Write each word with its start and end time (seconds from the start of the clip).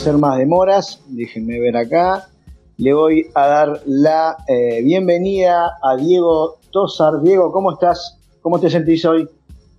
hacer 0.00 0.16
más 0.16 0.38
demoras, 0.38 1.02
déjenme 1.08 1.60
ver 1.60 1.76
acá, 1.76 2.30
le 2.78 2.94
voy 2.94 3.26
a 3.34 3.46
dar 3.46 3.82
la 3.84 4.34
eh, 4.48 4.80
bienvenida 4.82 5.76
a 5.82 5.94
Diego 5.94 6.58
Tosar. 6.70 7.20
Diego, 7.20 7.52
¿cómo 7.52 7.72
estás? 7.72 8.18
¿Cómo 8.40 8.58
te 8.58 8.70
sentís 8.70 9.04
hoy? 9.04 9.28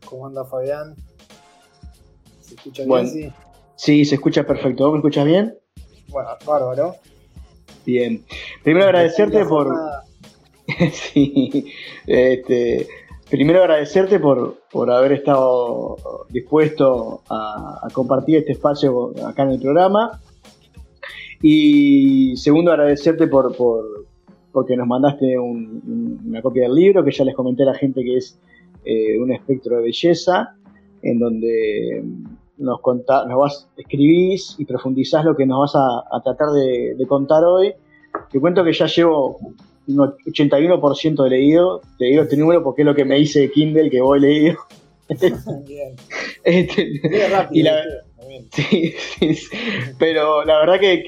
¿Cómo 0.06 0.28
anda 0.28 0.46
Fabián? 0.46 0.94
¿Se 2.40 2.54
escucha 2.54 2.84
bien? 2.84 3.08
Sí? 3.08 3.32
sí, 3.76 4.06
se 4.06 4.14
escucha 4.14 4.44
perfecto. 4.44 4.84
¿Vos 4.84 4.94
me 4.94 5.00
escuchas 5.00 5.26
bien? 5.26 5.58
Bueno, 6.10 6.30
bárbaro. 6.46 6.98
Bien. 7.84 8.24
Primero 8.64 8.86
agradecerte 8.86 9.44
por... 9.46 9.76
sí, 10.94 11.74
este, 12.06 12.88
primero 13.32 13.62
agradecerte 13.62 14.20
por, 14.20 14.58
por 14.70 14.92
haber 14.92 15.14
estado 15.14 15.96
dispuesto 16.30 17.22
a, 17.30 17.88
compartir 17.94 18.38
este 18.40 18.52
espacio 18.52 19.14
acá 19.26 19.44
en 19.44 19.52
el 19.52 19.60
programa. 19.62 20.20
Y 21.42 22.36
segundo, 22.36 22.72
agradecerte 22.72 23.28
por, 23.28 23.56
por 23.56 24.06
porque 24.52 24.76
nos 24.76 24.86
mandaste 24.86 25.40
una 25.40 26.42
copia 26.42 26.64
del 26.64 26.76
libro, 26.76 27.06
que 27.06 27.12
ya 27.12 27.24
les 27.24 27.34
comenté 27.34 27.64
a 27.64 27.68
la 27.68 27.74
gente 27.74 28.04
que 28.04 28.18
es 28.18 28.38
eh, 28.84 29.18
un 29.18 29.32
espectro 29.32 29.78
de 29.78 29.84
belleza, 29.84 30.58
en 31.02 31.18
donde 31.18 32.04
nos, 32.58 32.82
contá, 32.82 33.26
nos 33.26 33.40
vas, 33.40 33.70
escribís 33.78 34.56
y 34.60 34.66
profundizás 34.66 35.24
lo 35.24 35.38
que 35.38 35.46
nos 35.46 35.74
vas 35.74 35.76
a, 35.76 36.22
tratar 36.22 36.50
de, 36.50 36.96
de, 36.98 37.08
contar 37.08 37.46
hoy. 37.46 37.74
Te 38.30 38.42
cuento 38.42 38.62
que 38.66 38.74
ya 38.74 38.88
llevo 38.88 39.38
un 39.92 40.14
81% 40.26 41.24
de 41.24 41.30
leído. 41.30 41.82
Te 41.98 42.06
digo 42.06 42.24
este 42.24 42.38
número 42.38 42.64
porque 42.64 42.82
es 42.82 42.86
lo 42.86 42.96
que 42.96 43.06
me 43.06 43.16
dice 43.16 43.52
Kindle 43.52 43.90
que 43.90 44.02
voy 44.02 44.20
leído. 44.20 44.58
Bien. 45.66 45.96
Este, 46.44 47.00
rápido. 47.30 47.72
sí, 48.52 48.94
sí, 49.20 49.48
pero 50.00 50.44
la 50.44 50.60
verdad 50.60 50.80
que, 50.80 51.04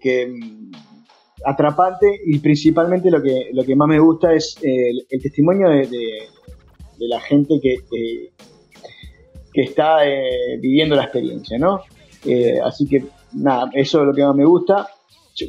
que, 0.00 0.26
mm, 0.26 0.70
atrapante 1.44 2.06
y 2.26 2.38
principalmente 2.38 3.10
lo 3.10 3.20
que, 3.20 3.50
lo 3.52 3.64
que 3.64 3.74
más 3.74 3.88
me 3.88 3.98
gusta 3.98 4.34
es 4.34 4.56
el, 4.62 5.04
testimonio 5.20 5.68
de, 5.70 6.28
la 7.00 7.20
gente 7.20 7.58
que, 7.60 7.78
que 9.52 9.62
está 9.62 10.06
eh, 10.06 10.58
viviendo 10.60 10.94
la 10.94 11.04
experiencia, 11.04 11.58
¿no? 11.58 11.80
Eh, 12.24 12.60
así 12.62 12.86
que 12.86 13.04
nada, 13.32 13.70
eso 13.74 14.00
es 14.00 14.06
lo 14.06 14.14
que 14.14 14.22
más 14.22 14.36
me 14.36 14.44
gusta 14.44 14.88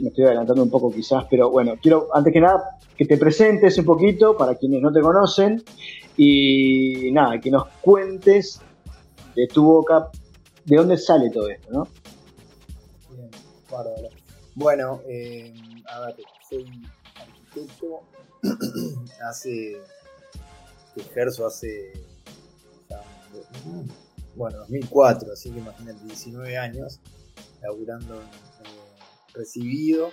me 0.02 0.10
estoy 0.10 0.26
adelantando 0.26 0.64
un 0.64 0.70
poco 0.70 0.92
quizás, 0.92 1.26
pero 1.30 1.50
bueno, 1.50 1.76
quiero 1.82 2.10
antes 2.14 2.34
que 2.34 2.42
nada 2.42 2.80
que 2.98 3.06
te 3.06 3.18
presentes 3.18 3.78
un 3.78 3.86
poquito 3.86 4.36
para 4.36 4.56
quienes 4.56 4.82
no 4.82 4.92
te 4.92 5.00
conocen 5.00 5.64
y 6.18 7.12
nada, 7.14 7.40
que 7.40 7.50
nos 7.50 7.68
cuentes 7.82 8.60
de 9.36 9.48
tu 9.48 9.64
boca 9.64 10.10
de 10.66 10.76
dónde 10.76 10.98
sale 10.98 11.30
todo 11.30 11.50
esto, 11.50 11.72
¿no? 11.72 11.88
Bien, 13.10 13.30
bárbaro. 13.72 14.10
Bueno, 14.56 15.02
eh, 15.08 15.54
a 15.88 16.14
soy 16.50 16.66
arquitecto, 17.16 18.02
hace, 19.30 19.78
ejerzo 20.98 21.48
hace, 21.48 21.94
bueno, 24.36 24.58
2004, 24.60 25.32
así 25.32 25.52
que 25.52 25.60
imagínate, 25.60 26.04
19 26.06 26.58
años, 26.58 27.00
laburando 27.62 28.22
en 28.22 28.49
recibido 29.34 30.12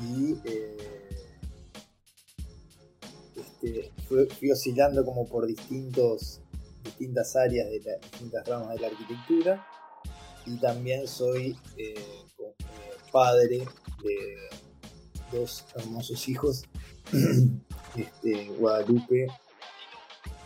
y 0.00 0.36
eh, 0.44 0.76
este, 3.36 3.92
fui, 4.08 4.50
oscilando 4.50 5.04
como 5.04 5.26
por 5.28 5.46
distintos, 5.46 6.40
distintas 6.84 7.34
áreas, 7.36 7.70
de 7.70 7.80
la, 7.80 7.96
distintas 7.98 8.46
ramas 8.46 8.74
de 8.74 8.80
la 8.80 8.86
arquitectura 8.88 9.66
y 10.46 10.56
también 10.58 11.06
soy 11.08 11.56
eh, 11.76 11.94
eh, 12.38 12.54
padre 13.12 13.66
de 14.02 14.36
dos 15.32 15.64
hermosos 15.74 16.28
hijos, 16.28 16.64
este, 17.96 18.48
Guadalupe 18.58 19.26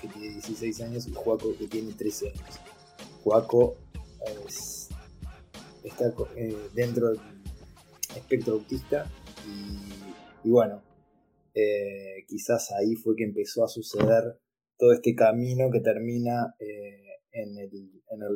que 0.00 0.09
tiene 0.09 0.31
16 0.31 0.81
años 0.81 1.06
y 1.06 1.12
Juaco 1.12 1.54
que 1.59 1.66
tiene 1.69 1.92
13 1.92 2.28
años. 2.31 2.60
Juaco 3.22 3.77
está 5.84 6.12
dentro 6.72 7.10
del 7.10 7.21
espectro 8.16 8.54
autista 8.54 9.06
y, 10.44 10.50
bueno, 10.50 10.82
eh, 11.54 12.25
quizás 12.26 12.72
ahí 12.72 12.94
fue 12.94 13.15
que 13.16 13.25
empezó 13.25 13.65
a 13.65 13.69
suceder 13.69 14.38
todo 14.78 14.93
este 14.93 15.15
camino 15.15 15.71
que 15.71 15.81
termina 15.81 16.54
eh, 16.59 17.19
en, 17.32 17.59
el, 17.59 17.71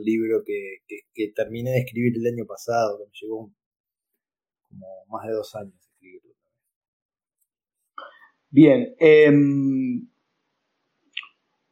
libro 0.03 0.43
que, 0.45 1.33
terminé 1.35 1.71
de 1.71 1.79
escribir 1.79 2.15
el 2.17 2.35
año 2.35 2.45
pasado, 2.47 2.99
que 2.99 3.05
me 3.05 3.13
llevó 3.21 3.53
como 4.69 4.87
más 5.09 5.27
de 5.27 5.33
dos 5.33 5.55
años 5.55 5.75
escribirlo. 5.93 6.35
Bien, 8.51 8.95
em, 8.99 10.09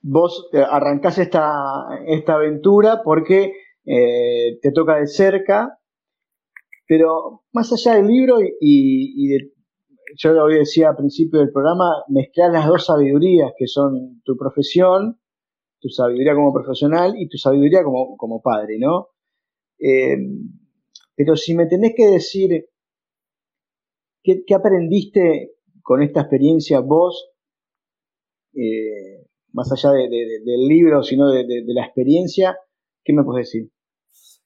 vos 0.00 0.48
eh, 0.52 0.58
arrancás 0.58 1.18
esta, 1.18 2.02
esta 2.06 2.34
aventura 2.34 3.02
porque 3.04 3.52
te 3.84 4.70
toca 4.72 4.96
de 4.96 5.08
cerca 5.08 5.81
pero 6.86 7.44
más 7.52 7.72
allá 7.72 7.96
del 7.96 8.06
libro 8.06 8.38
y, 8.40 9.28
de, 9.28 9.52
yo 10.16 10.32
lo 10.32 10.46
decía 10.46 10.90
al 10.90 10.96
principio 10.96 11.40
del 11.40 11.52
programa, 11.52 12.04
mezclar 12.08 12.52
las 12.52 12.66
dos 12.66 12.86
sabidurías 12.86 13.52
que 13.56 13.66
son 13.66 14.20
tu 14.24 14.36
profesión, 14.36 15.20
tu 15.80 15.88
sabiduría 15.88 16.34
como 16.34 16.52
profesional 16.52 17.14
y 17.16 17.28
tu 17.28 17.38
sabiduría 17.38 17.82
como, 17.82 18.16
como 18.16 18.40
padre, 18.40 18.78
¿no? 18.78 19.08
Eh, 19.78 20.16
pero 21.14 21.36
si 21.36 21.54
me 21.54 21.66
tenés 21.66 21.92
que 21.96 22.06
decir 22.06 22.66
qué, 24.22 24.44
aprendiste 24.54 25.52
con 25.82 26.02
esta 26.02 26.20
experiencia 26.20 26.80
vos, 26.80 27.30
eh, 28.54 29.26
más 29.52 29.70
allá 29.72 29.92
del 29.92 30.68
libro, 30.68 31.02
sino 31.02 31.30
de, 31.30 31.44
la 31.66 31.84
experiencia, 31.84 32.56
¿qué 33.04 33.12
me 33.12 33.24
puedes 33.24 33.48
decir? 33.48 33.70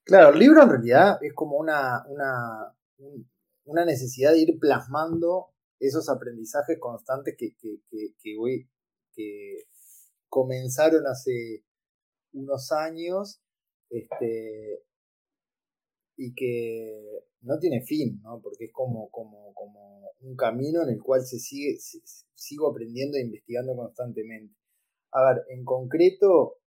Claro, 0.07 0.33
el 0.33 0.39
libro 0.39 0.63
en 0.63 0.69
realidad 0.69 1.19
es 1.21 1.33
como 1.35 1.57
una, 1.57 2.05
una, 2.07 3.85
necesidad 3.85 4.31
de 4.31 4.39
ir 4.39 4.59
plasmando 4.61 5.49
esos 5.81 6.09
aprendizajes 6.09 6.79
constantes 6.79 7.35
que, 7.37 7.57
que, 7.57 7.83
que, 8.23 9.57
comenzaron 10.29 11.09
hace 11.09 11.65
unos 12.35 12.71
años 12.71 13.41
este, 13.91 14.85
y 16.17 16.35
que 16.35 17.25
no 17.41 17.59
tiene 17.59 17.83
fin, 17.83 18.21
¿no? 18.23 18.41
porque 18.41 18.67
es 18.67 18.73
como, 18.73 19.11
como, 19.11 19.53
como 19.55 20.13
un 20.21 20.37
camino 20.37 20.85
en 20.85 20.91
el 20.91 21.03
cual 21.03 21.23
se 21.27 21.41
sigue, 21.41 21.79
sigo 21.81 22.71
aprendiendo 22.71 23.17
e 23.19 23.23
investigando 23.23 23.75
constantemente. 23.75 24.55
A 25.11 25.33
ver, 25.33 25.43
en 25.49 25.65
concreto, 25.65 26.59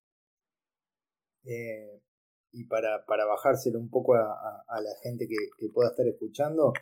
eh, 1.45 2.01
y 2.51 2.65
para, 2.65 3.05
para 3.05 3.25
bajárselo 3.25 3.79
un 3.79 3.89
poco 3.89 4.15
a, 4.15 4.81
la 4.81 4.95
gente 5.03 5.27
que, 5.27 5.69
pueda 5.69 5.89
estar 5.89 6.07
escuchando, 6.07 6.73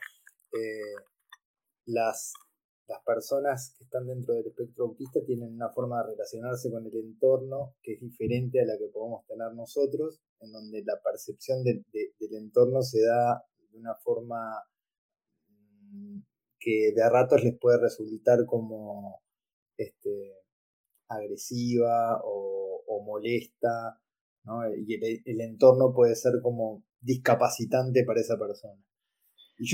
eh, 0.53 0.95
las, 1.85 2.33
las 2.87 3.01
personas 3.03 3.73
que 3.77 3.83
están 3.83 4.07
dentro 4.07 4.33
del 4.33 4.47
espectro 4.47 4.85
autista 4.85 5.19
tienen 5.25 5.53
una 5.53 5.69
forma 5.69 6.01
de 6.01 6.11
relacionarse 6.11 6.71
con 6.71 6.85
el 6.85 6.95
entorno 6.95 7.75
que 7.81 7.93
es 7.93 8.01
diferente 8.01 8.61
a 8.61 8.65
la 8.65 8.77
que 8.77 8.87
podemos 8.87 9.25
tener 9.25 9.53
nosotros, 9.53 10.21
en 10.39 10.51
donde 10.51 10.83
la 10.85 10.99
percepción 11.03 11.63
del 11.63 11.83
entorno 12.19 12.81
se 12.81 13.01
da 13.01 13.43
de 13.71 13.77
una 13.77 13.95
forma 13.95 14.63
mm, 15.47 16.19
que 16.59 16.93
de 16.95 17.03
a 17.03 17.09
ratos 17.09 17.43
les 17.43 17.57
puede 17.59 17.79
resultar 17.79 18.45
como 18.45 19.21
este, 19.77 20.33
agresiva 21.09 22.21
o 22.23 23.03
molesta 23.05 23.99
y 24.85 24.93
el, 24.93 25.41
entorno 25.41 25.93
puede 25.93 26.15
ser 26.15 26.33
como 26.41 26.83
discapacitante 27.01 28.03
para 28.05 28.21
esa 28.21 28.37
persona. 28.37 28.81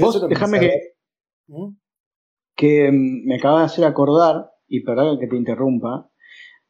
Vos, 0.01 0.27
déjame 0.29 0.59
que, 0.59 0.71
¿Mm? 1.47 1.75
que 2.55 2.91
mm, 2.91 3.27
me 3.27 3.35
acaba 3.35 3.59
de 3.59 3.65
hacer 3.65 3.85
acordar, 3.85 4.49
y 4.67 4.83
perdón 4.83 5.19
que 5.19 5.27
te 5.27 5.35
interrumpa, 5.35 6.09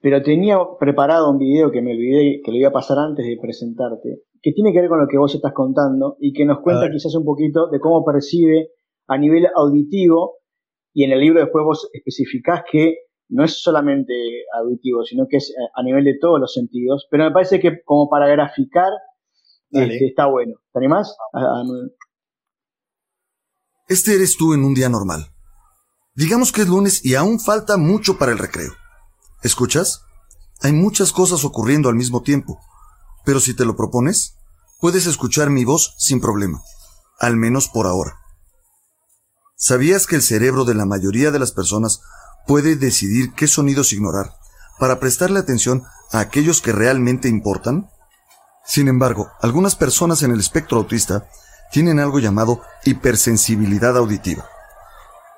pero 0.02 0.22
tenía 0.22 0.58
preparado 0.80 1.32
un 1.32 1.38
video 1.38 1.72
que 1.72 1.82
me 1.82 1.94
olvidé, 1.94 2.42
que 2.44 2.52
lo 2.52 2.58
iba 2.58 2.70
a 2.70 2.74
pasar 2.74 3.00
antes 3.00 3.26
de 3.26 3.38
presentarte, 3.42 4.24
que 4.42 4.52
tiene 4.52 4.74
que 4.74 4.82
ver 4.82 4.90
con 4.90 5.00
lo 5.00 5.08
que 5.08 5.18
vos 5.18 5.34
estás 5.34 5.54
contando 5.54 6.18
y 6.20 6.34
que 6.34 6.46
nos 6.46 6.60
cuenta 6.60 6.92
quizás 6.92 7.16
un 7.16 7.24
poquito 7.24 7.70
de 7.70 7.80
cómo 7.80 8.04
percibe 8.04 8.72
a 9.08 9.18
nivel 9.18 9.48
auditivo, 9.56 10.40
y 10.94 11.06
en 11.06 11.14
el 11.14 11.22
libro 11.22 11.40
después 11.40 11.64
vos 11.64 11.90
especificás 11.94 12.64
que 12.70 12.98
no 13.34 13.44
es 13.44 13.62
solamente 13.62 14.14
auditivo, 14.56 15.04
sino 15.04 15.26
que 15.28 15.38
es 15.38 15.50
eh, 15.50 15.70
a 15.76 15.82
nivel 15.82 16.04
de 16.04 16.18
todos 16.22 16.40
los 16.40 16.54
sentidos, 16.54 17.08
pero 17.10 17.26
me 17.26 17.32
parece 17.32 17.60
que 17.60 17.82
como 17.84 18.08
para 18.10 18.28
graficar 18.28 18.92
este, 19.72 20.06
está 20.06 20.28
bueno. 20.28 20.54
¿Te 20.72 20.80
animás? 20.80 21.16
Este 23.88 24.14
eres 24.14 24.38
tú 24.38 24.54
en 24.54 24.64
un 24.64 24.76
día 24.76 24.88
normal. 24.88 25.32
Digamos 26.14 26.52
que 26.52 26.62
es 26.62 26.68
lunes 26.68 27.04
y 27.04 27.16
aún 27.16 27.40
falta 27.40 27.78
mucho 27.78 28.20
para 28.20 28.32
el 28.32 28.38
recreo. 28.38 28.72
¿Escuchas? 29.42 30.04
Hay 30.62 30.72
muchas 30.72 31.12
cosas 31.12 31.44
ocurriendo 31.44 31.90
al 31.90 31.96
mismo 31.96 32.22
tiempo, 32.22 32.60
pero 33.26 33.40
si 33.40 33.56
te 33.56 33.66
lo 33.66 33.76
propones, 33.76 34.38
puedes 34.80 35.08
escuchar 35.08 35.50
mi 35.50 35.66
voz 35.66 35.96
sin 35.98 36.22
problema, 36.22 36.62
al 37.20 37.36
menos 37.36 37.68
por 37.68 37.88
ahora. 37.88 38.14
¿Sabías 39.56 40.06
que 40.06 40.18
el 40.18 40.22
cerebro 40.22 40.66
de 40.66 40.76
la 40.76 40.86
mayoría 40.86 41.32
de 41.32 41.40
las 41.40 41.52
personas 41.52 42.02
puede 42.46 42.76
decidir 42.76 43.34
qué 43.34 43.48
sonidos 43.48 43.94
ignorar 43.94 44.36
para 44.80 45.00
prestarle 45.00 45.40
atención 45.40 45.84
a 46.12 46.20
aquellos 46.20 46.62
que 46.62 46.72
realmente 46.72 47.28
importan? 47.28 47.90
Sin 48.66 48.88
embargo, 48.88 49.32
algunas 49.42 49.76
personas 49.76 50.24
en 50.24 50.32
el 50.32 50.40
espectro 50.40 50.78
autista 50.78 51.28
tienen 51.72 52.00
algo 52.00 52.20
llamado 52.20 52.62
hipersensibilidad 52.86 53.98
auditiva. 53.98 54.48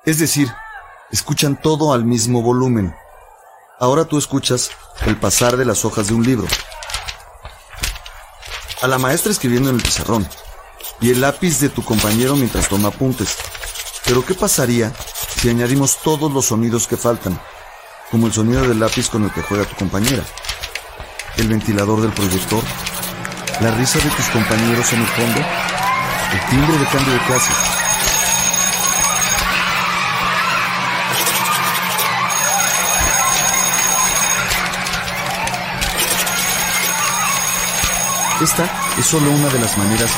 Es 0.04 0.18
decir, 0.18 0.52
escuchan 1.10 1.60
todo 1.60 1.92
al 1.92 2.04
mismo 2.04 2.42
volumen. 2.42 2.94
Ahora 3.78 4.04
tú 4.04 4.18
escuchas 4.18 4.70
el 5.06 5.18
pasar 5.18 5.56
de 5.56 5.64
las 5.64 5.84
hojas 5.84 6.08
de 6.08 6.14
un 6.14 6.24
libro, 6.24 6.46
a 8.82 8.86
la 8.86 8.98
maestra 8.98 9.32
escribiendo 9.32 9.70
en 9.70 9.76
el 9.76 9.82
pizarrón 9.82 10.28
y 11.00 11.10
el 11.10 11.20
lápiz 11.20 11.58
de 11.60 11.68
tu 11.68 11.84
compañero 11.84 12.36
mientras 12.36 12.68
toma 12.68 12.88
apuntes. 12.88 13.36
Pero 14.04 14.24
¿qué 14.24 14.34
pasaría 14.34 14.92
si 15.36 15.50
añadimos 15.50 15.98
todos 16.02 16.32
los 16.32 16.46
sonidos 16.46 16.86
que 16.86 16.96
faltan? 16.96 17.38
Como 18.10 18.26
el 18.26 18.32
sonido 18.32 18.62
del 18.62 18.80
lápiz 18.80 19.10
con 19.10 19.24
el 19.24 19.32
que 19.32 19.42
juega 19.42 19.64
tu 19.64 19.76
compañera, 19.76 20.24
el 21.36 21.48
ventilador 21.48 22.00
del 22.00 22.12
proyector, 22.12 22.62
la 23.60 23.70
risa 23.72 23.98
de 23.98 24.10
tus 24.10 24.26
compañeros 24.26 24.92
en 24.92 25.00
el 25.00 25.06
fondo, 25.06 25.40
el 26.32 26.50
timbre 26.50 26.78
de 26.78 26.86
cambio 26.86 27.12
de 27.12 27.20
clase. 27.20 27.52
Esta 38.40 38.70
es 38.98 39.06
solo 39.06 39.30
una 39.30 39.48
de 39.48 39.58
las 39.58 39.76
maneras 39.76 40.10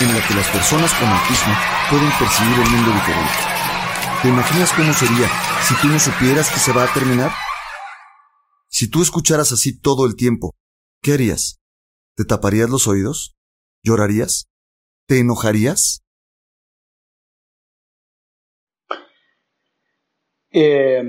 en 0.00 0.14
la 0.14 0.26
que 0.26 0.34
las 0.34 0.46
personas 0.48 0.92
con 0.94 1.08
autismo 1.08 1.54
pueden 1.90 2.10
percibir 2.18 2.58
el 2.60 2.70
mundo 2.70 2.92
diferente. 2.92 3.53
¿Te 4.24 4.30
imaginas 4.30 4.72
cómo 4.72 4.90
sería 4.94 5.28
si 5.68 5.74
tú 5.82 5.92
no 5.92 5.98
supieras 5.98 6.50
que 6.50 6.58
se 6.58 6.72
va 6.72 6.84
a 6.84 6.94
terminar? 6.94 7.30
Si 8.68 8.90
tú 8.90 9.02
escucharas 9.02 9.52
así 9.52 9.78
todo 9.78 10.06
el 10.06 10.16
tiempo, 10.16 10.54
¿qué 11.02 11.12
harías? 11.12 11.60
¿Te 12.16 12.24
taparías 12.24 12.70
los 12.70 12.88
oídos? 12.88 13.36
¿Llorarías? 13.82 14.48
¿Te 15.06 15.18
enojarías? 15.18 16.06
Eh, 20.52 21.02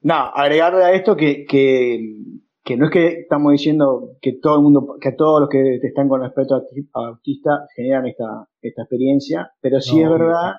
nada, 0.00 0.30
agregarle 0.30 0.84
a 0.84 0.94
esto 0.94 1.16
que, 1.16 1.44
que, 1.44 2.76
no 2.78 2.86
es 2.86 2.90
que 2.90 3.08
estamos 3.08 3.52
diciendo 3.52 4.16
que 4.22 4.38
todo 4.40 4.56
el 4.56 4.62
mundo, 4.62 4.96
que 4.98 5.12
todos 5.12 5.42
los 5.42 5.50
que 5.50 5.80
están 5.82 6.08
con 6.08 6.22
respecto 6.22 6.54
a 6.54 7.08
autista 7.08 7.66
generan 7.76 8.06
esta, 8.06 8.48
esta 8.62 8.82
experiencia, 8.84 9.52
pero 9.60 9.82
sí 9.82 10.00
es 10.00 10.08
verdad 10.08 10.54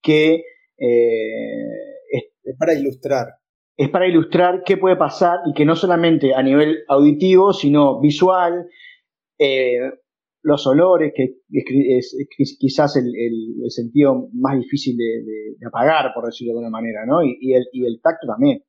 que 0.00 0.44
eh, 0.82 2.10
es, 2.10 2.56
para 2.58 2.74
ilustrar. 2.74 3.26
Es 3.76 3.88
para 3.88 4.08
ilustrar 4.08 4.62
qué 4.64 4.76
puede 4.76 4.96
pasar 4.96 5.38
y 5.46 5.54
que 5.54 5.64
no 5.64 5.76
solamente 5.76 6.34
a 6.34 6.42
nivel 6.42 6.84
auditivo, 6.88 7.52
sino 7.52 8.00
visual, 8.00 8.68
eh, 9.38 9.78
los 10.42 10.66
olores, 10.66 11.12
que 11.14 11.36
es, 11.50 12.56
quizás 12.58 12.96
el, 12.96 13.12
sentido 13.68 14.28
más 14.32 14.58
difícil 14.58 14.96
de, 14.96 15.66
apagar, 15.66 16.12
por 16.14 16.26
decirlo 16.26 16.52
de 16.52 16.58
alguna 16.58 16.70
manera, 16.70 17.06
¿no? 17.06 17.22
Y, 17.22 17.54
el, 17.54 17.64
y 17.72 17.86
el 17.86 18.00
tacto 18.02 18.26
también. 18.26 18.64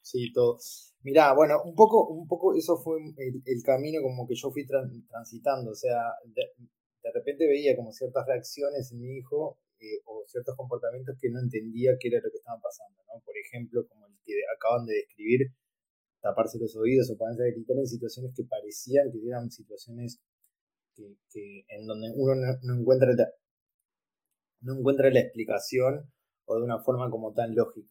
Sí, 0.00 0.32
todo. 0.32 0.58
Mirá, 1.02 1.34
bueno, 1.34 1.56
un 1.64 1.74
poco, 1.74 2.08
un 2.08 2.28
poco 2.28 2.54
eso 2.54 2.76
fue 2.76 2.98
el, 3.16 3.62
camino 3.64 4.00
como 4.02 4.26
que 4.26 4.34
yo 4.34 4.50
fui 4.50 4.64
transitando, 4.66 5.72
o 5.72 5.74
sea, 5.74 5.98
de, 6.24 7.10
repente 7.12 7.48
veía 7.48 7.74
como 7.74 7.92
ciertas 7.92 8.26
reacciones 8.26 8.92
en 8.92 9.00
mi 9.00 9.16
hijo 9.16 9.58
eh, 9.80 10.00
o 10.04 10.24
ciertos 10.26 10.56
comportamientos 10.56 11.16
que 11.20 11.30
no 11.30 11.40
entendía 11.40 11.96
qué 12.00 12.08
era 12.08 12.20
lo 12.22 12.30
que 12.30 12.38
estaban 12.38 12.60
pasando, 12.60 13.02
¿no? 13.06 13.20
Por 13.24 13.34
ejemplo, 13.36 13.86
como 13.88 14.06
el 14.06 14.14
que 14.24 14.34
acaban 14.56 14.86
de 14.86 14.94
describir, 14.94 15.52
taparse 16.20 16.58
los 16.58 16.76
oídos 16.76 17.10
o 17.10 17.16
ponerse 17.16 17.44
a 17.44 17.52
gritar 17.52 17.76
en 17.76 17.86
situaciones 17.86 18.32
que 18.34 18.44
parecían 18.44 19.10
que 19.12 19.18
eran 19.26 19.50
situaciones 19.50 20.20
que, 21.30 21.64
en 21.68 21.86
donde 21.86 22.12
uno 22.16 22.34
no, 22.62 22.80
encuentra 22.80 23.12
la, 23.14 23.28
no 24.62 24.78
encuentra 24.78 25.10
la 25.10 25.20
explicación 25.20 26.10
o 26.44 26.56
de 26.56 26.62
una 26.64 26.80
forma 26.80 27.08
como 27.10 27.32
tan 27.32 27.54
lógica. 27.54 27.88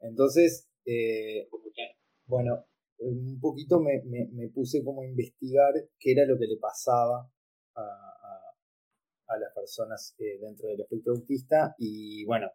Entonces, 0.00 0.68
eh, 0.84 1.48
bueno, 2.26 2.66
un 2.98 3.38
poquito 3.40 3.80
me, 3.80 4.02
me, 4.04 4.48
puse 4.48 4.82
como 4.84 5.02
a 5.02 5.06
investigar 5.06 5.72
qué 5.98 6.12
era 6.12 6.24
lo 6.26 6.38
que 6.38 6.46
le 6.46 6.56
pasaba 6.58 7.30
a, 7.74 8.15
a, 9.28 9.38
las 9.38 9.52
personas 9.54 10.14
eh, 10.18 10.38
dentro 10.40 10.68
del 10.68 10.80
espectro 10.80 11.12
autista 11.14 11.74
y 11.78 12.24
bueno, 12.24 12.48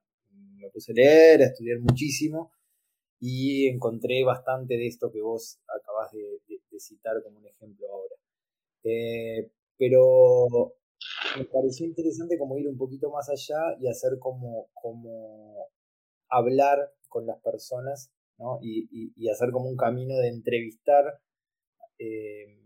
me 0.58 0.70
puse 0.70 0.92
a 0.92 0.96
leer, 0.96 1.42
a 1.42 1.46
estudiar 1.46 1.80
muchísimo 1.80 2.52
y 3.20 3.68
encontré 3.68 4.24
bastante 4.24 4.76
de 4.76 4.88
esto 4.88 5.12
que 5.12 5.22
vos 5.22 5.60
acabas 5.68 6.12
de, 6.12 6.42
citar 6.80 7.22
como 7.22 7.38
un 7.38 7.46
ejemplo 7.46 7.88
ahora. 7.92 8.16
Eh, 8.84 9.52
pero 9.78 10.74
me 11.38 11.46
pareció 11.46 11.86
interesante 11.86 12.40
como 12.40 12.58
ir 12.58 12.68
un 12.68 12.78
poquito 12.78 13.12
más 13.12 13.30
allá 13.30 13.78
y 13.80 13.88
hacer 13.88 14.18
como, 14.20 14.70
como 14.74 15.68
hablar 16.28 16.92
con 17.08 17.28
las 17.28 17.40
personas 17.42 18.12
¿no? 18.40 18.58
y, 18.64 19.12
y, 19.16 19.30
hacer 19.30 19.52
como 19.52 19.70
un 19.70 19.78
camino 19.78 20.16
de 20.16 20.30
entrevistar 20.30 21.04
eh, 22.00 22.62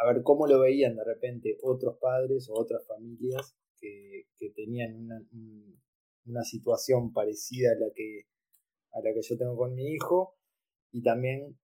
a 0.00 0.12
ver 0.12 0.22
cómo 0.22 0.46
lo 0.46 0.60
veían 0.60 0.96
de 0.96 1.04
repente 1.04 1.58
otros 1.62 1.96
padres 2.00 2.48
o 2.48 2.54
otras 2.54 2.86
familias 2.86 3.54
que, 3.78 4.26
que 4.36 4.50
tenían 4.50 4.94
una, 4.96 5.20
una 6.26 6.42
situación 6.42 7.12
parecida 7.12 7.72
a 7.72 7.78
la 7.78 7.92
que 7.94 8.22
a 8.92 9.00
la 9.02 9.12
que 9.14 9.22
yo 9.22 9.36
tengo 9.36 9.56
con 9.56 9.74
mi 9.74 9.92
hijo 9.92 10.36
y 10.90 11.02
también 11.02 11.56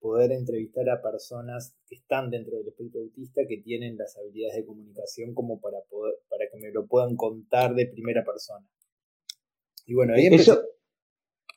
poder 0.00 0.32
entrevistar 0.32 0.88
a 0.88 1.02
personas 1.02 1.76
que 1.88 1.96
están 1.96 2.30
dentro 2.30 2.56
del 2.56 2.68
espectro 2.68 3.00
autista 3.00 3.42
que 3.48 3.58
tienen 3.58 3.96
las 3.96 4.16
habilidades 4.16 4.56
de 4.56 4.64
comunicación 4.64 5.34
como 5.34 5.60
para 5.60 5.78
poder 5.90 6.14
para 6.28 6.44
que 6.50 6.58
me 6.58 6.70
lo 6.70 6.86
puedan 6.86 7.16
contar 7.16 7.74
de 7.74 7.86
primera 7.86 8.24
persona. 8.24 8.66
Y 9.86 9.94
bueno, 9.94 10.14
ahí 10.14 10.26
Eso, 10.26 10.62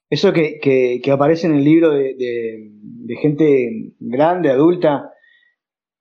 eso 0.10 0.34
que, 0.34 0.60
que, 0.60 1.12
aparece 1.12 1.48
en 1.48 1.56
el 1.56 1.64
libro 1.64 1.92
de, 1.92 2.16
de, 2.18 3.16
gente 3.18 3.94
grande, 4.00 4.50
adulta, 4.50 5.14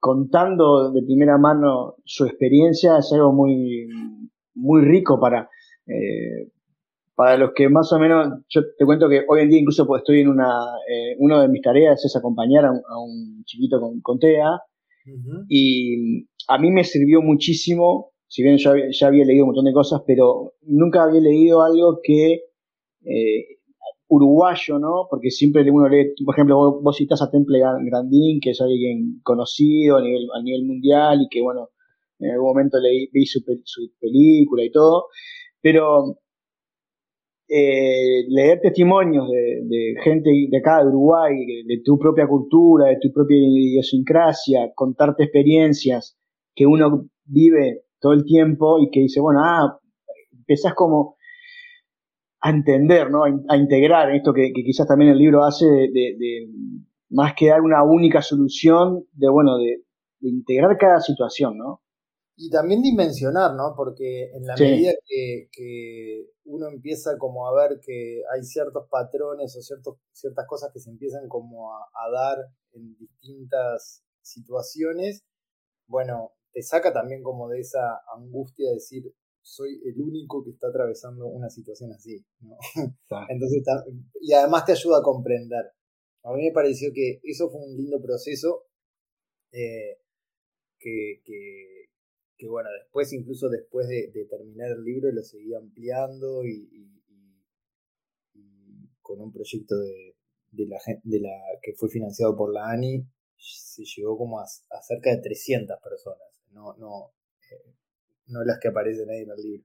contando 0.01 0.91
de 0.91 1.03
primera 1.03 1.39
mano 1.39 1.97
su 2.05 2.25
experiencia 2.25 2.99
es 2.99 3.13
algo 3.13 3.33
muy, 3.33 3.87
muy 4.55 4.83
rico 4.83 5.21
para, 5.21 5.49
eh, 5.87 6.49
para 7.15 7.37
los 7.37 7.53
que 7.55 7.69
más 7.69 7.93
o 7.93 7.99
menos, 7.99 8.43
yo 8.49 8.63
te 8.77 8.87
cuento 8.87 9.09
que 9.09 9.25
hoy 9.29 9.43
en 9.43 9.51
día 9.51 9.61
incluso 9.61 9.87
pues 9.87 10.01
estoy 10.01 10.21
en 10.21 10.29
una, 10.29 10.49
eh, 10.89 11.17
una 11.19 11.43
de 11.43 11.49
mis 11.49 11.61
tareas 11.61 12.03
es 12.05 12.17
acompañar 12.17 12.65
a 12.65 12.71
un, 12.71 13.45
chiquito 13.45 13.79
con, 14.03 14.19
TEA. 14.19 14.59
Y 15.49 16.27
a 16.49 16.59
mí 16.59 16.71
me 16.71 16.85
sirvió 16.85 17.21
muchísimo, 17.21 18.13
si 18.29 18.43
bien 18.43 18.59
yo 18.59 18.75
ya 18.91 19.07
había 19.09 19.25
leído 19.25 19.45
un 19.45 19.49
montón 19.49 19.65
de 19.65 19.73
cosas, 19.73 20.03
pero 20.07 20.55
nunca 20.63 21.03
había 21.03 21.21
leído 21.21 21.63
algo 21.63 22.01
que 22.03 22.45
eh, 23.05 23.60
uruguayo, 24.11 24.79
¿no? 24.79 25.07
Porque 25.09 25.31
siempre 25.31 25.69
uno 25.71 25.89
lee, 25.89 26.15
por 26.25 26.35
ejemplo, 26.35 26.81
vos, 26.83 26.97
citas 26.97 27.23
a 27.23 27.31
Temple 27.31 27.61
Grandin, 27.61 28.41
que 28.41 28.51
es 28.51 28.61
alguien 28.61 29.21
conocido 29.23 29.97
a 29.99 30.03
nivel, 30.03 30.27
a 30.35 30.43
nivel 30.43 30.67
mundial 30.67 31.23
y 31.23 31.29
que, 31.29 31.41
bueno, 31.41 31.71
en 32.19 32.33
algún 32.33 32.49
momento 32.49 32.79
leí, 32.79 33.09
vi 33.13 33.25
su, 33.25 33.41
su 33.65 33.93
película 34.01 34.65
y 34.65 34.71
todo, 34.71 35.07
pero 35.63 36.19
eh, 37.53 38.27
leer 38.29 38.61
testimonios 38.61 39.29
de, 39.29 39.95
gente 40.05 40.31
de 40.49 40.59
acá, 40.59 40.83
de 40.83 40.89
Uruguay, 40.89 41.65
de, 41.67 41.81
tu 41.85 41.99
propia 41.99 42.27
cultura, 42.27 42.87
de 42.87 42.99
tu 43.01 43.13
propia 43.13 43.37
idiosincrasia, 43.37 44.73
contarte 44.75 45.25
experiencias 45.25 46.17
que 46.55 46.67
uno 46.67 47.09
vive 47.25 47.83
todo 48.01 48.13
el 48.13 48.25
tiempo 48.25 48.79
y 48.81 48.91
que 48.91 49.01
dice, 49.01 49.21
bueno, 49.21 49.41
ah, 49.43 49.81
empezás 50.33 50.75
como 50.75 51.17
a 52.41 52.51
entender, 52.51 53.11
¿no? 53.11 53.25
A, 53.25 53.57
integrar 53.57 54.15
esto 54.15 54.33
que, 54.33 54.53
quizás 54.53 54.87
también 54.87 55.11
el 55.11 55.19
libro 55.19 55.45
hace 55.45 55.67
de, 55.67 56.49
más 57.11 57.35
que 57.37 57.49
dar 57.49 57.61
una 57.61 57.83
única 57.83 58.23
solución, 58.23 59.07
de, 59.13 59.29
bueno, 59.29 59.59
de, 59.59 59.85
integrar 60.23 60.77
cada 60.79 61.01
situación, 61.01 61.57
¿no? 61.59 61.83
Y 62.37 62.51
también 62.51 62.81
dimensionar, 62.81 63.55
¿no? 63.55 63.75
Porque 63.77 64.31
en 64.33 64.47
la 64.47 64.57
medida 64.57 64.93
que, 65.07 66.29
uno 66.45 66.67
empieza 66.69 67.17
como 67.17 67.47
a 67.47 67.55
ver 67.55 67.79
que 67.81 68.23
hay 68.35 68.43
ciertos 68.43 68.89
patrones 68.91 69.57
o 69.57 69.63
ciertos, 69.63 69.99
ciertas 70.13 70.47
cosas 70.49 70.71
que 70.73 70.81
se 70.81 70.91
empiezan 70.91 71.29
como 71.29 71.73
a, 71.73 72.11
dar 72.13 72.39
en 72.73 72.97
distintas 72.97 74.03
situaciones, 74.23 75.25
bueno, 75.87 76.33
te 76.53 76.63
saca 76.63 76.93
también 76.93 77.23
como 77.23 77.49
de 77.49 77.61
esa 77.61 78.01
angustia 78.17 78.69
de 78.69 78.75
decir, 78.75 79.15
soy 79.43 79.81
el 79.85 80.01
único 80.01 80.45
que 80.45 80.51
está 80.51 80.69
atravesando 80.69 81.27
una 81.27 81.49
situación 81.49 81.93
así, 81.93 82.25
¿no? 82.41 82.57
Entonces, 83.29 83.63
y 84.21 84.33
además 84.33 84.65
te 84.65 84.73
ayuda 84.73 84.99
a 84.99 85.03
comprender. 85.03 85.65
A 86.23 86.33
mí 86.33 86.45
me 86.45 86.53
pareció 86.53 86.93
que 86.93 87.21
eso 87.25 87.51
fue 87.51 87.61
un 87.61 87.77
lindo 87.77 88.01
proceso 88.01 88.67
eh, 89.53 89.99
que, 90.79 91.23
que 92.41 92.49
bueno, 92.49 92.71
después, 92.83 93.13
incluso 93.13 93.51
después 93.51 93.87
de, 93.87 94.11
terminar 94.31 94.71
el 94.71 94.83
libro, 94.83 95.13
lo 95.13 95.23
seguí 95.23 95.55
ampliando 95.55 96.43
y, 96.47 96.89
con 99.03 99.21
un 99.21 99.33
proyecto 99.33 99.77
de, 99.77 100.17
de, 100.53 100.67
la, 100.69 100.79
de 101.03 101.21
la 101.21 101.37
que 101.63 101.75
fue 101.75 101.91
financiado 101.91 102.37
por 102.37 102.55
la 102.55 102.71
ANI, 102.71 103.05
se 103.37 103.83
llegó 103.85 104.17
como 104.17 104.39
a, 104.39 104.47
cerca 104.47 105.11
de 105.11 105.21
300 105.21 105.79
personas, 105.83 106.29
no, 106.53 106.75
no, 106.77 107.13
eh, 107.51 107.75
no 108.31 108.45
las 108.45 108.59
que 108.61 108.69
aparecen 108.69 109.11
ahí 109.11 109.23
en 109.23 109.31
el 109.31 109.37
libro, 109.37 109.65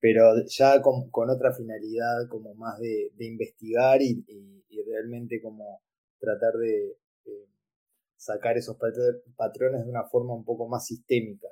pero 0.00 0.22
ya 0.46 0.80
con, 0.82 1.10
otra 1.30 1.52
finalidad 1.52 2.28
como 2.28 2.54
más 2.54 2.78
de, 2.78 3.12
investigar 3.18 4.00
y, 4.02 4.24
realmente 4.86 5.40
como 5.40 5.82
tratar 6.20 6.52
de 6.54 6.96
sacar 8.16 8.56
esos 8.56 8.76
patrones 9.36 9.84
de 9.84 9.90
una 9.90 10.04
forma 10.04 10.34
un 10.34 10.44
poco 10.44 10.68
más 10.68 10.86
sistémica. 10.86 11.48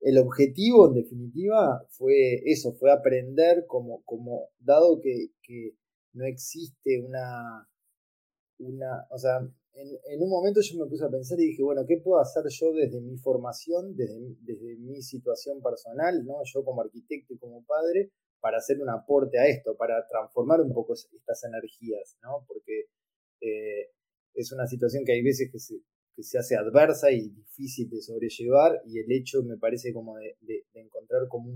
El 0.00 0.18
objetivo, 0.18 0.88
en 0.88 0.94
definitiva, 0.94 1.86
fue 1.90 2.42
eso, 2.44 2.74
fue 2.74 2.90
aprender 2.90 3.66
como, 3.68 4.02
como 4.02 4.48
dado 4.58 5.00
que, 5.00 5.30
no 6.14 6.26
existe 6.26 7.00
una, 7.00 7.68
una, 8.62 9.06
o 9.10 9.18
sea, 9.18 9.38
en, 9.74 10.22
un 10.22 10.28
momento 10.28 10.60
yo 10.60 10.78
me 10.78 10.88
puse 10.88 11.04
a 11.04 11.10
pensar 11.10 11.38
y 11.40 11.46
dije, 11.46 11.62
bueno, 11.62 11.84
¿qué 11.86 11.98
puedo 12.02 12.20
hacer 12.20 12.44
yo 12.48 12.72
desde 12.72 13.00
mi 13.00 13.16
formación, 13.16 13.96
desde, 13.96 14.36
desde 14.40 14.76
mi 14.76 15.02
situación 15.02 15.62
personal, 15.62 16.24
¿no? 16.24 16.36
yo 16.44 16.64
como 16.64 16.82
arquitecto 16.82 17.34
y 17.34 17.38
como 17.38 17.64
padre, 17.64 18.10
para 18.40 18.58
hacer 18.58 18.80
un 18.80 18.90
aporte 18.90 19.38
a 19.38 19.46
esto, 19.46 19.76
para 19.76 20.04
transformar 20.08 20.60
un 20.60 20.72
poco 20.74 20.94
estas 20.94 21.44
energías, 21.44 22.16
¿no? 22.22 22.44
Porque 22.48 22.86
eh, 23.40 23.90
es 24.34 24.52
una 24.52 24.66
situación 24.66 25.04
que 25.04 25.12
hay 25.12 25.22
veces 25.22 25.48
que 25.50 25.60
se, 25.60 25.76
que 26.14 26.22
se 26.24 26.38
hace 26.38 26.56
adversa 26.56 27.10
y 27.12 27.28
difícil 27.30 27.88
de 27.88 28.02
sobrellevar 28.02 28.82
y 28.84 28.98
el 28.98 29.10
hecho 29.12 29.42
me 29.44 29.58
parece 29.58 29.92
como 29.92 30.16
de, 30.16 30.36
encontrar 30.74 31.28
como 31.28 31.48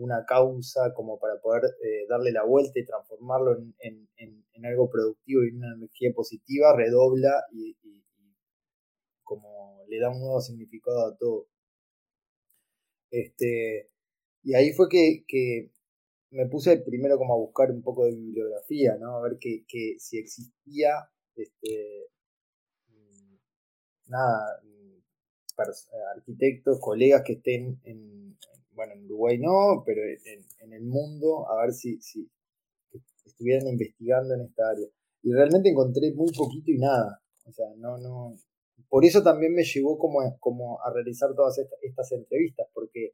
una 0.00 0.24
causa 0.26 0.92
como 0.94 1.18
para 1.18 1.40
poder 1.40 1.64
eh, 1.82 2.06
darle 2.08 2.32
la 2.32 2.44
vuelta 2.44 2.78
y 2.80 2.84
transformarlo 2.86 3.56
en, 3.78 4.08
algo 4.62 4.90
productivo 4.90 5.42
y 5.42 5.56
una 5.56 5.74
energía 5.74 6.12
positiva 6.14 6.76
redobla 6.76 7.44
y, 7.50 7.74
como 9.24 9.84
le 9.88 9.98
da 9.98 10.10
un 10.10 10.20
nuevo 10.20 10.40
significado 10.40 11.06
a 11.06 11.16
todo. 11.16 11.46
Este, 13.10 13.90
y 14.42 14.54
ahí 14.54 14.72
fue 14.72 14.88
que, 14.88 15.70
me 16.30 16.46
puse 16.46 16.78
primero 16.78 17.18
como 17.18 17.34
a 17.34 17.38
buscar 17.38 17.70
un 17.70 17.82
poco 17.82 18.04
de 18.04 18.14
bibliografía, 18.14 18.96
¿no? 18.98 19.16
A 19.16 19.22
ver 19.22 19.38
que, 19.40 19.64
que 19.66 19.96
si 19.98 20.18
existía 20.18 21.10
este, 21.34 22.10
nada, 24.10 24.60
mm, 24.62 25.00
arquitectos, 26.16 26.80
colegas 26.80 27.22
que 27.24 27.34
estén 27.34 27.80
en, 27.84 28.36
bueno, 28.80 28.94
en 28.94 29.04
Uruguay 29.04 29.38
no, 29.38 29.82
pero 29.84 30.00
en, 30.02 30.72
el 30.72 30.84
mundo, 30.84 31.46
a 31.50 31.60
ver 31.60 31.74
si, 31.74 32.00
si 32.00 32.26
estuvieran 33.26 33.68
investigando 33.68 34.32
en 34.34 34.40
esta 34.40 34.70
área. 34.70 34.86
Y 35.22 35.32
realmente 35.32 35.68
encontré 35.68 36.10
muy 36.14 36.32
poquito 36.32 36.70
y 36.70 36.78
nada. 36.78 37.20
O 37.44 37.52
sea, 37.52 37.66
no, 37.76 37.98
no. 37.98 38.36
Por 38.88 39.04
eso 39.04 39.22
también 39.22 39.52
me 39.52 39.64
llevó 39.64 39.98
como, 39.98 40.20
como 40.38 40.80
a 40.82 40.90
realizar 40.94 41.34
todas 41.34 41.58
estas 41.82 42.12
entrevistas, 42.12 42.68
porque 42.72 43.12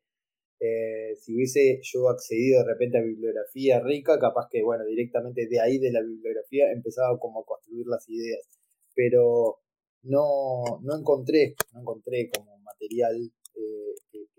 eh, 0.61 1.17
si 1.17 1.35
hubiese 1.35 1.81
yo 1.83 2.09
accedido 2.11 2.63
de 2.63 2.73
repente 2.73 2.99
a 2.99 3.03
bibliografía 3.03 3.81
rica, 3.81 4.21
capaz 4.21 4.47
que, 4.49 4.63
bueno, 4.63 4.85
directamente 4.85 5.49
de 5.49 5.61
ahí 5.61 5.79
de 5.79 5.91
la 5.91 6.01
bibliografía 6.01 6.71
empezaba 6.71 7.19
como 7.19 7.41
a 7.41 7.45
construir 7.45 7.87
las 7.89 8.09
ideas. 8.09 8.47
Pero 8.95 9.59
no, 10.03 10.79
no 10.81 10.97
encontré, 10.97 11.57
no 11.73 11.81
encontré 11.81 12.31
como 12.31 12.57
material 12.61 13.33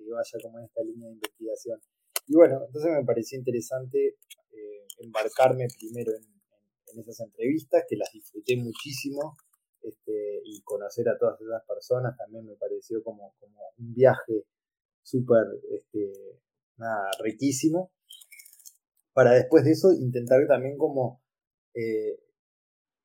vaya 0.10 0.38
como 0.42 0.60
en 0.60 0.66
esta 0.66 0.84
línea 0.84 1.08
de 1.08 1.14
investigación. 1.16 1.80
Y 2.28 2.36
bueno, 2.36 2.64
entonces 2.66 2.92
me 2.92 3.06
pareció 3.06 3.38
interesante 3.38 4.18
eh, 4.52 4.88
embarcarme 5.00 5.68
primero 5.80 6.12
en, 6.14 6.38
esas 7.00 7.20
entrevistas, 7.20 7.84
que 7.88 7.96
las 7.96 8.10
disfruté 8.12 8.58
muchísimo, 8.58 9.38
este, 9.84 10.42
y 10.44 10.62
conocer 10.64 11.08
a 11.10 11.18
todas 11.18 11.40
esas 11.40 11.64
personas 11.66 12.18
también 12.18 12.46
me 12.46 12.56
pareció 12.56 13.04
como, 13.04 13.36
como 13.40 13.62
un 13.78 13.94
viaje 13.94 14.46
súper, 15.04 15.46
este, 15.72 16.40
nada, 16.78 17.12
riquísimo. 17.22 17.92
Para 19.14 19.34
después 19.34 19.64
de 19.64 19.72
eso 19.72 19.94
intentar 19.94 20.46
también 20.48 20.78
como 20.78 21.22
eh, 21.74 22.20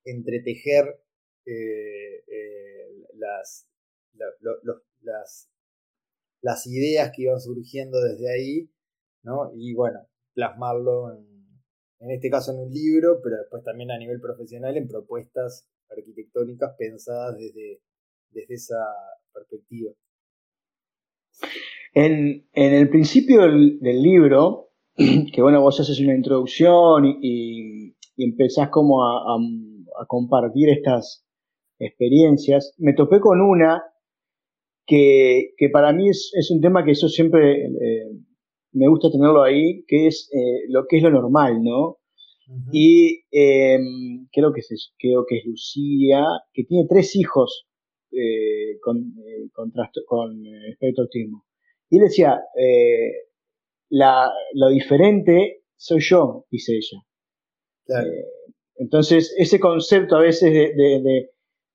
entretejer 0.04 0.84
eh, 1.46 2.24
eh, 2.26 2.88
las, 3.14 3.68
las 6.42 6.66
ideas 6.66 7.12
que 7.14 7.22
iban 7.22 7.40
surgiendo 7.40 8.00
desde 8.00 8.30
ahí, 8.30 8.70
¿no? 9.22 9.52
Y 9.54 9.74
bueno, 9.74 10.00
plasmarlo 10.34 11.12
en, 11.12 12.10
este 12.10 12.30
caso 12.30 12.52
en 12.52 12.58
un 12.58 12.70
libro, 12.70 13.20
pero 13.22 13.36
después 13.36 13.62
también 13.62 13.92
a 13.92 13.98
nivel 13.98 14.20
profesional 14.20 14.76
en 14.76 14.88
propuestas 14.88 15.68
arquitectónicas 15.88 16.74
pensadas 16.76 17.36
desde, 17.38 17.80
desde 18.30 18.54
esa 18.54 18.84
perspectiva. 19.32 19.92
En, 21.94 22.48
el 22.54 22.88
principio 22.90 23.42
del, 23.42 23.78
libro, 23.80 24.70
que 24.96 25.42
bueno, 25.42 25.60
vos 25.60 25.78
haces 25.78 26.00
una 26.00 26.14
introducción 26.14 27.04
y, 27.04 27.94
y, 28.16 28.24
empezás 28.24 28.68
como 28.70 29.04
a, 29.04 29.38
compartir 30.08 30.70
estas 30.70 31.24
experiencias, 31.78 32.74
me 32.78 32.94
topé 32.94 33.20
con 33.20 33.40
una 33.40 33.82
que, 34.86 35.54
que 35.56 35.68
para 35.68 35.92
mí 35.92 36.08
es, 36.08 36.32
es, 36.34 36.50
un 36.50 36.60
tema 36.60 36.84
que 36.84 36.94
yo 36.94 37.08
siempre 37.08 37.66
eh, 37.66 38.10
me 38.72 38.88
gusta 38.88 39.10
tenerlo 39.10 39.42
ahí, 39.42 39.84
que 39.86 40.06
es 40.06 40.30
eh, 40.32 40.66
lo 40.68 40.86
que 40.88 40.98
es 40.98 41.02
lo 41.02 41.10
normal, 41.10 41.62
¿no? 41.62 41.98
Y 42.70 43.24
eh, 43.30 43.78
creo, 44.30 44.52
que 44.52 44.60
es, 44.60 44.92
creo 44.98 45.24
que 45.26 45.38
es 45.38 45.46
Lucía, 45.46 46.24
que 46.52 46.64
tiene 46.64 46.86
tres 46.88 47.16
hijos 47.16 47.66
con, 48.82 49.14
con, 49.54 49.72
con 50.06 50.46
espectro 50.70 51.04
autismo. 51.04 51.46
Y 51.88 51.96
él 51.96 52.04
decía, 52.04 52.40
eh, 52.58 53.12
lo 53.90 54.68
diferente 54.70 55.64
soy 55.76 56.00
yo, 56.00 56.46
dice 56.50 56.72
ella. 56.72 57.02
Eh, 57.88 58.24
entonces, 58.76 59.34
ese 59.36 59.60
concepto 59.60 60.16
a 60.16 60.22
veces 60.22 60.52
de, 60.52 61.28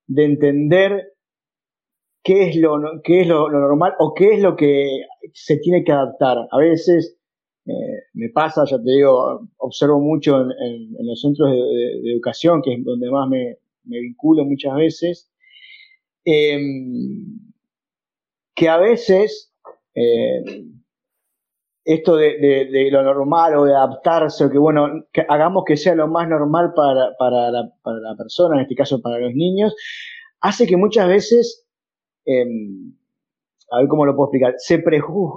entender 0.08 1.12
qué 2.28 2.48
es, 2.50 2.56
lo, 2.56 2.78
qué 3.02 3.22
es 3.22 3.26
lo, 3.26 3.48
normal 3.48 3.94
o 3.98 4.12
qué 4.12 4.34
es 4.34 4.42
lo 4.42 4.54
que 4.54 5.00
se 5.32 5.56
tiene 5.56 5.82
que 5.82 5.92
adaptar. 5.92 6.36
A 6.50 6.58
veces 6.58 7.16
eh, 7.64 8.02
me 8.12 8.28
pasa, 8.28 8.64
ya 8.66 8.76
te 8.76 8.90
digo, 8.90 9.48
observo 9.56 9.98
mucho 9.98 10.42
en, 10.42 11.06
los 11.06 11.22
centros 11.22 11.50
de, 11.50 12.12
educación, 12.12 12.60
que 12.60 12.74
es 12.74 12.84
donde 12.84 13.10
más 13.10 13.30
me, 13.30 13.56
me 13.84 14.00
vinculo 14.00 14.44
muchas 14.44 14.74
veces, 14.74 15.32
em, 16.26 17.24
que 18.54 18.68
a 18.68 18.76
veces 18.76 19.54
eh, 19.94 20.66
esto 21.84 22.16
de, 22.16 22.90
lo 22.92 23.02
normal 23.04 23.56
o 23.56 23.64
de 23.64 23.74
adaptarse, 23.74 24.44
o 24.44 24.50
que 24.50 24.58
bueno, 24.58 25.06
que 25.14 25.24
hagamos 25.26 25.64
que 25.66 25.78
sea 25.78 25.94
lo 25.94 26.08
más 26.08 26.28
normal 26.28 26.74
para, 26.76 27.16
para, 27.18 27.50
la, 27.50 27.72
persona, 28.18 28.56
en 28.56 28.62
este 28.64 28.74
caso 28.74 29.00
para 29.00 29.18
los 29.18 29.32
niños, 29.32 29.74
hace 30.42 30.66
que 30.66 30.76
muchas 30.76 31.08
veces, 31.08 31.66
em, 32.24 32.94
a 33.70 33.80
ver 33.80 33.88
cómo 33.88 34.06
lo 34.06 34.16
puedo 34.16 34.28
explicar, 34.28 34.54
se, 34.58 34.82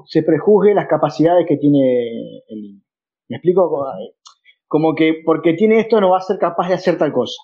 se 0.06 0.24
prejuzgue 0.24 0.74
las 0.74 0.88
capacidades 0.88 1.46
que 1.48 1.58
tiene 1.58 2.44
el 2.48 2.62
niño. 2.62 2.82
¿Me 3.30 3.38
explico? 3.38 3.86
Como 4.68 4.96
que 4.96 5.22
porque 5.26 5.54
tiene 5.54 5.80
esto 5.80 6.00
no 6.00 6.12
va 6.12 6.18
a 6.18 6.22
ser 6.22 6.38
capaz 6.38 6.68
de 6.68 6.76
hacer 6.76 6.98
tal 6.98 7.12
cosa. 7.12 7.42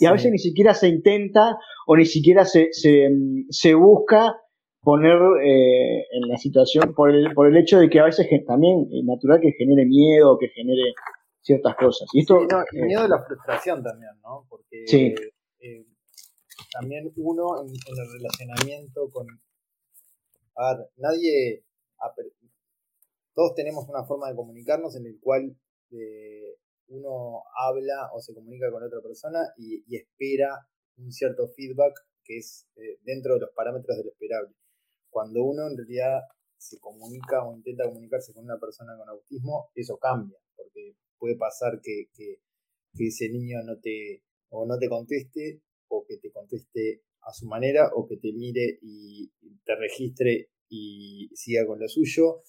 Y 0.00 0.06
a 0.06 0.12
veces 0.12 0.32
ni 0.32 0.38
siquiera 0.38 0.74
se 0.74 0.88
intenta 0.88 1.58
o 1.86 1.96
ni 1.96 2.04
siquiera 2.04 2.44
se, 2.44 2.72
se, 2.72 3.08
se 3.50 3.74
busca 3.74 4.36
poner 4.80 5.16
eh, 5.44 6.06
en 6.10 6.28
la 6.28 6.36
situación 6.36 6.92
por 6.94 7.10
el, 7.10 7.32
por 7.34 7.46
el 7.46 7.56
hecho 7.56 7.78
de 7.78 7.88
que 7.88 8.00
a 8.00 8.04
veces 8.04 8.26
también 8.46 8.88
es 8.90 9.04
natural 9.04 9.40
que 9.40 9.52
genere 9.52 9.86
miedo, 9.86 10.36
que 10.38 10.48
genere 10.48 10.92
ciertas 11.40 11.76
cosas. 11.76 12.08
Y 12.12 12.20
esto, 12.20 12.40
el 12.40 12.86
miedo 12.86 13.02
de 13.02 13.08
la 13.08 13.22
frustración 13.24 13.82
también, 13.82 14.10
¿no? 14.22 14.44
Porque 14.48 14.84
eh, 15.60 15.86
también 16.72 17.12
uno 17.16 17.62
en, 17.62 17.68
el 17.68 18.12
relacionamiento 18.12 19.10
con... 19.10 19.26
A 20.56 20.76
ver, 20.76 20.86
nadie... 20.96 21.64
Todos 23.34 23.54
tenemos 23.54 23.88
una 23.88 24.04
forma 24.04 24.28
de 24.28 24.36
comunicarnos 24.36 24.96
en 24.96 25.06
el 25.06 25.18
cual 25.20 25.56
eh, 25.90 26.56
uno 26.88 27.42
habla 27.56 28.10
o 28.12 28.20
se 28.20 28.34
comunica 28.34 28.70
con 28.70 28.82
otra 28.82 29.00
persona 29.00 29.40
y, 29.56 29.84
espera 29.96 30.68
un 30.98 31.10
cierto 31.10 31.48
feedback 31.48 31.94
que 32.24 32.38
es 32.38 32.66
dentro 33.02 33.34
de 33.34 33.40
los 33.40 33.50
parámetros 33.54 33.96
del 33.96 34.08
esperable. 34.08 34.54
Cuando 35.10 35.42
uno 35.44 35.68
en 35.68 35.76
realidad 35.76 36.20
se 36.58 36.78
comunica 36.78 37.44
o 37.44 37.56
intenta 37.56 37.84
comunicarse 37.84 38.32
con 38.32 38.44
una 38.44 38.58
persona 38.58 38.96
con 38.96 39.08
autismo, 39.08 39.70
eso 39.74 39.96
cambia, 39.96 40.38
porque 40.54 40.96
puede 41.18 41.36
pasar 41.36 41.80
que, 41.82 42.08
ese 42.98 43.28
niño 43.30 43.62
no 43.64 43.80
te, 43.80 44.22
o 44.50 44.66
no 44.66 44.78
te 44.78 44.88
conteste, 44.88 45.62
o 45.92 46.04
que 46.06 46.16
te 46.16 46.30
conteste 46.30 47.02
a 47.20 47.32
su 47.32 47.46
manera, 47.46 47.90
o 47.94 48.06
que 48.08 48.16
te 48.16 48.32
mire 48.32 48.78
y 48.82 49.30
te 49.64 49.76
registre 49.76 50.50
y 50.68 51.28
siga 51.34 51.66
con 51.66 51.78
lo 51.78 51.86
suyo. 51.86 52.42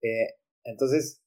Eh, 0.00 0.34
entonces, 0.64 1.22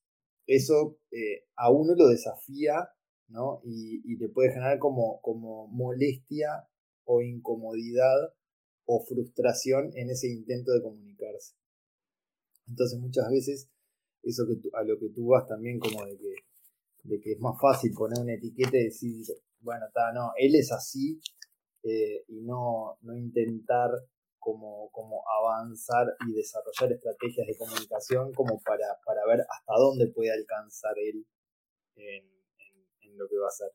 eso 0.47 0.97
eh, 1.11 1.45
a 1.55 1.71
uno 1.71 1.93
lo 1.95 2.07
desafía, 2.07 2.89
¿no? 3.27 3.61
Y, 3.63 4.01
y 4.03 4.17
le 4.17 4.29
puede 4.29 4.49
generar 4.49 4.79
como, 4.79 5.21
como 5.21 5.67
molestia 5.67 6.67
o 7.05 7.21
incomodidad 7.21 8.33
o 8.85 9.05
frustración 9.05 9.91
en 9.95 10.09
ese 10.09 10.27
intento 10.27 10.71
de 10.71 10.81
comunicarse. 10.81 11.55
Entonces 12.67 12.99
muchas 12.99 13.29
veces 13.29 13.69
eso 14.23 14.43
que 14.47 14.69
a 14.73 14.83
lo 14.83 14.97
que 14.99 15.09
tú 15.09 15.27
vas 15.27 15.47
también 15.47 15.79
como 15.79 16.05
de 16.05 16.17
que, 16.17 16.35
de 17.03 17.19
que 17.21 17.31
es 17.33 17.39
más 17.39 17.59
fácil 17.59 17.91
poner 17.93 18.21
una 18.21 18.33
etiqueta 18.33 18.77
y 18.77 18.85
decir, 18.85 19.25
bueno, 19.59 19.85
está, 19.87 20.11
no, 20.13 20.31
él 20.37 20.55
es 20.55 20.71
así 20.71 21.19
eh, 21.83 22.23
y 22.27 22.41
no, 22.41 22.97
no 23.01 23.15
intentar 23.15 23.91
como, 24.39 24.89
como 24.91 25.23
avanzar 25.29 26.07
y 26.27 26.33
desarrollar 26.33 26.91
estrategias 26.91 27.47
de 27.47 27.57
comunicación 27.57 28.33
como 28.33 28.59
para, 28.61 28.87
para 29.05 29.25
ver 29.27 29.41
hasta 29.41 29.73
dónde 29.77 30.07
puede 30.07 30.31
alcanzar 30.31 30.93
él 30.97 31.25
en, 31.95 32.31
lo 33.17 33.27
que 33.27 33.37
va 33.37 33.45
a 33.45 33.49
hacer. 33.49 33.71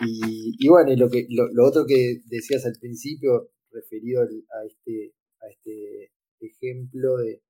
Y, 0.00 0.54
y 0.58 0.68
bueno, 0.68 0.92
y 0.92 0.96
lo, 0.96 1.10
que, 1.10 1.26
lo, 1.28 1.66
otro 1.66 1.84
que 1.86 2.22
decías 2.26 2.64
al 2.64 2.78
principio, 2.80 3.50
referido 3.70 4.22
a 4.22 4.64
este, 4.64 5.12
a 5.42 5.48
este 5.48 6.12
ejemplo 6.40 7.16
de, 7.16 7.42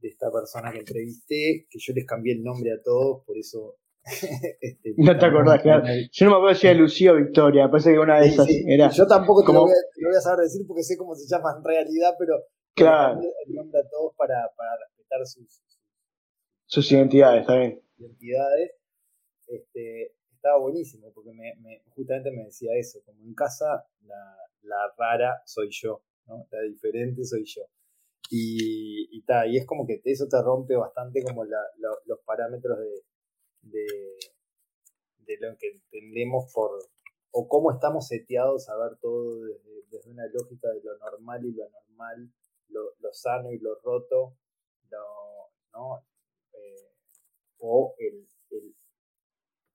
de 0.00 0.08
esta 0.08 0.30
persona 0.30 0.72
que 0.72 0.78
entrevisté, 0.78 1.66
que 1.70 1.78
yo 1.78 1.92
les 1.94 2.06
cambié 2.06 2.34
el 2.34 2.42
nombre 2.42 2.72
a 2.72 2.82
todos, 2.82 3.24
por 3.24 3.36
eso. 3.36 3.76
este, 4.60 4.94
no 4.96 5.18
te 5.18 5.26
acordás, 5.26 5.62
claro. 5.62 5.84
Yo 6.10 6.26
no 6.26 6.30
me 6.32 6.36
acuerdo 6.38 6.58
si 6.58 6.66
era 6.66 6.78
Lucía 6.78 7.12
o 7.12 7.16
Victoria, 7.16 7.70
parece 7.70 7.92
que 7.92 7.98
una 7.98 8.20
de 8.20 8.28
esas 8.28 8.46
era. 8.66 8.90
Yo 8.90 9.06
tampoco 9.06 9.44
te, 9.44 9.52
lo 9.52 9.60
voy 9.62 9.70
a, 9.70 10.08
voy 10.08 10.16
a, 10.16 10.20
saber 10.20 10.44
decir 10.44 10.66
porque 10.66 10.82
sé 10.82 10.96
cómo 10.96 11.14
se 11.14 11.28
llama 11.28 11.54
en 11.56 11.64
realidad, 11.64 12.14
pero. 12.18 12.34
Claro. 12.74 13.20
El 13.46 13.54
nombre 13.54 13.80
a 13.80 13.88
todos 13.88 14.14
para, 14.16 14.50
para 14.56 14.70
respetar 14.78 15.26
sus, 15.26 15.60
sus 16.66 16.92
identidades, 16.92 17.46
también. 17.46 17.82
Identidades. 17.98 18.72
Este, 19.46 20.14
estaba 20.32 20.58
buenísimo 20.58 21.12
porque 21.12 21.32
me, 21.32 21.54
me, 21.60 21.82
justamente 21.90 22.30
me 22.30 22.44
decía 22.44 22.70
eso, 22.78 23.00
como 23.04 23.22
en 23.22 23.34
casa 23.34 23.84
la, 24.06 24.36
la 24.62 24.92
rara 24.96 25.42
soy 25.44 25.68
yo, 25.70 26.02
¿no? 26.26 26.46
la 26.50 26.62
diferente 26.62 27.24
soy 27.24 27.44
yo. 27.44 27.62
Y, 28.30 29.18
y, 29.18 29.24
y 29.48 29.56
es 29.58 29.66
como 29.66 29.86
que 29.86 30.00
eso 30.04 30.26
te 30.28 30.40
rompe 30.40 30.76
bastante 30.76 31.22
como 31.22 31.44
la, 31.44 31.58
los 32.06 32.20
parámetros 32.24 32.78
de, 32.78 33.02
de, 33.62 33.86
de, 35.18 35.36
lo 35.40 35.56
que 35.58 35.68
entendemos 35.68 36.52
por, 36.52 36.70
o 37.30 37.48
cómo 37.48 37.72
estamos 37.72 38.06
seteados 38.06 38.68
a 38.68 38.76
ver 38.76 38.98
todo 39.00 39.44
desde, 39.44 39.82
desde 39.90 40.10
una 40.10 40.26
lógica 40.26 40.68
de 40.68 40.82
lo 40.82 40.98
normal 40.98 41.44
y 41.44 41.52
lo 41.52 41.64
anormal, 41.66 42.32
lo, 42.68 42.80
lo 43.00 43.12
sano 43.12 43.52
y 43.52 43.58
lo 43.58 43.74
roto, 43.82 44.36
¿no? 45.72 46.04
Eh, 46.52 46.90
o 47.58 47.94
el, 47.98 48.26
el, 48.50 48.74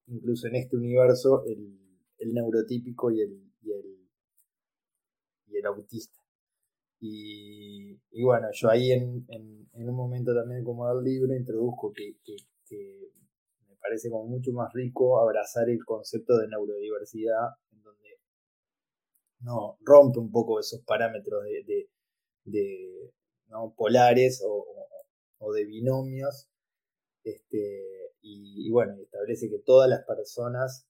incluso 0.07 0.47
en 0.47 0.55
este 0.55 0.75
universo, 0.75 1.43
el, 1.45 1.79
el 2.19 2.33
neurotípico 2.33 3.11
y 3.11 3.21
el, 3.21 3.51
y 3.61 3.71
el, 3.71 4.09
y 5.47 5.57
el 5.57 5.65
autista. 5.65 6.19
Y, 6.99 7.99
y, 8.11 8.23
bueno, 8.23 8.47
yo 8.53 8.69
ahí 8.69 8.91
en, 8.91 9.25
en, 9.29 9.89
un 9.89 9.95
momento 9.95 10.33
también 10.33 10.63
como 10.63 10.87
del 10.87 11.03
libro 11.03 11.35
introduzco 11.35 11.93
que, 11.93 12.15
que, 12.23 12.35
parece 13.85 14.09
como 14.09 14.25
mucho 14.25 14.51
más 14.51 14.73
rico 14.73 15.19
abrazar 15.19 15.69
el 15.69 15.83
concepto 15.85 16.37
de 16.37 16.47
neurodiversidad, 16.47 17.49
en 17.71 17.83
donde 17.83 18.09
no 19.39 19.77
rompe 19.81 20.19
un 20.19 20.31
poco 20.31 20.59
esos 20.59 20.81
parámetros 20.85 21.43
de, 22.45 23.13
¿no? 23.47 23.73
polares 23.77 24.43
o, 24.43 25.53
de 25.53 25.65
binomios, 25.65 26.49
este, 27.23 28.13
y, 28.21 28.67
y, 28.67 28.71
bueno, 28.71 28.95
establece 28.99 29.47
que 29.49 29.59
todas 29.59 29.87
las 29.87 30.03
personas 30.05 30.87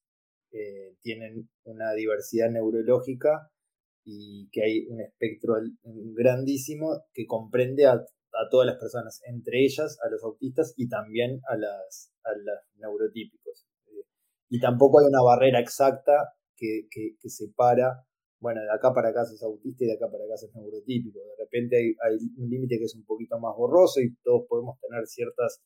eh, 0.51 0.95
tienen 1.01 1.49
una 1.65 1.91
diversidad 1.93 2.49
neurológica 2.49 3.51
y 4.05 4.47
que 4.51 4.63
hay 4.63 4.87
un 4.87 5.01
espectro 5.01 5.55
grandísimo 5.83 7.03
que 7.13 7.25
comprende 7.25 7.87
a, 7.87 8.05
a, 8.37 8.49
todas 8.49 8.67
las 8.67 8.77
personas, 8.77 9.21
entre 9.25 9.63
ellas 9.63 9.97
a 10.03 10.09
los 10.09 10.23
autistas 10.23 10.73
y 10.77 10.87
también 10.87 11.41
a, 11.47 11.57
las, 11.57 12.13
a 12.23 12.31
los 12.31 12.59
neurotípicos. 12.77 13.65
Y 14.49 14.59
tampoco 14.59 14.99
hay 14.99 15.07
una 15.07 15.21
barrera 15.21 15.59
exacta 15.59 16.33
que, 16.55 16.87
que, 16.91 17.29
separa, 17.29 18.05
bueno, 18.39 18.61
de 18.61 18.71
acá 18.71 18.93
para 18.93 19.09
acá 19.09 19.25
sos 19.25 19.41
autista 19.43 19.83
y 19.83 19.87
de 19.87 19.93
acá 19.93 20.09
para 20.11 20.25
acá 20.25 20.37
sos 20.37 20.53
neurotípico. 20.55 21.19
De 21.19 21.43
repente 21.43 21.77
hay, 21.77 21.95
hay 22.03 22.17
un 22.37 22.49
límite 22.49 22.77
que 22.77 22.85
es 22.85 22.95
un 22.95 23.05
poquito 23.05 23.39
más 23.39 23.55
borroso 23.55 24.01
y 24.01 24.15
todos 24.23 24.45
podemos 24.47 24.79
tener 24.79 25.05
ciertas 25.07 25.61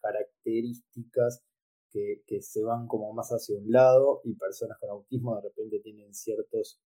características 0.00 1.42
que, 1.90 2.22
que, 2.26 2.40
se 2.40 2.62
van 2.62 2.86
como 2.88 3.12
más 3.12 3.28
hacia 3.30 3.58
un 3.58 3.70
lado 3.70 4.22
y 4.24 4.34
personas 4.34 4.78
con 4.80 4.90
autismo 4.90 5.36
de 5.36 5.42
repente 5.42 5.78
tienen 5.80 6.12
ciertos 6.14 6.80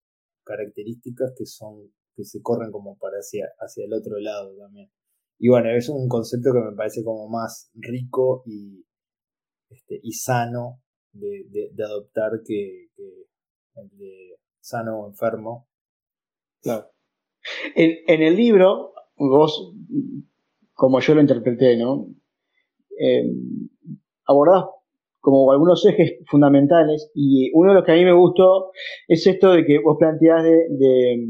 características 0.44 1.32
que 1.36 1.46
son 1.46 1.92
que 2.16 2.24
se 2.24 2.42
corren 2.42 2.72
como 2.72 2.96
para 2.98 3.18
hacia, 3.18 3.46
hacia 3.60 3.84
el 3.84 3.92
otro 3.92 4.18
lado 4.18 4.56
también. 4.56 4.90
Y 5.38 5.48
bueno, 5.48 5.70
es 5.70 5.88
un 5.88 6.08
concepto 6.08 6.52
que 6.52 6.70
me 6.70 6.76
parece 6.76 7.04
como 7.04 7.28
más 7.28 7.70
rico 7.74 8.42
y, 8.46 8.84
este, 9.68 10.00
y 10.02 10.12
sano 10.12 10.80
de, 11.12 11.46
de, 11.72 11.84
adoptar 11.84 12.30
que, 12.44 12.88
el 13.74 13.98
de 13.98 14.36
sano 14.60 15.00
o 15.00 15.08
enfermo. 15.08 15.68
Claro. 16.62 16.86
En, 17.74 17.92
en, 18.06 18.22
el 18.22 18.36
libro, 18.36 18.92
vos, 19.16 19.74
como 20.72 21.00
yo 21.00 21.14
lo 21.14 21.20
interpreté, 21.20 21.76
¿no? 21.76 22.08
Eh, 22.98 23.30
abordás 24.26 24.64
como 25.26 25.50
algunos 25.50 25.84
ejes 25.84 26.20
fundamentales 26.30 27.10
y 27.12 27.50
uno 27.52 27.70
de 27.70 27.74
los 27.74 27.84
que 27.84 27.92
a 27.92 27.96
mí 27.96 28.04
me 28.04 28.12
gustó 28.12 28.70
es 29.08 29.26
esto 29.26 29.50
de 29.50 29.64
que 29.64 29.80
vos 29.80 29.96
planteás 29.98 30.44
de, 30.44 31.26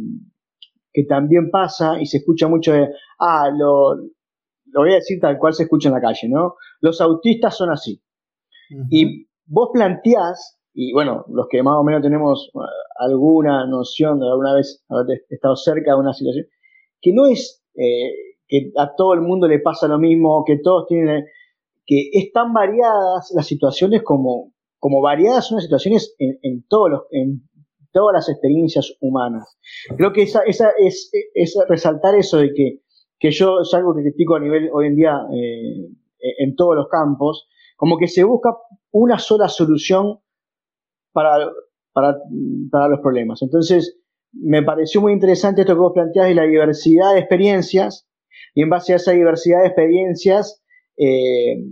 que 0.97 1.05
también 1.05 1.51
pasa 1.51 2.01
y 2.01 2.07
se 2.07 2.17
escucha 2.17 2.49
mucho 2.49 2.73
de, 2.73 2.89
ah, 3.19 3.51
lo, 3.55 3.97
lo, 3.97 4.81
voy 4.81 4.93
a 4.93 4.95
decir 4.95 5.21
tal 5.21 5.37
cual 5.39 5.53
se 5.53 5.65
escucha 5.65 5.91
en 5.91 5.95
la 5.95 6.01
calle, 6.01 6.27
¿no? 6.27 6.55
Los 6.81 7.03
autistas 7.03 7.55
son 7.55 7.69
así. 7.69 8.03
Y 8.89 9.27
vos 9.45 9.69
planteás, 9.75 10.59
y 10.73 10.95
bueno, 10.95 11.27
los 11.29 11.49
que 11.51 11.63
más 11.63 11.75
o 11.77 11.85
menos 11.85 12.01
tenemos 12.01 12.51
uh, 12.55 12.61
alguna 12.99 13.67
noción 13.67 14.19
de 14.19 14.27
alguna 14.27 14.55
vez 14.55 14.83
haber 14.89 15.21
estado 15.29 15.55
cerca 15.55 15.93
de 15.93 16.01
una 16.01 16.15
situación, 16.15 16.47
que 17.03 17.13
no 17.13 17.27
es 17.27 17.63
eh, 17.75 18.39
que 18.49 18.73
a 18.79 18.95
todo 18.97 19.13
el 19.13 19.21
mundo 19.21 19.49
le 19.49 19.59
pasa 19.59 19.89
lo 19.89 19.99
mismo, 19.99 20.45
que 20.47 20.61
todos 20.65 20.87
tienen 20.87 21.27
que 21.85 22.09
es 22.11 22.33
tan 22.33 22.55
variadas 22.55 23.31
las 23.35 23.47
situaciones 23.47 24.03
como, 24.03 24.55
como 24.79 25.03
variadas 25.03 25.47
son 25.47 25.57
las 25.57 25.65
situaciones 25.65 26.17
en, 26.19 26.39
en, 26.41 26.65
todos 26.67 26.91
los, 26.91 27.03
en 27.11 27.43
todas 27.97 28.13
las 28.13 28.29
experiencias 28.29 28.95
humanas. 29.01 29.57
Creo 29.97 30.13
que 30.13 30.25
esa, 30.25 30.43
esa 30.43 30.69
es, 30.77 31.11
es 31.33 31.59
resaltar 31.67 32.15
eso 32.15 32.37
de 32.37 32.53
que, 32.53 32.81
que 33.19 33.31
yo 33.31 33.63
es 33.63 33.73
algo 33.73 33.95
que 33.95 34.03
critico 34.03 34.37
a 34.37 34.41
nivel 34.41 34.69
hoy 34.71 34.89
en 34.89 34.97
día 34.97 35.19
eh, 35.33 35.89
en 36.39 36.55
todos 36.57 36.77
los 36.77 36.89
campos, 36.89 37.49
como 37.77 37.97
que 37.97 38.07
se 38.07 38.23
busca 38.23 38.51
una 38.91 39.19
sola 39.19 39.49
solución 39.49 40.19
para, 41.13 41.51
para, 41.95 42.19
para 42.71 42.89
los 42.89 43.01
problemas. 43.01 43.41
Entonces, 43.41 43.99
me 44.33 44.63
pareció 44.63 45.01
muy 45.01 45.15
interesante 45.15 45.63
esto 45.63 45.73
que 45.73 45.81
vos 45.81 45.95
planteás 45.95 46.29
de 46.29 46.35
la 46.35 46.45
diversidad 46.45 47.15
de 47.15 47.21
experiencias, 47.21 48.07
y 48.55 48.61
en 48.61 48.69
base 48.69 48.93
a 48.93 48.97
esa 48.97 49.13
diversidad 49.13 49.61
de 49.61 49.69
experiencias, 49.69 50.63
eh, 50.99 51.65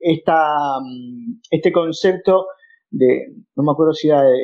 esta, 0.00 0.80
mm, 0.82 1.40
este 1.50 1.72
concepto 1.72 2.46
de, 2.90 3.32
no 3.56 3.62
me 3.62 3.72
acuerdo 3.72 3.94
si 3.94 4.08
era 4.08 4.22
de, 4.22 4.36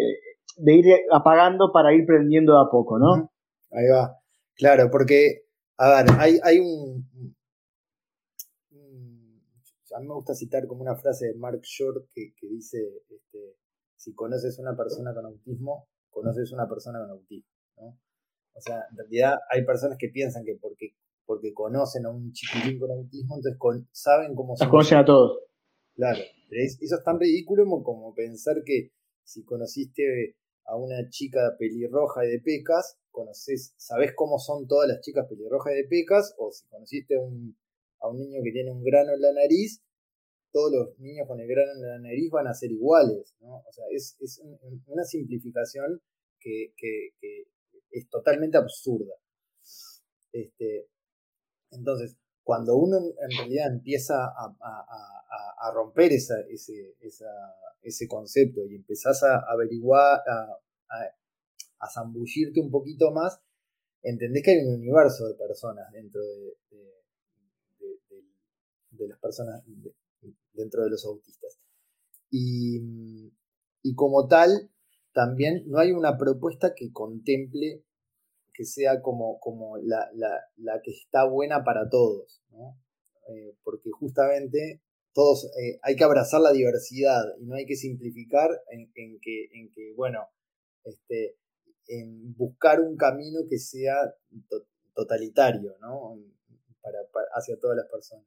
ir 0.67 0.87
apagando 1.11 1.73
para 1.73 1.95
ir 1.95 2.07
prendiendo 2.07 2.59
a 2.59 2.71
poco, 2.71 2.99
¿no? 2.99 3.33
Ahí 3.71 3.89
va. 3.89 4.19
Claro, 4.55 4.91
porque, 4.91 5.47
a 5.79 6.03
ver, 6.03 6.07
hay, 6.19 6.39
hay 6.43 6.59
un, 6.59 7.09
A 9.95 10.01
mí 10.01 10.07
me 10.07 10.15
gusta 10.15 10.35
citar 10.35 10.67
como 10.67 10.83
una 10.83 10.97
frase 10.97 11.27
de 11.27 11.35
Mark 11.35 11.61
Short 11.63 12.07
que, 12.15 12.35
que 12.35 12.47
dice, 12.49 12.79
este, 13.11 13.57
si 13.97 14.15
conoces 14.15 14.59
una 14.59 14.77
persona 14.77 15.13
con 15.15 15.27
autismo, 15.27 15.89
conoces 16.11 16.53
una 16.53 16.69
persona 16.69 17.01
con 17.01 17.11
autismo, 17.11 17.51
¿no? 17.79 17.99
O 18.55 18.61
sea, 18.61 18.85
en 18.91 18.97
realidad 18.97 19.39
hay 19.51 19.65
personas 19.65 19.97
que 19.99 20.09
piensan 20.09 20.45
que 20.45 20.57
porque 20.61 20.95
porque 21.25 21.53
conocen 21.55 22.07
a 22.07 22.11
un 22.11 22.33
chiquilín 22.33 22.79
con 22.79 22.91
autismo, 22.91 23.37
entonces 23.37 23.59
con, 23.59 23.89
saben 23.93 24.35
cómo 24.35 24.57
se 24.57 24.69
conocen 24.69 24.99
a 24.99 25.05
todos. 25.05 25.39
Claro, 25.95 26.21
pero 26.49 26.63
eso 26.63 26.79
es 26.81 27.05
tan 27.05 27.19
ridículo 27.19 27.65
como, 27.83 28.15
pensar 28.15 28.63
que 28.65 28.91
si 29.25 29.45
conociste 29.45 30.37
a 30.65 30.77
una 30.77 31.09
chica 31.09 31.57
pelirroja 31.59 32.25
y 32.25 32.31
de 32.31 32.41
pecas, 32.41 32.99
conoces, 33.11 33.75
sabes 33.77 34.13
cómo 34.15 34.39
son 34.39 34.67
todas 34.67 34.89
las 34.89 35.01
chicas 35.01 35.27
pelirrojas 35.29 35.75
y 35.75 35.77
de 35.77 35.89
pecas, 35.89 36.35
o 36.39 36.51
si 36.51 36.67
conociste 36.69 37.17
a 37.17 37.21
un, 37.21 37.57
a 38.01 38.13
niño 38.13 38.41
que 38.43 38.53
tiene 38.53 38.71
un 38.71 38.83
grano 38.83 39.13
en 39.13 39.21
la 39.21 39.33
nariz, 39.33 39.83
todos 40.53 40.73
los 40.73 40.99
niños 40.99 41.27
con 41.27 41.41
el 41.41 41.49
grano 41.49 41.73
en 41.73 41.81
la 41.81 41.99
nariz 41.99 42.31
van 42.31 42.47
a 42.47 42.55
ser 42.55 42.71
iguales, 42.71 43.35
¿no? 43.41 43.57
O 43.57 43.73
sea, 43.73 43.85
es, 43.91 44.17
es 44.21 44.43
una 44.87 45.05
simplificación 45.05 46.01
que, 46.39 46.73
que, 46.77 47.13
es 47.91 48.09
totalmente 48.09 48.57
absurda. 48.57 49.15
Este, 50.33 50.89
Entonces, 51.71 52.17
cuando 52.43 52.77
uno 52.77 52.99
en 52.99 53.39
realidad 53.39 53.73
empieza 53.73 54.15
a, 54.27 55.73
romper 55.75 56.13
esa, 56.13 56.41
ese, 56.51 56.97
ese 57.83 58.07
concepto 58.09 58.65
y 58.67 58.77
empezás 58.77 59.23
a 59.23 59.41
averiguar, 59.49 60.21
a, 60.29 60.59
zambullirte 61.93 62.61
un 62.61 62.71
poquito 62.71 63.11
más, 63.11 63.41
entendés 64.03 64.43
que 64.45 64.53
hay 64.53 64.65
un 64.65 64.75
universo 64.75 65.27
de 65.27 65.35
personas 65.35 65.91
dentro 65.93 66.21
de, 66.23 66.57
de, 68.91 69.09
las 69.09 69.19
personas, 69.19 69.63
dentro 70.53 70.85
de 70.85 70.91
los 70.91 71.05
autistas. 71.05 71.59
Y, 72.31 73.33
y 73.83 73.95
como 73.95 74.29
tal, 74.29 74.71
también 75.13 75.65
no 75.67 75.79
hay 75.79 75.93
una 75.93 76.17
propuesta 76.17 76.73
que 76.75 76.93
contemple 76.93 77.85
que 78.53 78.65
sea 78.65 79.01
como, 79.01 79.39
como 79.41 79.77
la, 79.79 80.11
que 80.85 80.91
está 80.91 81.25
buena 81.25 81.65
para 81.65 81.89
todos, 81.89 82.43
eh, 83.29 83.57
porque 83.65 83.91
justamente 83.91 84.83
todos 85.15 85.45
eh, 85.61 85.79
hay 85.83 85.97
que 85.97 86.05
abrazar 86.05 86.41
la 86.41 86.53
diversidad 86.53 87.23
y 87.39 87.47
no 87.47 87.55
hay 87.55 87.67
que 87.67 87.77
simplificar 87.77 88.49
en, 88.71 88.91
que, 89.21 89.49
en 89.53 89.71
que, 89.71 89.93
bueno, 89.95 90.29
este, 90.85 91.37
en 91.89 92.35
buscar 92.35 92.81
un 92.81 92.97
camino 92.97 93.41
que 93.49 93.59
sea 93.59 94.15
totalitario, 94.95 95.77
¿no? 95.81 96.19
Para, 96.81 96.99
hacia 97.35 97.59
todas 97.59 97.77
las 97.77 97.87
personas. 97.89 98.27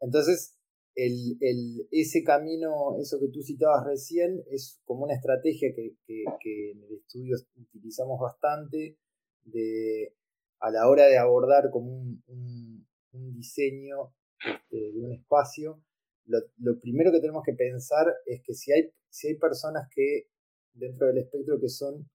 Entonces, 0.00 0.56
el, 0.96 1.86
ese 1.90 2.22
camino, 2.24 2.98
eso 3.00 3.18
que 3.20 3.28
tú 3.28 3.42
citabas 3.42 3.84
recién, 3.86 4.42
es 4.50 4.80
como 4.84 5.04
una 5.04 5.14
estrategia 5.14 5.68
que, 5.74 5.96
en 6.06 6.82
el 6.82 6.94
estudio 6.94 7.36
utilizamos 7.56 8.18
bastante 8.20 8.96
de, 9.44 10.14
a 10.60 10.70
la 10.70 10.88
hora 10.88 11.06
de 11.06 11.18
abordar 11.18 11.70
como 11.70 11.90
un, 11.92 12.86
diseño 13.12 14.14
este, 14.44 14.92
de 14.92 15.00
un 15.00 15.12
espacio, 15.12 15.82
lo, 16.26 16.80
primero 16.80 17.12
que 17.12 17.20
tenemos 17.20 17.42
que 17.44 17.54
pensar 17.54 18.06
es 18.26 18.42
que 18.42 18.54
si 18.54 18.72
hay, 18.72 18.90
si 19.08 19.28
hay 19.28 19.36
personas 19.36 19.88
que 19.94 20.28
dentro 20.72 21.06
del 21.06 21.18
espectro 21.18 21.58
que 21.60 21.68
son 21.68 22.08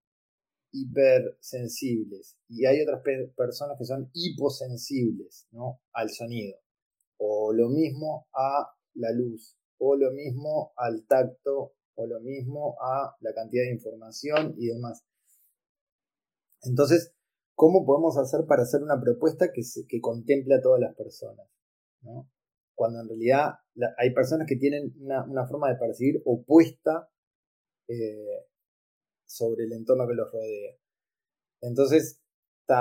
hipersensibles 0.71 2.37
y 2.47 2.65
hay 2.65 2.81
otras 2.81 3.01
personas 3.35 3.77
que 3.77 3.85
son 3.85 4.09
hiposensibles 4.13 5.47
¿no? 5.51 5.81
al 5.93 6.09
sonido, 6.09 6.57
o 7.17 7.53
lo 7.53 7.69
mismo 7.69 8.27
a 8.33 8.67
la 8.95 9.11
luz, 9.11 9.57
o 9.77 9.95
lo 9.95 10.11
mismo 10.11 10.73
al 10.75 11.05
tacto, 11.07 11.73
o 11.95 12.07
lo 12.07 12.19
mismo 12.21 12.75
a 12.81 13.15
la 13.19 13.33
cantidad 13.33 13.63
de 13.63 13.73
información 13.73 14.55
y 14.57 14.67
demás. 14.67 15.03
Entonces, 16.63 17.13
¿cómo 17.53 17.85
podemos 17.85 18.17
hacer 18.17 18.45
para 18.47 18.63
hacer 18.63 18.81
una 18.81 18.99
propuesta 18.99 19.51
que, 19.51 19.61
que 19.87 19.99
contemple 19.99 20.55
a 20.55 20.61
todas 20.61 20.79
las 20.79 20.95
personas? 20.95 21.47
¿no? 22.01 22.29
Cuando 22.81 22.99
en 22.99 23.09
realidad 23.09 23.59
hay 23.99 24.11
personas 24.11 24.47
que 24.47 24.55
tienen 24.55 24.91
una, 24.99 25.45
forma 25.45 25.69
de 25.69 25.75
percibir 25.75 26.19
opuesta 26.25 27.11
eh, 27.87 28.47
sobre 29.23 29.65
el 29.65 29.73
entorno 29.73 30.07
que 30.07 30.15
los 30.15 30.31
rodea. 30.31 30.75
Entonces, 31.61 32.19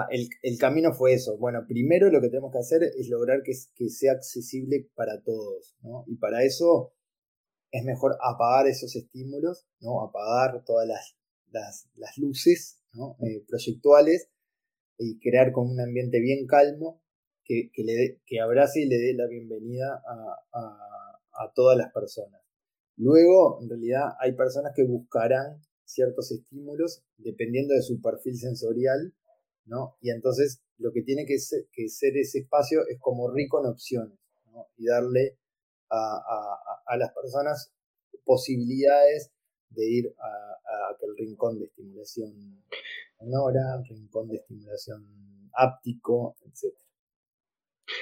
el, 0.09 0.59
camino 0.59 0.95
fue 0.95 1.13
eso. 1.13 1.37
Bueno, 1.37 1.67
primero 1.69 2.09
lo 2.09 2.23
que 2.23 2.31
tenemos 2.31 2.51
que 2.51 2.61
hacer 2.61 2.83
es 2.83 3.11
lograr 3.11 3.43
que, 3.43 3.53
sea 3.91 4.13
accesible 4.13 4.89
para 4.95 5.23
todos, 5.23 5.77
¿no? 5.83 6.05
Y 6.07 6.17
para 6.17 6.45
eso 6.45 6.95
es 7.71 7.85
mejor 7.85 8.17
apagar 8.23 8.69
esos 8.69 8.97
estímulos, 8.97 9.67
¿no? 9.81 10.03
Apagar 10.03 10.65
todas 10.65 10.89
las, 10.89 11.15
las, 11.51 12.17
luces 12.17 12.83
eh, 13.21 13.45
proyectuales 13.47 14.31
y 14.97 15.21
crear 15.21 15.53
como 15.53 15.71
un 15.71 15.81
ambiente 15.83 16.21
bien 16.21 16.47
calmo 16.47 17.00
que, 17.73 17.83
le 17.83 18.21
que 18.27 18.41
abrace 18.41 18.81
y 18.81 18.87
le 18.87 18.97
dé 18.97 19.15
la 19.15 19.27
bienvenida 19.27 20.03
a, 20.07 21.21
a 21.33 21.53
todas 21.55 21.77
las 21.77 21.93
personas. 21.93 22.41
Luego, 22.97 23.61
en 23.63 23.69
realidad, 23.69 24.15
hay 24.21 24.33
personas 24.33 24.73
que 24.75 24.85
buscarán 24.85 25.61
ciertos 25.85 26.31
estímulos 26.31 27.03
dependiendo 27.19 27.75
de 27.75 27.83
su 27.83 28.01
perfil 28.01 28.37
sensorial, 28.37 29.15
¿no? 29.65 29.97
Y 30.01 30.11
entonces 30.11 30.63
lo 30.79 30.93
que 30.93 31.03
tiene 31.03 31.27
que 31.27 31.39
ser, 31.39 31.67
ese 31.77 32.39
espacio 32.39 32.87
es 32.89 32.99
como 33.01 33.31
rico 33.31 33.61
en 33.61 33.71
opciones. 33.71 34.19
Y 34.77 34.87
darle 34.87 35.39
a, 35.91 36.97
las 36.99 37.13
personas 37.13 37.73
posibilidades 38.25 39.31
de 39.71 39.91
ir 39.91 40.15
a, 40.19 40.95
aquel 40.95 41.17
rincón 41.17 41.59
de 41.59 41.67
estimulación 41.67 42.65
sonora, 43.19 43.83
rincón 43.89 44.29
de 44.29 44.37
estimulación 44.37 45.51
áptico, 45.55 46.37
etc. 46.45 46.75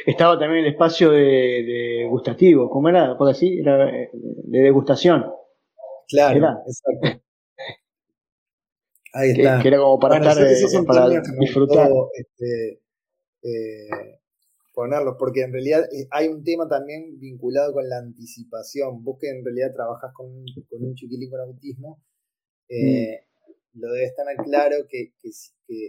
Estaba 0.06 0.38
también 0.38 0.64
el 0.64 0.72
espacio 0.72 1.10
de, 1.10 2.06
gustativo, 2.08 2.70
¿cómo 2.70 2.88
era? 2.88 3.16
Por 3.16 3.30
así, 3.30 3.58
era 3.58 3.88
eh, 3.90 4.10
de 4.12 4.58
degustación. 4.60 5.26
Claro, 6.08 6.62
exacto. 6.66 7.22
Ahí 9.12 9.30
está. 9.30 9.60
Que, 9.62 9.68
era 9.68 9.78
como 9.78 9.98
para 9.98 10.16
estar 10.18 10.36
eh, 10.38 10.84
para 10.86 11.08
disfrutar. 11.40 11.90
este, 12.14 12.82
eh, 13.42 14.20
ponerlos, 14.74 15.16
porque 15.18 15.42
en 15.42 15.52
realidad 15.52 15.84
eh, 15.92 16.06
hay 16.10 16.28
un 16.28 16.44
tema 16.44 16.68
también 16.68 17.18
vinculado 17.18 17.72
con 17.72 17.88
la 17.88 17.98
anticipación. 17.98 19.02
Vos 19.02 19.18
que 19.20 19.28
en 19.30 19.44
realidad 19.44 19.74
trabajas 19.74 20.12
con, 20.14 20.44
con 20.68 20.84
un 20.84 20.94
chiquilín 20.94 21.30
con 21.30 21.40
autismo, 21.40 22.02
mm. 22.68 23.27
Lo 23.78 23.92
debes 23.92 24.14
tener 24.14 24.36
claro 24.36 24.76
que, 24.88 25.12
que, 25.20 25.30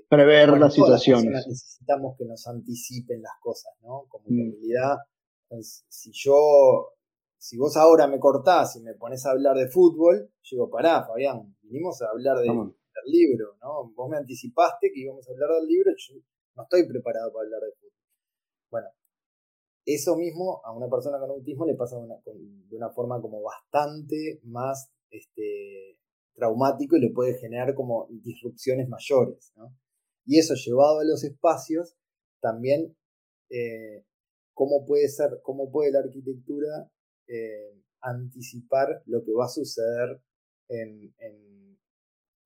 prever 0.10 0.50
las 0.58 0.74
situaciones. 0.74 1.48
necesitamos 1.48 2.16
que 2.18 2.26
nos 2.26 2.46
anticipen 2.48 3.22
las 3.22 3.34
cosas, 3.42 3.74
¿no? 3.82 4.06
Como 4.10 4.26
que 4.26 4.34
en 4.34 4.50
mm. 4.50 4.52
realidad, 4.52 4.98
si 5.90 6.12
yo 6.14 6.94
si 7.40 7.58
vos 7.58 7.78
ahora 7.78 8.06
me 8.06 8.20
cortás 8.20 8.76
y 8.76 8.82
me 8.82 8.94
pones 8.96 9.26
a 9.26 9.32
hablar 9.32 9.56
de 9.56 9.70
fútbol, 9.70 10.30
yo 10.44 10.56
digo, 10.56 10.70
pará, 10.70 11.06
Fabián, 11.08 11.56
vinimos 11.62 12.02
a 12.02 12.10
hablar 12.10 12.38
de, 12.38 12.48
del 12.48 13.06
libro, 13.08 13.56
¿no? 13.62 13.92
Vos 13.96 14.10
me 14.10 14.18
anticipaste 14.18 14.92
que 14.94 15.00
íbamos 15.00 15.28
a 15.28 15.32
hablar 15.32 15.52
del 15.56 15.68
libro, 15.68 15.92
yo 15.98 16.16
no 16.56 16.64
estoy 16.64 16.86
preparado 16.86 17.32
para 17.32 17.46
hablar 17.46 17.62
de 17.62 17.72
fútbol. 17.80 17.94
Bueno, 18.70 18.88
eso 19.86 20.18
mismo 20.18 20.62
a 20.66 20.74
una 20.74 20.90
persona 20.90 21.18
con 21.18 21.30
autismo 21.32 21.66
le 21.66 21.76
pasa 21.76 21.98
de 21.98 22.76
una, 22.76 22.90
forma 22.90 23.22
como 23.22 23.42
bastante 23.42 24.42
más 24.44 24.92
este, 25.10 25.98
traumático 26.40 26.96
y 26.96 27.02
le 27.02 27.12
puede 27.12 27.38
generar 27.38 27.76
como 27.76 28.08
disrupciones 28.10 28.88
mayores, 28.88 29.52
¿no? 29.56 29.76
Y 30.26 30.40
eso 30.40 30.54
llevado 30.56 31.00
a 31.00 31.04
los 31.04 31.24
espacios, 31.24 31.96
también 32.42 32.96
eh, 33.50 34.06
cómo 34.54 34.86
puede 34.86 35.10
ser, 35.10 35.40
cómo 35.44 35.72
puede 35.72 35.92
la 35.92 36.00
arquitectura 36.00 36.90
eh, 37.28 37.76
anticipar 38.02 39.04
lo 39.06 39.24
que 39.24 39.34
va 39.34 39.46
a 39.46 39.50
suceder 39.50 40.22
en, 40.70 41.14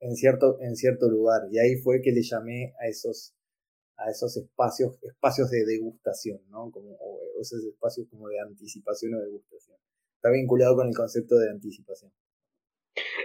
en 0.04 0.16
cierto, 0.18 0.60
en 0.60 0.76
cierto 0.76 1.10
lugar. 1.10 1.48
Y 1.50 1.60
ahí 1.60 1.76
fue 1.78 2.02
que 2.02 2.12
le 2.12 2.22
llamé 2.22 2.74
a 2.80 2.88
esos, 2.88 3.34
a 3.98 4.10
esos 4.10 4.36
espacios, 4.36 4.98
espacios 5.02 5.50
de 5.50 5.66
degustación, 5.66 6.42
¿no? 6.50 6.70
Como, 6.72 6.92
o 7.00 7.20
esos 7.40 7.64
espacios 7.64 8.08
como 8.10 8.28
de 8.28 8.40
anticipación 8.40 9.16
o 9.16 9.22
degustación. 9.22 9.78
Está 10.16 10.30
vinculado 10.30 10.76
con 10.76 10.88
el 10.88 10.96
concepto 10.96 11.38
de 11.38 11.50
anticipación. 11.50 12.12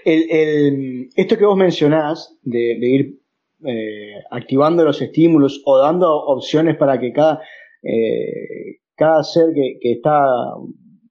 El, 0.04 1.09
esto 1.16 1.37
que 1.37 1.44
vos 1.44 1.57
mencionás, 1.57 2.38
de, 2.42 2.78
ir 2.81 3.18
eh, 3.64 4.14
activando 4.31 4.85
los 4.85 5.02
estímulos 5.02 5.62
o 5.64 5.78
dando 5.78 6.14
opciones 6.14 6.76
para 6.76 6.98
que 6.98 7.12
cada, 7.12 7.42
eh, 7.83 8.78
cada 8.94 9.22
ser 9.22 9.46
que, 9.54 9.78
que 9.81 9.92
está 9.92 10.20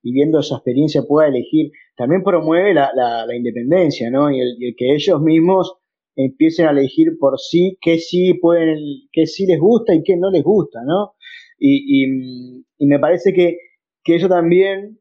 viviendo 0.01 0.39
esa 0.39 0.55
experiencia 0.55 1.03
pueda 1.03 1.27
elegir 1.27 1.71
también 1.97 2.23
promueve 2.23 2.73
la, 2.73 2.91
la, 2.95 3.35
independencia, 3.35 4.09
¿no? 4.11 4.31
Y 4.31 4.39
el, 4.39 4.75
que 4.77 4.93
ellos 4.93 5.19
mismos 5.19 5.73
empiecen 6.15 6.67
a 6.67 6.71
elegir 6.71 7.17
por 7.19 7.39
sí 7.39 7.77
qué 7.81 7.97
sí 7.97 8.35
pueden, 8.35 8.77
qué 9.11 9.25
sí 9.25 9.45
les 9.47 9.59
gusta 9.59 9.93
y 9.95 10.03
qué 10.03 10.15
no 10.15 10.29
les 10.29 10.43
gusta, 10.43 10.79
¿no? 10.85 11.15
Y, 11.59 12.05
y, 12.05 12.85
me 12.85 12.99
parece 12.99 13.33
que, 13.33 13.57
que, 14.03 14.15
eso 14.15 14.29
también 14.29 14.99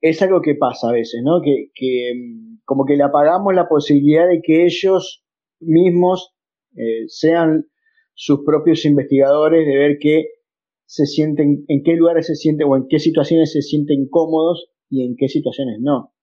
es 0.00 0.22
algo 0.22 0.40
que 0.42 0.54
pasa 0.54 0.88
a 0.88 0.92
veces, 0.92 1.20
¿no? 1.24 1.40
Que, 1.42 1.70
que 1.74 2.12
como 2.64 2.84
que 2.84 2.96
le 2.96 3.04
apagamos 3.04 3.54
la 3.54 3.68
posibilidad 3.68 4.28
de 4.28 4.40
que 4.42 4.64
ellos 4.64 5.24
mismos 5.60 6.34
eh, 6.76 7.08
sean 7.08 7.66
sus 8.14 8.40
propios 8.44 8.84
investigadores, 8.84 9.66
de 9.66 9.76
ver 9.76 9.98
qué 10.00 10.26
se 10.84 11.06
sienten, 11.06 11.64
en 11.68 11.82
qué 11.82 11.94
lugares 11.94 12.26
se 12.26 12.34
sienten 12.34 12.66
o 12.68 12.76
en 12.76 12.86
qué 12.88 12.98
situaciones 12.98 13.52
se 13.52 13.62
sienten 13.62 14.08
cómodos 14.08 14.70
y 14.88 15.04
en 15.04 15.16
qué 15.16 15.28
situaciones 15.28 15.78
no. 15.80 16.14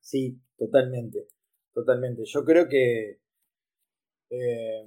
Sí, 0.00 0.38
totalmente, 0.56 1.26
totalmente. 1.72 2.22
Yo 2.24 2.44
creo 2.44 2.68
que... 2.68 3.18
Eh, 4.30 4.84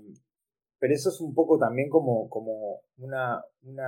pero 0.80 0.94
eso 0.94 1.10
es 1.10 1.20
un 1.22 1.34
poco 1.34 1.58
también 1.58 1.90
como, 1.90 2.30
como 2.30 2.82
una, 2.98 3.44
una, 3.64 3.86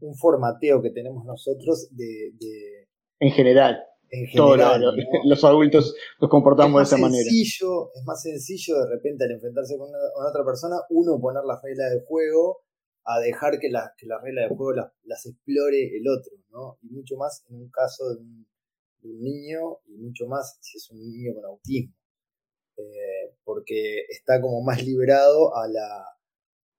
un 0.00 0.14
formateo 0.16 0.82
que 0.82 0.90
tenemos 0.90 1.24
nosotros 1.24 1.88
de... 1.92 2.88
en 3.20 3.30
general. 3.32 3.82
En 4.14 4.26
general, 4.26 4.82
los 5.24 5.42
adultos 5.42 5.94
nos 6.20 6.30
comportamos 6.30 6.80
de 6.80 6.84
esa 6.84 6.98
manera. 6.98 7.24
Es 7.24 8.04
más 8.04 8.20
sencillo 8.20 8.78
de 8.80 8.90
repente 8.90 9.24
al 9.24 9.30
enfrentarse 9.30 9.78
con, 9.78 9.88
otra 9.88 10.44
persona, 10.44 10.76
uno 10.90 11.18
poner 11.18 11.42
las 11.44 11.62
reglas 11.62 11.92
de 11.92 12.04
juego 12.06 12.60
a 13.04 13.20
dejar 13.20 13.58
que, 13.58 13.70
las 13.70 13.90
reglas 14.22 14.50
de 14.50 14.54
juego 14.54 14.72
las, 15.04 15.26
explore 15.26 15.96
el 15.96 16.06
otro, 16.06 16.32
¿no? 16.50 16.78
Y 16.82 16.90
mucho 16.90 17.16
más 17.16 17.42
en 17.48 17.56
un 17.56 17.70
caso 17.70 18.10
de 18.10 18.16
un, 18.18 18.46
niño 19.04 19.78
y 19.86 19.96
mucho 19.96 20.26
más 20.28 20.58
si 20.60 20.76
es 20.76 20.88
un 20.90 20.98
niño 21.00 21.34
con 21.34 21.44
autismo, 21.44 21.92
eh, 22.76 23.34
porque 23.42 24.04
está 24.08 24.40
como 24.40 24.62
más 24.62 24.84
liberado 24.84 25.56
a 25.56 25.66
la, 25.66 26.04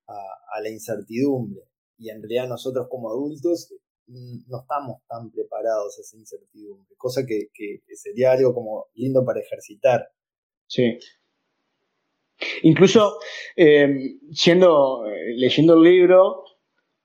a, 0.08 0.62
la 0.62 0.69
incertidumbre 0.69 1.62
y 1.97 2.10
en 2.10 2.21
realidad 2.21 2.47
nosotros 2.47 2.88
como 2.89 3.10
adultos 3.10 3.73
mm, 4.08 4.49
no 4.49 4.62
estamos 4.62 5.01
tan 5.08 5.32
preparados 5.32 5.97
a 5.97 6.01
esa 6.01 6.17
incertidumbre, 6.17 6.95
cosa 6.97 7.25
que, 7.25 7.49
sería 7.95 8.32
algo 8.32 8.53
como 8.53 8.88
lindo 8.95 9.23
para 9.25 9.39
ejercitar. 9.39 10.08
Sí. 10.67 10.97
Incluso 12.63 13.17
eh, 13.56 14.15
siendo, 14.32 15.06
eh, 15.06 15.34
leyendo 15.36 15.75
el 15.75 15.84
libro 15.84 16.43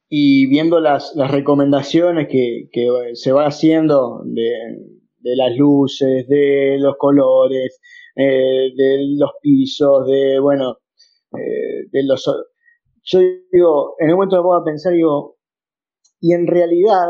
y 0.08 0.46
viendo 0.46 0.80
las, 0.80 1.14
recomendaciones 1.14 2.28
que, 2.28 2.68
se 3.14 3.32
va 3.32 3.46
haciendo 3.46 4.22
de, 4.24 5.36
las 5.36 5.54
luces, 5.56 6.26
de 6.28 6.78
los 6.80 6.96
colores, 6.96 7.78
eh, 8.16 8.72
de 8.74 9.16
los 9.16 9.32
pisos, 9.42 10.06
de, 10.06 10.38
bueno, 10.40 10.78
de 11.30 12.02
los... 12.04 12.26
Yo 13.10 13.20
digo, 13.52 13.94
en 13.98 14.10
un 14.10 14.14
momento 14.16 14.36
me 14.36 14.42
pongo 14.42 14.56
a 14.56 14.64
pensar, 14.64 14.92
digo, 14.92 15.36
y 16.20 16.34
en 16.34 16.46
realidad 16.46 17.06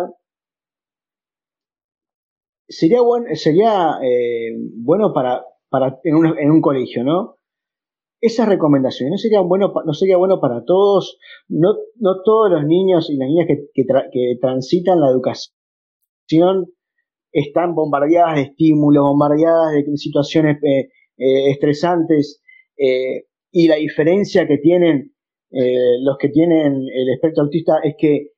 sería, 2.69 3.01
bueno 3.01 3.27
sería 3.35 3.99
bueno 4.77 5.13
para, 5.13 5.45
para 5.71 5.99
en, 6.05 6.15
un, 6.15 6.39
en 6.39 6.51
un 6.51 6.61
colegio, 6.61 7.03
¿no? 7.03 7.39
esas 8.21 8.49
recomendaciones 8.49 9.25
no 9.31 9.45
bueno 9.45 9.73
no 9.85 9.93
sería 9.93 10.17
bueno 10.17 10.41
para 10.41 10.65
todos 10.65 11.19
no, 11.49 11.75
no 11.97 12.23
todos 12.25 12.51
los 12.51 12.65
niños 12.65 13.09
y 13.11 13.17
las 13.17 13.29
niñas 13.29 13.47
que, 13.47 13.69
que, 13.73 14.37
transitan 14.41 15.01
la 15.01 15.11
educación 15.11 16.67
están 17.33 17.75
bombardeadas 17.75 18.37
de 18.37 18.43
estímulos 18.43 19.05
bombardeadas 19.05 19.73
de 19.73 19.97
situaciones 19.97 20.57
eh, 20.63 20.89
eh, 21.19 21.51
estresantes 21.51 22.43
eh, 22.77 23.27
y 23.53 23.69
la 23.69 23.77
diferencia 23.77 24.47
que 24.47 24.59
tienen 24.59 25.15
los 25.51 26.19
que 26.19 26.29
tienen 26.29 26.87
el 26.93 27.09
espectro 27.15 27.45
autista 27.45 27.79
es 27.83 27.95
que 27.99 28.33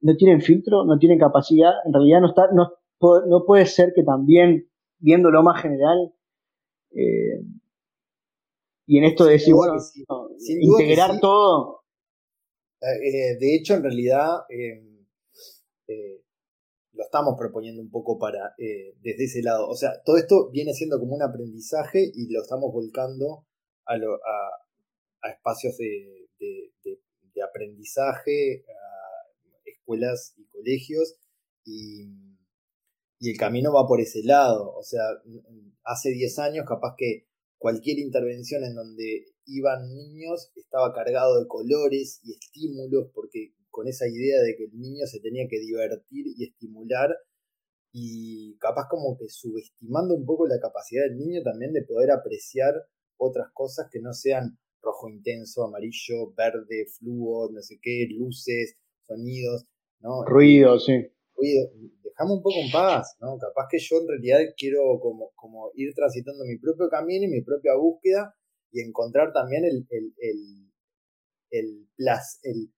no 0.00 0.16
tienen 0.16 0.40
filtro 0.40 0.84
no 0.84 0.98
tienen 0.98 1.18
capacidad 1.18 1.70
en 1.84 1.92
realidad 1.92 2.20
no 2.20 2.28
está 2.28 2.48
no, 2.52 2.72
no 3.00 3.44
puede 3.46 3.66
ser 3.66 3.92
que 3.94 4.02
también 4.02 4.68
viendo 4.98 5.30
lo 5.30 5.42
más 5.44 5.62
general 5.62 6.12
y 8.90 8.96
en 8.96 9.04
esto 9.04 9.26
de 9.26 9.32
decir, 9.32 9.52
bueno, 9.52 9.74
integrar 10.48 11.20
todo. 11.20 11.82
Eh, 12.80 13.36
de 13.38 13.54
hecho, 13.54 13.74
en 13.74 13.82
realidad, 13.82 14.44
eh, 14.48 16.22
lo 16.92 17.04
estamos 17.04 17.34
proponiendo 17.38 17.82
un 17.82 17.90
poco 17.90 18.18
para 18.18 18.54
eh, 18.56 18.94
desde 19.02 19.24
ese 19.24 19.42
lado. 19.42 19.68
O 19.68 19.74
sea, 19.74 19.90
todo 20.06 20.16
esto 20.16 20.48
viene 20.50 20.72
siendo 20.72 20.98
como 20.98 21.14
un 21.16 21.22
aprendizaje 21.22 22.10
y 22.14 22.32
lo 22.32 22.40
estamos 22.40 22.72
volcando 22.72 23.44
a, 23.84 23.92
a, 23.94 25.30
espacios 25.32 25.76
de, 25.76 26.27
de, 26.38 27.42
aprendizaje, 27.42 28.64
a 28.68 29.60
escuelas 29.64 30.34
y 30.36 30.44
colegios, 30.46 31.16
y, 31.64 32.08
y 33.20 33.30
el 33.30 33.36
camino 33.36 33.72
va 33.72 33.86
por 33.86 34.00
ese 34.00 34.24
lado. 34.24 34.74
O 34.74 34.82
sea, 34.82 35.02
hace 35.84 36.10
10 36.10 36.38
años 36.40 36.66
capaz 36.66 36.94
que 36.96 37.28
Cualquier 37.58 37.98
intervención 37.98 38.62
en 38.62 38.76
donde 38.76 39.26
iban 39.44 39.88
niños 39.88 40.52
estaba 40.54 40.92
cargado 40.92 41.40
de 41.40 41.48
colores 41.48 42.20
y 42.22 42.32
estímulos, 42.32 43.10
porque 43.12 43.52
con 43.68 43.88
esa 43.88 44.06
idea 44.06 44.40
de 44.42 44.54
que 44.56 44.66
el 44.66 44.78
niño 44.78 45.06
se 45.06 45.18
tenía 45.18 45.48
que 45.48 45.58
divertir 45.58 46.26
y 46.36 46.44
estimular, 46.44 47.16
y 47.92 48.56
capaz 48.58 48.86
como 48.88 49.18
que 49.18 49.28
subestimando 49.28 50.14
un 50.14 50.24
poco 50.24 50.46
la 50.46 50.60
capacidad 50.60 51.02
del 51.08 51.16
niño 51.16 51.42
también 51.42 51.72
de 51.72 51.82
poder 51.82 52.12
apreciar 52.12 52.74
otras 53.16 53.48
cosas 53.52 53.88
que 53.90 54.00
no 54.00 54.12
sean 54.12 54.60
rojo 54.82 55.08
intenso, 55.08 55.64
amarillo, 55.64 56.32
verde, 56.36 56.86
fluo, 56.98 57.50
no 57.50 57.60
sé 57.62 57.78
qué, 57.80 58.06
luces, 58.10 58.76
sonidos, 59.06 59.66
¿no? 60.00 60.24
Ruido, 60.24 60.78
sí. 60.78 60.92
Ruido 61.36 61.70
dejame 62.18 62.34
un 62.34 62.42
poco 62.42 62.56
en 62.58 62.70
paz, 62.70 63.16
¿no? 63.20 63.38
Capaz 63.38 63.68
que 63.70 63.78
yo 63.78 64.00
en 64.00 64.08
realidad 64.08 64.38
quiero 64.56 64.98
como, 65.00 65.30
como 65.36 65.70
ir 65.74 65.94
transitando 65.94 66.44
mi 66.44 66.58
propio 66.58 66.88
camino 66.88 67.24
y 67.24 67.28
mi 67.28 67.42
propia 67.42 67.74
búsqueda 67.76 68.34
y 68.72 68.80
encontrar 68.80 69.32
también 69.32 69.64
el, 69.64 69.86
el, 69.90 70.14
el, 70.18 70.70
el, 71.50 71.88
el 72.42 72.72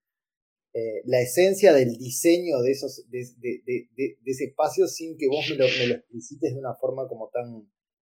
eh, 0.72 1.02
la 1.06 1.20
esencia 1.20 1.72
del 1.72 1.96
diseño 1.98 2.60
de 2.60 2.70
esos 2.70 3.04
de, 3.10 3.26
de, 3.38 3.62
de, 3.66 3.88
de, 3.96 4.16
ese 4.24 4.44
espacio 4.44 4.86
sin 4.86 5.18
que 5.18 5.26
vos 5.26 5.44
me 5.50 5.56
lo, 5.56 5.64
me 5.64 5.86
lo, 5.88 5.94
explicites 5.96 6.54
de 6.54 6.60
una 6.60 6.76
forma 6.76 7.08
como 7.08 7.28
tan 7.30 7.68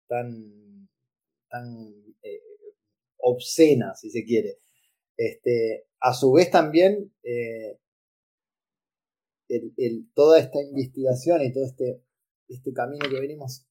tan 0.08 0.88
tan 1.50 2.13
obscena 3.24 3.96
si 3.96 4.10
se 4.10 4.24
quiere 4.24 4.60
este 5.18 5.88
a 6.00 6.14
su 6.14 6.34
vez 6.34 6.52
también 6.52 7.14
eh, 7.24 7.80
el, 9.48 10.12
toda 10.14 10.40
esta 10.40 10.62
investigación 10.62 11.42
y 11.42 11.54
todo 11.54 11.66
este, 11.66 12.04
este 12.48 12.74
camino 12.74 13.08
que 13.10 13.20
venimos 13.20 13.66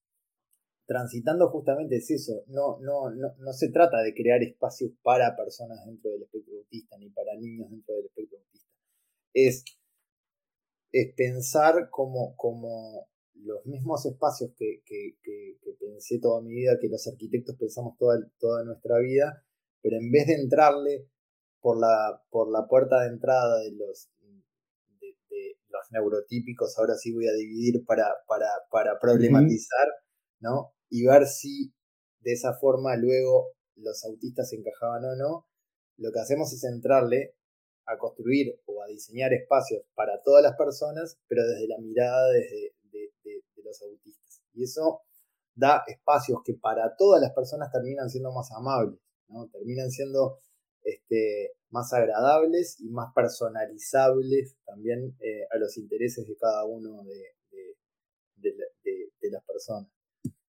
transitando 0.86 1.48
justamente 1.50 1.96
es 1.96 2.10
eso. 2.10 2.44
No, 2.48 2.78
no, 2.80 3.10
no, 3.10 3.34
no 3.38 3.52
se 3.52 3.70
trata 3.70 4.02
de 4.02 4.14
crear 4.14 4.42
espacios 4.42 4.92
para 5.02 5.36
personas 5.36 5.84
dentro 5.86 6.10
del 6.10 6.22
espectro 6.22 6.56
autista 6.58 6.96
ni 6.98 7.10
para 7.10 7.34
niños 7.36 7.70
dentro 7.70 7.94
del 7.96 8.06
espectro 8.06 8.38
autista. 8.38 8.70
Es, 9.34 9.64
es 10.92 11.14
pensar 11.14 11.88
como, 11.90 12.36
como 12.36 13.08
los 13.44 13.64
mismos 13.66 14.06
espacios 14.06 14.52
que, 14.56 14.82
que, 14.84 15.16
que, 15.22 15.58
pensé 15.78 16.18
toda 16.20 16.42
mi 16.42 16.54
vida, 16.54 16.78
que 16.80 16.88
los 16.88 17.06
arquitectos 17.06 17.56
pensamos 17.58 17.96
toda, 17.98 18.18
toda 18.38 18.64
nuestra 18.64 18.98
vida, 18.98 19.44
pero 19.82 19.96
en 19.96 20.10
vez 20.10 20.26
de 20.26 20.34
entrarle 20.34 21.08
por 21.60 21.78
la, 21.78 22.22
por 22.30 22.50
la 22.50 22.66
puerta 22.66 23.02
de 23.02 23.08
entrada 23.08 23.60
de 23.60 23.72
los, 23.72 24.10
los 25.72 25.90
neurotípicos, 25.90 26.78
ahora 26.78 26.94
sí 26.96 27.12
voy 27.12 27.28
a 27.28 27.32
dividir 27.32 27.84
para, 27.84 28.06
para, 28.26 28.46
para 28.70 28.98
problematizar, 29.00 29.88
¿no? 30.40 30.72
Y 30.88 31.06
ver 31.06 31.26
si 31.26 31.72
de 32.20 32.32
esa 32.32 32.54
forma 32.54 32.96
luego 32.96 33.52
los 33.76 34.04
autistas 34.04 34.52
encajaban 34.52 35.04
o 35.04 35.16
no. 35.16 35.46
Lo 35.96 36.12
que 36.12 36.20
hacemos 36.20 36.52
es 36.52 36.64
entrarle 36.64 37.36
a 37.86 37.98
construir 37.98 38.60
o 38.66 38.82
a 38.82 38.86
diseñar 38.86 39.32
espacios 39.32 39.82
para 39.94 40.20
todas 40.22 40.42
las 40.42 40.56
personas, 40.56 41.18
pero 41.26 41.42
desde 41.46 41.66
la 41.68 41.78
mirada 41.78 42.30
desde, 42.30 42.56
de, 42.56 42.74
de 42.81 42.81
autistas. 43.80 44.42
Y 44.52 44.64
eso 44.64 45.02
da 45.54 45.82
espacios 45.86 46.40
que 46.44 46.54
para 46.54 46.96
todas 46.96 47.20
las 47.20 47.32
personas 47.32 47.70
terminan 47.70 48.10
siendo 48.10 48.32
más 48.32 48.50
amables, 48.52 49.00
¿no? 49.28 49.48
Terminan 49.48 49.90
siendo 49.90 50.38
este, 50.82 51.52
más 51.70 51.92
agradables 51.92 52.80
y 52.80 52.88
más 52.88 53.12
personalizables 53.14 54.56
también 54.64 55.16
eh, 55.20 55.46
a 55.50 55.58
los 55.58 55.76
intereses 55.78 56.26
de 56.26 56.36
cada 56.36 56.64
uno 56.64 57.02
de, 57.04 57.32
las 59.30 59.44
personas. 59.44 59.88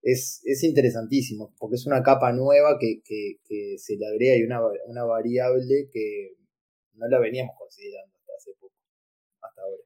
Es, 0.02 0.42
es, 0.44 0.64
interesantísimo, 0.64 1.54
porque 1.58 1.76
es 1.76 1.86
una 1.86 2.04
capa 2.04 2.34
nueva 2.34 2.78
que, 2.78 3.02
que, 3.06 3.78
se 3.78 3.96
le 3.96 4.06
agrega 4.06 4.36
y 4.36 4.44
una, 4.44 4.60
una, 4.88 5.06
variable 5.06 5.88
que 5.90 6.36
no 6.96 7.08
la 7.08 7.20
veníamos 7.20 7.56
considerando 7.58 8.14
hasta 8.18 8.34
hace 8.38 8.52
poco, 8.60 8.74
hasta 9.42 9.62
ahora. 9.62 9.84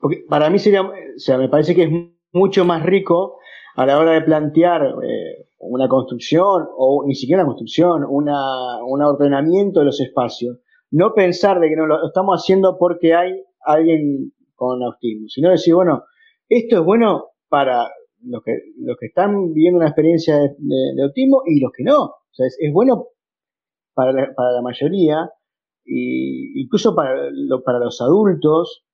Porque 0.00 0.24
para 0.28 0.50
mí 0.50 0.58
sería, 0.58 0.82
o 0.82 0.92
sea, 1.18 1.38
me 1.38 1.48
parece 1.48 1.76
que 1.76 1.84
es 1.84 1.90
mucho 2.36 2.64
más 2.64 2.84
rico 2.84 3.38
a 3.74 3.86
la 3.86 3.98
hora 3.98 4.12
de 4.12 4.22
plantear 4.22 4.82
eh, 5.02 5.48
una 5.58 5.88
construcción 5.88 6.66
o 6.76 7.04
ni 7.06 7.14
siquiera 7.14 7.42
una 7.42 7.48
construcción, 7.48 8.04
una, 8.08 8.84
un 8.84 9.02
ordenamiento 9.02 9.80
de 9.80 9.86
los 9.86 10.00
espacios. 10.00 10.58
No 10.90 11.14
pensar 11.14 11.58
de 11.60 11.68
que 11.68 11.76
no 11.76 11.86
lo 11.86 12.06
estamos 12.06 12.40
haciendo 12.40 12.76
porque 12.78 13.14
hay 13.14 13.42
alguien 13.64 14.32
con 14.54 14.82
autismo, 14.82 15.28
sino 15.28 15.50
decir, 15.50 15.74
bueno, 15.74 16.04
esto 16.48 16.76
es 16.76 16.84
bueno 16.84 17.26
para 17.48 17.90
los 18.22 18.42
que, 18.42 18.52
los 18.78 18.96
que 18.98 19.06
están 19.06 19.52
viviendo 19.52 19.78
una 19.78 19.88
experiencia 19.88 20.36
de, 20.38 21.02
autismo 21.02 21.42
y 21.46 21.60
los 21.60 21.72
que 21.76 21.84
no. 21.84 22.02
O 22.04 22.32
sea, 22.32 22.46
es, 22.46 22.72
bueno 22.72 23.08
para 23.94 24.12
la, 24.12 24.32
para 24.34 24.52
la 24.52 24.62
mayoría, 24.62 25.30
y 25.84 26.62
incluso 26.62 26.94
para, 26.94 27.12
para 27.64 27.78
los 27.78 28.00
adultos, 28.00 28.84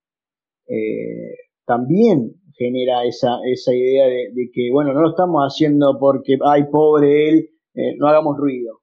eh, 0.69 1.37
también 1.65 2.35
genera 2.57 3.05
esa, 3.05 3.39
esa 3.45 3.75
idea 3.75 4.07
de, 4.07 4.51
que, 4.53 4.71
bueno, 4.73 4.93
no 4.93 5.01
lo 5.01 5.11
estamos 5.11 5.43
haciendo 5.43 5.99
porque, 5.99 6.39
ay, 6.45 6.65
pobre 6.71 7.29
él, 7.29 7.51
eh, 7.75 7.97
no 7.99 8.09
hagamos 8.09 8.37
ruido. 8.37 8.81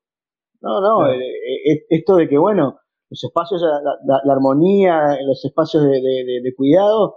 No, 0.62 0.82
no, 0.82 1.08
eh, 1.08 1.18
eh, 1.18 1.86
esto 1.90 2.16
de 2.16 2.28
que, 2.28 2.38
bueno, 2.38 2.80
los 3.10 3.24
espacios, 3.24 3.62
la, 3.62 4.34
armonía, 4.34 5.18
los 5.26 5.44
espacios 5.44 5.84
de, 5.84 6.02
de, 6.44 6.56
cuidado, 6.56 7.16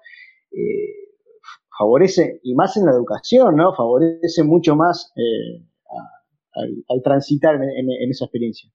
favorece, 1.79 2.41
y 2.43 2.55
más 2.55 2.77
en 2.77 2.87
la 2.87 2.93
educación, 2.93 3.57
¿no? 3.57 3.75
Favorece 3.75 4.43
mucho 4.45 4.77
más 4.77 5.13
al, 6.55 7.03
transitar 7.03 7.57
en, 7.57 8.11
esa 8.11 8.25
experiencia. 8.25 8.71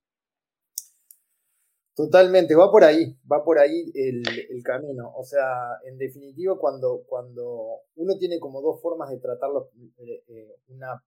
Totalmente, 1.97 2.53
va 2.53 2.69
por 2.69 2.83
ahí, 2.83 3.17
va 3.25 3.43
por 3.43 3.57
ahí 3.57 3.91
el, 3.95 4.21
camino. 4.63 5.11
O 5.15 5.23
sea, 5.23 5.79
en 5.83 5.97
definitiva, 5.97 6.55
cuando, 6.59 7.03
cuando 7.07 7.79
uno 7.95 8.15
tiene 8.19 8.39
como 8.39 8.61
dos 8.61 8.79
formas 8.79 9.09
de 9.09 9.17
tratarlo, 9.17 9.71
eh, 9.97 10.23
eh, 10.27 10.55
una, 10.67 11.03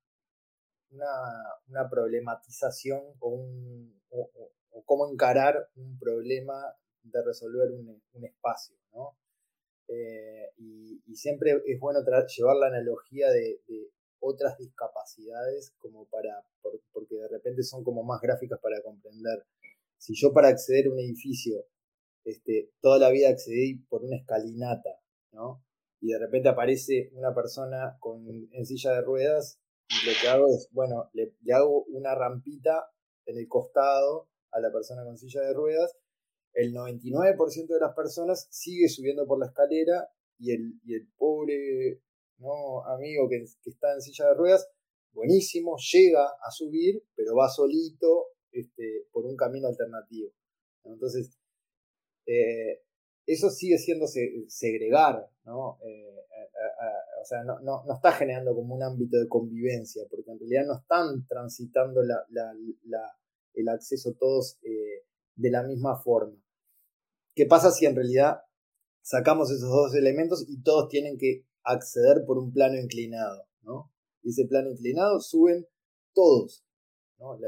una, 1.69 1.89
problematización 1.89 3.03
o, 3.21 3.29
un, 3.29 4.03
cómo 4.85 5.09
encarar 5.09 5.69
un 5.77 5.97
problema 5.97 6.61
de 7.05 7.23
resolver 7.23 7.71
un, 7.71 8.25
espacio, 8.25 8.75
¿no? 8.93 9.17
Eh, 9.87 10.51
y, 10.57 11.15
siempre 11.15 11.63
es 11.67 11.79
bueno 11.79 12.01
llevar 12.01 12.57
la 12.57 12.67
analogía 12.67 13.31
de, 13.31 13.61
otras 14.19 14.59
discapacidades 14.59 15.73
como 15.79 16.07
para, 16.07 16.45
porque 16.93 17.15
de 17.15 17.29
repente 17.29 17.63
son 17.63 17.85
como 17.85 18.03
más 18.03 18.21
gráficas 18.21 18.59
para 18.61 18.83
comprender 18.83 19.47
si 20.01 20.15
yo 20.15 20.33
para 20.33 20.49
acceder 20.49 20.87
a 20.87 20.93
un 20.93 20.99
edificio, 20.99 21.67
este, 22.25 22.73
toda 22.81 22.99
la 22.99 23.11
vida 23.11 23.29
accedí 23.29 23.77
por 23.89 24.03
una 24.03 24.17
escalinata, 24.17 24.99
¿no? 25.33 25.63
Y 26.01 26.09
de 26.13 26.19
repente 26.19 26.49
aparece 26.49 27.11
una 27.13 27.35
persona 27.35 27.99
con, 28.01 28.27
en 28.51 28.67
silla 28.67 28.95
de 28.95 29.03
ruedas, 29.03 29.61
y 29.91 30.07
lo 30.07 30.13
que 30.21 30.29
hago 30.29 30.47
es, 30.47 30.69
bueno, 30.73 31.11
le, 31.13 31.35
hago 31.53 31.85
una 31.89 32.15
rampita 32.15 32.91
en 33.27 33.37
el 33.37 33.47
costado 33.47 34.31
a 34.53 34.61
la 34.61 34.73
persona 34.73 35.05
con 35.05 35.19
silla 35.19 35.43
de 35.43 35.53
ruedas, 35.53 35.95
el 36.55 36.73
99% 36.73 37.67
de 37.69 37.81
las 37.81 37.95
personas 37.95 38.49
sigue 38.51 38.89
subiendo 38.89 39.27
por 39.27 39.39
la 39.39 39.47
escalera 39.47 40.09
y 40.39 40.53
el, 40.53 40.81
y 40.83 40.95
el 40.95 41.09
pobre 41.17 42.01
¿no? 42.39 42.85
amigo 42.87 43.29
que, 43.29 43.45
que, 43.63 43.71
está 43.71 43.93
en 43.93 44.01
silla 44.01 44.29
de 44.29 44.35
ruedas, 44.35 44.67
buenísimo, 45.13 45.77
llega 45.93 46.25
a 46.25 46.51
subir, 46.51 47.05
pero 47.15 47.37
va 47.37 47.51
solito 47.51 48.29
este, 48.53 49.07
por 49.13 49.27
un 49.27 49.37
camino 49.37 49.69
alternativo. 49.69 50.31
Entonces, 50.85 51.31
eh, 52.27 52.83
eso 53.27 53.51
sigue 53.51 53.79
siendo 53.79 54.07
segregar, 54.07 55.31
¿no? 55.45 55.79
Eh, 55.85 56.11
o 57.21 57.25
sea, 57.25 57.43
no, 57.45 57.61
no, 57.61 57.85
no, 57.85 57.95
está 57.95 58.13
generando 58.13 58.55
como 58.55 58.75
un 58.75 58.83
ámbito 58.83 59.19
de 59.19 59.29
convivencia, 59.29 60.05
porque 60.11 60.31
en 60.31 60.39
realidad 60.39 60.67
no 60.67 60.79
están 60.79 61.27
transitando 61.27 62.01
el 62.03 63.69
acceso 63.69 64.15
todos 64.19 64.59
eh, 64.63 65.05
de 65.37 65.51
la 65.51 65.63
misma 65.63 66.01
forma. 66.01 66.37
¿Qué 67.35 67.47
pasa 67.47 67.71
si 67.71 67.87
en 67.87 67.95
realidad 67.95 68.43
sacamos 69.03 69.51
esos 69.51 69.71
dos 69.71 69.95
elementos 69.95 70.45
y 70.49 70.63
todos 70.63 70.89
tienen 70.89 71.19
que 71.19 71.45
acceder 71.63 72.25
por 72.27 72.39
un 72.39 72.53
plano 72.53 72.79
inclinado? 72.79 73.47
¿no? 73.63 73.93
Y 74.23 74.31
ese 74.31 74.47
plano 74.47 74.71
inclinado 74.71 75.21
suben 75.21 75.67
todos, 76.15 76.65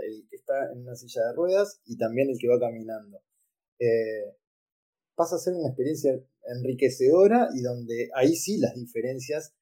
el 0.03 0.27
que 0.29 0.37
está 0.37 0.71
en 0.73 0.81
una 0.81 0.95
silla 0.97 1.27
de 1.29 1.33
ruedas 1.35 1.81
y 1.87 1.97
también 1.97 2.29
el 2.31 2.39
que 2.39 2.49
va 2.49 2.61
caminando. 2.61 3.23
Eh, 3.79 4.37
pasa 5.15 5.37
a 5.37 5.39
ser 5.39 5.55
una 5.55 5.69
experiencia 5.69 6.19
enriquecedora 6.45 7.49
y 7.55 7.63
donde 7.63 8.11
ahí 8.15 8.35
sí 8.35 8.59
las 8.59 8.75
diferencias 8.75 9.55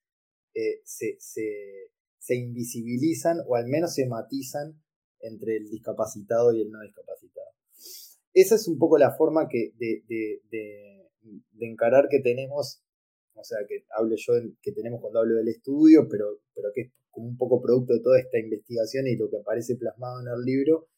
eh, 0.55 0.81
se, 0.85 2.35
invisibilizan 2.35 3.39
o 3.47 3.57
al 3.57 3.67
menos 3.67 3.95
se 3.95 4.07
matizan 4.07 4.81
entre 5.21 5.57
el 5.57 5.71
discapacitado 5.71 6.53
y 6.53 6.63
el 6.63 6.71
no 6.71 6.81
discapacitado. 6.81 7.49
Esa 8.33 8.55
es 8.55 8.69
un 8.69 8.79
poco 8.79 8.99
la 8.99 9.13
forma 9.17 9.49
que 9.49 9.73
de, 9.79 10.03
de, 10.07 11.11
encarar 11.61 12.09
que 12.09 12.21
tenemos, 12.21 12.83
o 13.35 13.45
sea, 13.45 13.59
que 13.69 13.85
hablo 13.97 14.15
yo 14.17 14.35
que 14.63 14.73
tenemos 14.73 15.01
cuando 15.01 15.21
hablo 15.21 15.37
del 15.37 15.49
estudio, 15.49 16.09
pero, 16.09 16.41
pero 16.55 16.69
que 16.75 16.83
es 16.83 16.93
como 17.11 17.29
un 17.29 17.37
poco 17.37 17.61
producto 17.61 17.95
de 17.95 18.01
toda 18.01 18.19
esta 18.19 18.39
investigación 18.39 19.07
y 19.07 19.17
lo 19.17 19.29
que 19.29 19.39
aparece 19.39 19.77
plasmado 19.77 20.21
en 20.21 20.29
el 20.29 20.45
libro, 20.45 20.89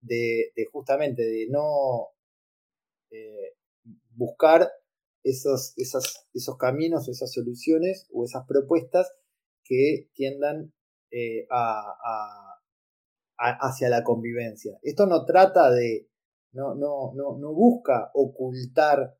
de, 0.00 0.52
justamente 0.72 1.22
de 1.22 1.46
no 1.50 2.08
eh, 3.10 3.54
buscar 4.14 4.70
esos, 5.22 5.74
esos 5.76 6.58
caminos, 6.58 7.08
esas 7.08 7.32
soluciones 7.32 8.08
o 8.12 8.24
esas 8.24 8.46
propuestas 8.46 9.12
que 9.64 10.08
tiendan 10.14 10.72
eh, 11.10 11.46
hacia 13.38 13.88
la 13.88 14.04
convivencia. 14.04 14.78
Esto 14.82 15.06
no 15.06 15.24
trata 15.24 15.70
de, 15.70 16.08
no, 16.52 16.74
no, 16.74 17.12
no, 17.14 17.38
no 17.38 17.52
busca 17.52 18.10
ocultar 18.14 19.16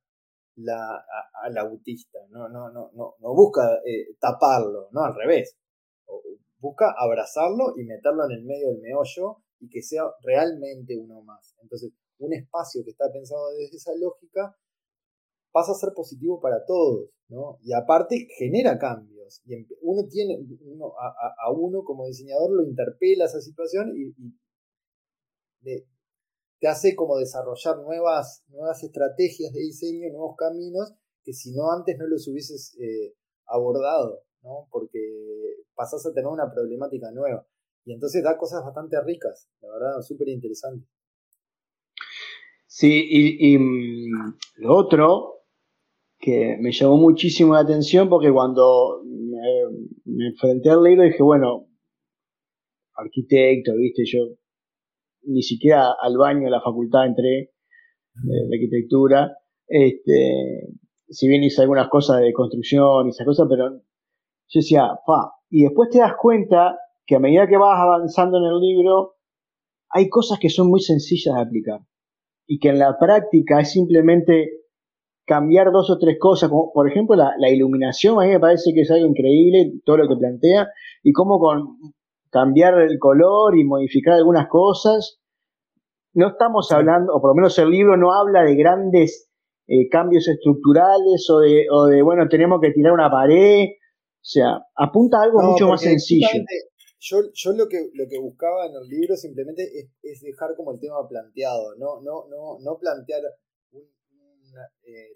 la, 0.56 1.04
al 1.42 1.58
autista, 1.58 2.18
no, 2.30 2.48
no, 2.48 2.70
no, 2.70 2.90
no, 2.94 3.16
no 3.18 3.34
busca 3.34 3.80
eh, 3.84 4.14
taparlo, 4.18 4.88
no 4.92 5.04
al 5.04 5.14
revés 5.14 5.56
busca 6.58 6.94
abrazarlo 6.96 7.74
y 7.76 7.84
meterlo 7.84 8.24
en 8.24 8.32
el 8.32 8.44
medio 8.44 8.68
del 8.70 8.80
meollo 8.80 9.42
y 9.60 9.68
que 9.68 9.82
sea 9.82 10.04
realmente 10.22 10.96
uno 10.96 11.22
más. 11.22 11.54
Entonces, 11.62 11.92
un 12.18 12.32
espacio 12.32 12.82
que 12.84 12.90
está 12.90 13.10
pensado 13.12 13.50
desde 13.50 13.76
esa 13.76 13.92
lógica 13.94 14.56
pasa 15.52 15.72
a 15.72 15.74
ser 15.74 15.90
positivo 15.94 16.40
para 16.40 16.64
todos, 16.66 17.10
¿no? 17.28 17.58
Y 17.62 17.72
aparte 17.72 18.28
genera 18.38 18.78
cambios. 18.78 19.42
Y 19.44 19.54
uno 19.80 20.06
tiene, 20.08 20.38
uno, 20.60 20.92
a, 20.98 21.50
uno 21.52 21.82
como 21.82 22.06
diseñador 22.06 22.50
lo 22.52 22.62
interpela 22.62 23.24
esa 23.24 23.40
situación 23.40 23.92
y, 23.96 24.14
te 26.58 26.68
hace 26.68 26.94
como 26.94 27.18
desarrollar 27.18 27.78
nuevas, 27.78 28.44
nuevas 28.48 28.82
estrategias 28.82 29.52
de 29.52 29.60
diseño, 29.60 30.10
nuevos 30.10 30.36
caminos, 30.36 30.94
que 31.24 31.32
si 31.32 31.52
no 31.52 31.72
antes 31.72 31.98
no 31.98 32.06
los 32.06 32.28
hubieses 32.28 32.76
eh, 32.78 33.14
abordado, 33.46 34.22
¿no? 34.46 34.68
Porque 34.70 35.00
pasás 35.74 36.06
a 36.06 36.14
tener 36.14 36.28
una 36.28 36.50
problemática 36.50 37.10
nueva. 37.10 37.44
Y 37.84 37.92
entonces 37.92 38.22
da 38.22 38.38
cosas 38.38 38.64
bastante 38.64 38.96
ricas, 39.02 39.48
la 39.60 39.68
verdad, 39.72 40.00
súper 40.00 40.28
interesante. 40.28 40.86
Sí, 42.66 43.06
y, 43.08 43.58
mm, 43.58 44.38
lo 44.56 44.76
otro 44.76 45.44
que 46.18 46.56
me 46.60 46.72
llamó 46.72 46.96
muchísimo 46.96 47.54
la 47.54 47.60
atención 47.60 48.08
porque 48.08 48.32
cuando 48.32 49.02
me, 49.04 50.26
enfrenté 50.28 50.70
al 50.70 50.82
libro 50.82 51.04
dije, 51.04 51.22
bueno, 51.22 51.68
arquitecto, 52.94 53.74
viste, 53.76 54.02
yo 54.06 54.20
ni 55.22 55.42
siquiera 55.42 55.92
al 56.00 56.16
baño 56.16 56.44
de 56.44 56.50
la 56.50 56.60
facultad 56.60 57.06
entré 57.06 57.52
de, 58.14 58.56
arquitectura, 58.56 59.36
este, 59.68 60.68
si 61.08 61.28
bien 61.28 61.44
hice 61.44 61.62
algunas 61.62 61.88
cosas 61.88 62.20
de 62.20 62.32
construcción 62.32 63.06
y 63.06 63.10
esas 63.10 63.26
cosas, 63.26 63.46
pero 63.48 63.80
yo 64.48 64.60
decía, 64.60 64.88
pa, 65.06 65.32
y 65.50 65.64
después 65.64 65.90
te 65.90 65.98
das 65.98 66.14
cuenta 66.20 66.78
que 67.06 67.16
a 67.16 67.20
medida 67.20 67.46
que 67.46 67.56
vas 67.56 67.78
avanzando 67.78 68.38
en 68.38 68.44
el 68.44 68.60
libro, 68.60 69.14
hay 69.90 70.08
cosas 70.08 70.38
que 70.38 70.50
son 70.50 70.68
muy 70.68 70.80
sencillas 70.80 71.34
de 71.34 71.40
aplicar. 71.40 71.80
Y 72.46 72.58
que 72.58 72.68
en 72.68 72.78
la 72.78 72.98
práctica 72.98 73.60
es 73.60 73.72
simplemente 73.72 74.50
cambiar 75.24 75.72
dos 75.72 75.90
o 75.90 75.98
tres 75.98 76.18
cosas, 76.20 76.48
como 76.48 76.72
por 76.72 76.88
ejemplo 76.88 77.16
la, 77.16 77.50
iluminación, 77.50 78.18
a 78.18 78.26
mí 78.26 78.32
me 78.32 78.40
parece 78.40 78.72
que 78.72 78.82
es 78.82 78.90
algo 78.90 79.06
increíble 79.06 79.72
todo 79.84 79.98
lo 79.98 80.08
que 80.08 80.16
plantea, 80.16 80.68
y 81.02 81.12
cómo 81.12 81.38
con 81.38 81.76
cambiar 82.30 82.80
el 82.80 82.98
color 82.98 83.56
y 83.56 83.64
modificar 83.64 84.14
algunas 84.14 84.48
cosas. 84.48 85.18
No 86.14 86.28
estamos 86.28 86.70
hablando, 86.72 87.14
o 87.14 87.20
por 87.20 87.30
lo 87.30 87.34
menos 87.34 87.58
el 87.58 87.70
libro 87.70 87.96
no 87.96 88.12
habla 88.12 88.42
de 88.42 88.54
grandes 88.54 89.28
eh, 89.66 89.88
cambios 89.90 90.28
estructurales 90.28 91.28
o 91.30 91.40
de, 91.40 91.66
o 91.70 91.86
de, 91.86 92.02
bueno, 92.02 92.28
tenemos 92.28 92.60
que 92.60 92.70
tirar 92.70 92.92
una 92.92 93.10
pared 93.10 93.66
sea, 94.28 94.58
apunta 94.74 95.18
a 95.18 95.22
algo 95.24 95.40
mucho 95.42 95.68
más 95.68 95.80
sencillo. 95.80 96.26
Yo, 96.98 97.18
yo 97.32 97.52
lo, 97.52 97.68
que, 97.68 97.90
lo 97.94 98.08
que 98.08 98.18
buscaba 98.18 98.66
en 98.66 98.74
el 98.74 98.88
libro 98.88 99.14
simplemente 99.16 99.62
es, 100.02 100.20
dejar 100.20 100.56
como 100.56 100.72
el 100.72 100.80
tema 100.80 101.06
planteado, 101.08 101.76
no, 101.76 102.00
no, 102.00 102.26
no, 102.28 102.58
no 102.58 102.78
plantear 102.78 103.22
eh, 104.82 105.12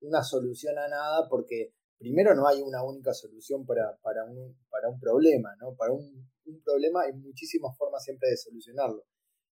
una, 0.00 0.22
solución 0.22 0.78
a 0.78 0.86
nada, 0.86 1.28
porque 1.28 1.72
primero 1.98 2.34
no 2.34 2.46
hay 2.46 2.60
una 2.60 2.84
única 2.84 3.12
solución 3.14 3.66
para, 3.66 3.98
para, 4.02 4.24
un, 4.24 4.56
para 4.70 4.88
un 4.88 5.00
problema, 5.00 5.56
¿no? 5.58 5.74
Para 5.74 5.92
un, 5.92 6.30
un 6.44 6.62
problema 6.62 7.02
hay 7.02 7.14
muchísimas 7.14 7.76
formas 7.76 8.04
siempre 8.04 8.28
de 8.28 8.36
solucionarlo. 8.36 9.04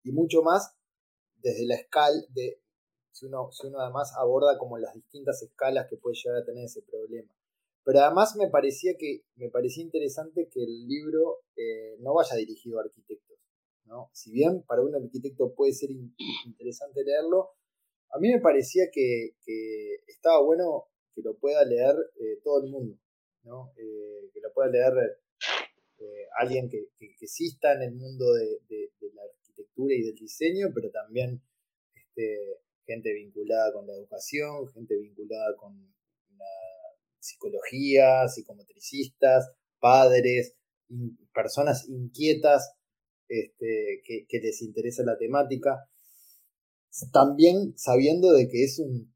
Y 0.03 0.11
mucho 0.11 0.43
más 0.43 0.75
desde 1.37 1.65
la 1.65 1.75
escala 1.75 2.21
de, 2.29 2.61
si 3.11 3.25
uno, 3.25 3.49
si 3.51 3.67
uno 3.67 3.79
además 3.79 4.13
aborda 4.17 4.57
como 4.57 4.77
las 4.77 4.93
distintas 4.93 5.41
escalas 5.41 5.87
que 5.89 5.97
puede 5.97 6.15
llegar 6.15 6.41
a 6.41 6.45
tener 6.45 6.65
ese 6.65 6.81
problema. 6.83 7.33
Pero 7.85 7.99
además 7.99 8.35
me 8.35 8.49
parecía 8.49 8.95
que 8.97 9.21
me 9.35 9.49
parecía 9.49 9.83
interesante 9.83 10.49
que 10.51 10.63
el 10.63 10.87
libro 10.87 11.43
eh, 11.55 11.95
no 11.99 12.15
vaya 12.15 12.35
dirigido 12.35 12.79
a 12.79 12.83
arquitectos. 12.83 13.37
¿no? 13.85 14.09
Si 14.11 14.31
bien 14.31 14.63
para 14.63 14.81
un 14.81 14.95
arquitecto 14.95 15.53
puede 15.53 15.71
ser 15.71 15.91
interesante 16.45 17.03
leerlo, 17.03 17.51
a 18.09 18.17
mí 18.17 18.29
me 18.29 18.41
parecía 18.41 18.85
que, 18.91 19.35
estaba 20.07 20.41
bueno 20.41 20.85
que 21.13 21.21
lo 21.21 21.37
pueda 21.37 21.63
leer 21.63 21.95
eh, 22.19 22.39
todo 22.43 22.63
el 22.63 22.71
mundo, 22.71 22.97
¿no? 23.43 23.71
Eh, 23.77 24.31
que 24.33 24.41
lo 24.41 24.51
pueda 24.53 24.69
leer 24.69 24.93
alguien 26.39 26.69
que, 26.69 26.89
que, 26.97 27.05
exista 27.21 27.73
en 27.73 27.83
el 27.83 27.93
mundo 27.93 28.33
de, 28.33 28.59
de, 28.67 29.13
la 29.13 29.23
arquitectura 29.23 29.93
y 29.93 30.01
del 30.01 30.15
diseño, 30.15 30.71
pero 30.73 30.91
también 30.91 31.41
este, 31.93 32.59
gente 32.85 33.13
vinculada 33.13 33.71
con 33.73 33.87
la 33.87 33.93
educación, 33.93 34.67
gente 34.69 34.97
vinculada 34.97 35.55
con 35.55 35.95
la 36.37 36.45
psicología, 37.25 38.27
psicomotricistas, 38.27 39.51
padres, 39.79 40.55
personas 41.33 41.87
inquietas 41.89 42.73
este, 43.27 44.01
que, 44.05 44.39
les 44.39 44.61
interesa 44.61 45.03
la 45.03 45.17
temática. 45.17 45.89
también 47.11 47.73
sabiendo 47.75 48.31
de 48.31 48.47
que 48.47 48.63
es 48.63 48.79
un, 48.79 49.13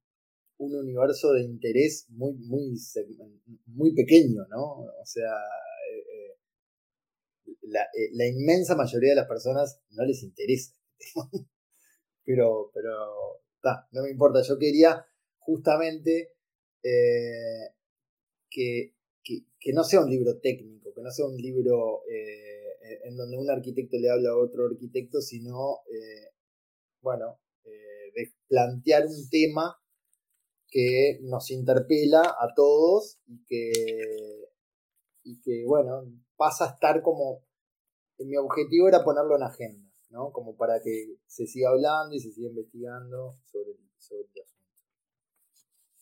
un 0.57 0.76
universo 0.76 1.32
de 1.34 1.43
interés 1.43 2.07
muy, 2.10 2.34
muy, 2.34 2.76
muy 3.68 3.93
pequeño, 3.93 4.45
¿no? 4.49 4.64
O 5.01 5.05
sea, 5.05 5.32
eh, 5.93 6.36
eh, 7.47 7.55
la, 7.62 7.84
eh, 7.84 8.10
la, 8.14 8.28
inmensa 8.28 8.76
mayoría 8.76 9.12
de 9.12 9.16
las 9.16 9.28
personas 9.28 9.80
no 9.91 10.03
les 10.05 10.24
interesa. 10.24 10.74
pero, 12.26 12.72
pero, 12.74 13.41
no 13.91 14.03
me 14.03 14.12
importa. 14.12 14.41
Yo 14.41 14.57
quería 14.57 15.05
justamente 15.38 16.34
que, 18.50 18.95
que, 19.24 19.74
no 19.74 19.84
sea 19.84 20.02
un 20.02 20.10
libro 20.10 20.39
técnico, 20.39 20.93
que 20.93 21.02
no 21.02 21.12
sea 21.12 21.26
un 21.26 21.38
libro 21.38 22.02
en 23.04 23.16
donde 23.16 23.38
un 23.38 23.50
arquitecto 23.50 23.97
le 23.97 24.10
habla 24.10 24.32
a 24.32 24.38
otro 24.38 24.66
arquitecto, 24.66 25.22
sino, 25.22 25.82
bueno, 27.02 27.39
de 27.64 28.34
plantear 28.47 29.06
un 29.06 29.30
tema 29.30 29.80
que 30.70 31.20
nos 31.24 31.52
interpela 31.52 32.22
a 32.22 32.54
todos 32.56 33.20
y 33.26 33.43
que, 33.45 33.72
y 35.24 35.41
que 35.41 35.66
bueno, 35.66 36.04
pasa 36.36 36.66
a 36.66 36.74
estar 36.74 37.02
como, 37.02 37.43
mi 38.20 38.38
objetivo 38.38 38.88
era 38.88 39.04
ponerlo 39.04 39.36
en 39.36 39.43
agenda, 39.43 39.91
¿no? 40.10 40.32
Como 40.32 40.56
para 40.56 40.82
que 40.82 41.18
se 41.26 41.47
siga 41.47 41.70
hablando 41.70 42.16
y 42.16 42.20
se 42.20 42.32
siga 42.32 42.50
investigando 42.50 43.39
sobre, 43.43 43.72
el. 43.72 43.88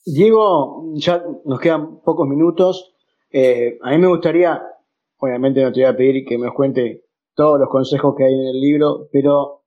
Diego, 0.10 0.93
ya 0.93 1.22
nos 1.43 1.60
quedan 1.60 1.99
pocos 1.99 2.26
minutos. 2.30 2.95
Eh, 3.30 3.78
a 3.82 3.91
mí 3.91 3.97
me 3.97 4.08
gustaría, 4.08 4.62
obviamente 5.18 5.62
no 5.62 5.74
te 5.74 5.82
voy 5.82 5.89
a 5.89 5.97
pedir 5.97 6.26
que 6.26 6.38
me 6.38 6.49
cuente 6.53 7.03
todos 7.36 7.60
los 7.60 7.68
consejos 7.68 8.16
que 8.16 8.24
hay 8.24 8.34
en 8.34 8.47
el 8.47 8.62
libro, 8.62 9.10
pero 9.12 9.64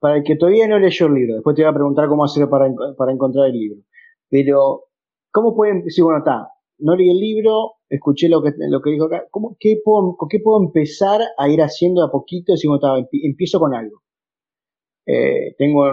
para 0.00 0.16
el 0.16 0.24
que 0.24 0.34
todavía 0.34 0.66
no 0.66 0.80
leyó 0.80 1.06
el 1.06 1.14
libro, 1.14 1.34
después 1.36 1.54
te 1.54 1.62
voy 1.62 1.70
a 1.70 1.74
preguntar 1.74 2.08
cómo 2.08 2.24
hacer 2.24 2.48
para, 2.48 2.68
para 2.98 3.12
encontrar 3.12 3.46
el 3.46 3.52
libro. 3.52 3.82
Pero, 4.28 4.86
¿cómo 5.30 5.54
pueden 5.54 5.84
decir, 5.84 6.02
bueno, 6.02 6.18
está, 6.18 6.48
no 6.78 6.96
leí 6.96 7.10
el 7.10 7.20
libro, 7.20 7.74
escuché 7.88 8.28
lo 8.28 8.42
que, 8.42 8.50
lo 8.58 8.80
que 8.80 8.90
dijo 8.90 9.04
acá, 9.04 9.24
¿cómo, 9.30 9.56
qué, 9.60 9.80
puedo, 9.84 10.16
¿qué 10.28 10.40
puedo 10.40 10.64
empezar 10.64 11.20
a 11.38 11.48
ir 11.48 11.62
haciendo 11.62 12.02
a 12.02 12.10
poquito? 12.10 12.54
Decir, 12.54 12.68
bueno, 12.68 13.06
empiezo 13.12 13.60
con 13.60 13.72
algo. 13.72 14.02
Eh, 15.06 15.54
tengo 15.58 15.84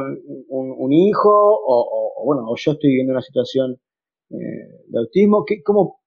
un, 0.47 0.93
hijo, 0.93 1.29
o, 1.29 2.10
bueno, 2.23 2.43
o 2.47 2.55
yo 2.57 2.71
estoy 2.73 2.89
viviendo 2.89 3.13
una 3.13 3.21
situación 3.21 3.79
eh, 4.29 4.83
de 4.87 4.99
autismo, 4.99 5.43
¿qué, 5.45 5.61
¿cómo 5.63 6.01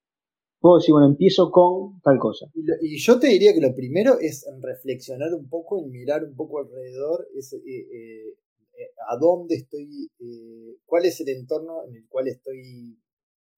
puedo 0.60 0.78
decir, 0.78 0.92
bueno, 0.92 1.08
empiezo 1.08 1.50
con 1.50 2.00
tal 2.02 2.18
cosa? 2.18 2.46
Y, 2.54 2.98
yo 2.98 3.18
te 3.18 3.28
diría 3.28 3.52
que 3.52 3.60
lo 3.60 3.74
primero 3.74 4.18
es 4.20 4.46
reflexionar 4.60 5.34
un 5.34 5.48
poco, 5.48 5.78
y 5.78 5.86
mirar 5.86 6.24
un 6.24 6.34
poco 6.34 6.60
alrededor, 6.60 7.28
es, 7.36 7.52
eh, 7.52 8.36
eh, 8.76 8.90
a 9.08 9.16
dónde 9.16 9.54
estoy, 9.54 10.10
eh, 10.18 10.78
cuál 10.84 11.04
es 11.04 11.20
el 11.20 11.28
entorno 11.28 11.84
en 11.86 11.94
el 11.94 12.08
cual 12.08 12.26
estoy, 12.26 12.98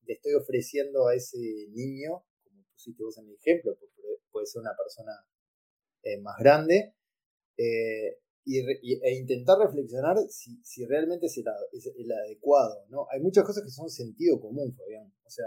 le 0.06 0.12
estoy 0.12 0.34
ofreciendo 0.34 1.06
a 1.06 1.14
ese 1.14 1.38
niño, 1.70 2.22
como 2.44 2.64
pusiste 2.72 3.02
vos 3.02 3.16
en 3.18 3.28
el 3.28 3.34
ejemplo, 3.34 3.76
puede 4.30 4.46
ser 4.46 4.60
una 4.60 4.76
persona 4.76 5.12
eh, 6.02 6.20
más 6.20 6.36
grande, 6.38 6.94
y, 8.46 8.58
e 8.58 9.18
intentar 9.18 9.58
reflexionar 9.58 10.16
si, 10.30 10.58
si 10.62 10.86
realmente 10.86 11.26
es 11.26 11.36
el, 11.36 12.12
adecuado. 12.12 12.86
¿no? 12.88 13.06
Hay 13.10 13.20
muchas 13.20 13.44
cosas 13.44 13.64
que 13.64 13.70
son 13.70 13.90
sentido 13.90 14.40
común, 14.40 14.74
Fabián. 14.74 15.12
O 15.24 15.30
sea, 15.30 15.46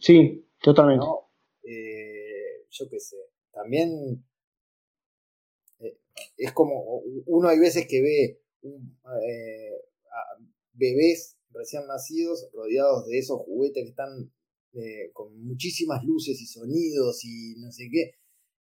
sí, 0.00 0.46
totalmente. 0.60 1.06
yo 2.70 2.88
qué 2.90 3.00
sé, 3.00 3.16
también 3.52 4.22
es 6.36 6.52
como 6.52 7.02
uno 7.26 7.48
hay 7.48 7.58
veces 7.58 7.86
que 7.88 8.02
ve 8.02 8.42
eh, 8.62 9.70
bebés 10.72 11.36
recién 11.50 11.86
nacidos 11.86 12.48
rodeados 12.52 13.06
de 13.06 13.18
esos 13.18 13.40
juguetes 13.40 13.84
que 13.84 13.90
están 13.90 14.32
eh, 14.74 15.10
con 15.12 15.38
muchísimas 15.46 16.04
luces 16.04 16.40
y 16.40 16.46
sonidos 16.46 17.24
y 17.24 17.54
no 17.58 17.72
sé 17.72 17.88
qué, 17.90 18.12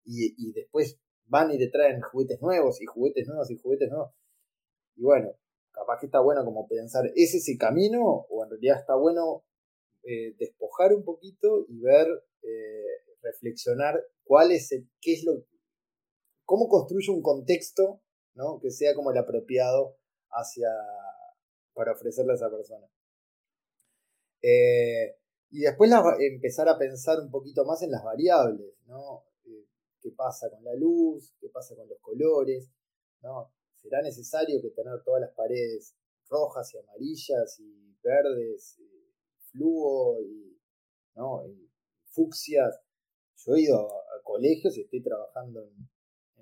y, 0.06 0.54
después 0.54 0.98
van 1.26 1.52
y 1.52 1.58
te 1.58 1.70
traen 1.70 2.02
juguetes 2.02 2.42
nuevos 2.42 2.82
y 2.82 2.86
juguetes 2.86 3.28
nuevos 3.28 3.50
y 3.52 3.58
juguetes 3.58 3.90
nuevos. 3.90 4.12
Y 4.96 5.04
bueno, 5.04 5.36
capaz 5.72 6.00
que 6.00 6.06
está 6.08 6.20
bueno 6.20 6.44
como 6.46 6.68
pensar, 6.68 7.06
¿es 7.16 7.36
ese 7.36 7.58
camino 7.58 8.02
o 8.04 8.44
en 8.44 8.50
realidad 8.50 8.80
está 8.80 8.96
bueno 8.96 9.44
eh, 10.04 10.36
despojar 10.38 10.94
un 10.94 11.04
poquito 11.04 11.66
y 11.68 11.80
ver, 11.80 12.08
reflexionar 13.24 14.00
cuál 14.24 14.52
es 14.52 14.72
el, 14.72 14.88
qué 15.02 15.14
es 15.14 15.24
lo, 15.24 15.44
cómo 16.46 16.70
construye 16.70 17.12
un 17.12 17.24
contexto 17.24 18.02
¿no? 18.36 18.60
que 18.60 18.70
sea 18.72 18.94
como 18.94 19.12
el 19.12 19.18
apropiado 19.18 19.98
hacia, 20.30 20.70
para 21.74 21.94
ofrecerle 21.94 22.34
a 22.34 22.36
esa 22.36 22.50
persona. 22.50 22.88
Eh, 24.42 25.18
y 25.52 25.62
después 25.62 25.90
empezar 26.20 26.68
a 26.70 26.78
pensar 26.78 27.20
un 27.20 27.32
poquito 27.32 27.66
más 27.66 27.82
en 27.82 27.92
las 27.92 28.04
variables, 28.04 28.76
¿no? 28.88 29.24
Eh, 30.06 30.10
¿Qué 30.10 30.12
pasa 30.16 30.50
con 30.50 30.64
la 30.64 30.76
luz? 30.76 31.34
¿Qué 31.40 31.50
pasa 31.50 31.76
con 31.76 31.88
los 31.88 32.00
colores? 32.00 32.70
¿no? 33.22 33.52
¿Será 33.82 34.02
necesario 34.02 34.62
que 34.62 34.70
tener 34.70 35.04
todas 35.04 35.22
las 35.22 35.32
paredes 35.32 35.96
rojas 36.30 36.74
y 36.74 36.78
amarillas 36.78 37.60
y 37.60 37.98
verdes, 38.04 38.80
y 38.80 39.42
fluo 39.52 40.22
y, 40.22 40.60
¿no? 41.16 41.48
y 41.48 41.70
fucsias? 42.08 42.80
Yo 43.38 43.56
he 43.56 43.62
ido 43.62 43.78
a 43.78 44.24
colegios 44.24 44.78
y 44.78 44.82
estoy 44.82 45.02
trabajando 45.02 45.64
en, 45.64 45.90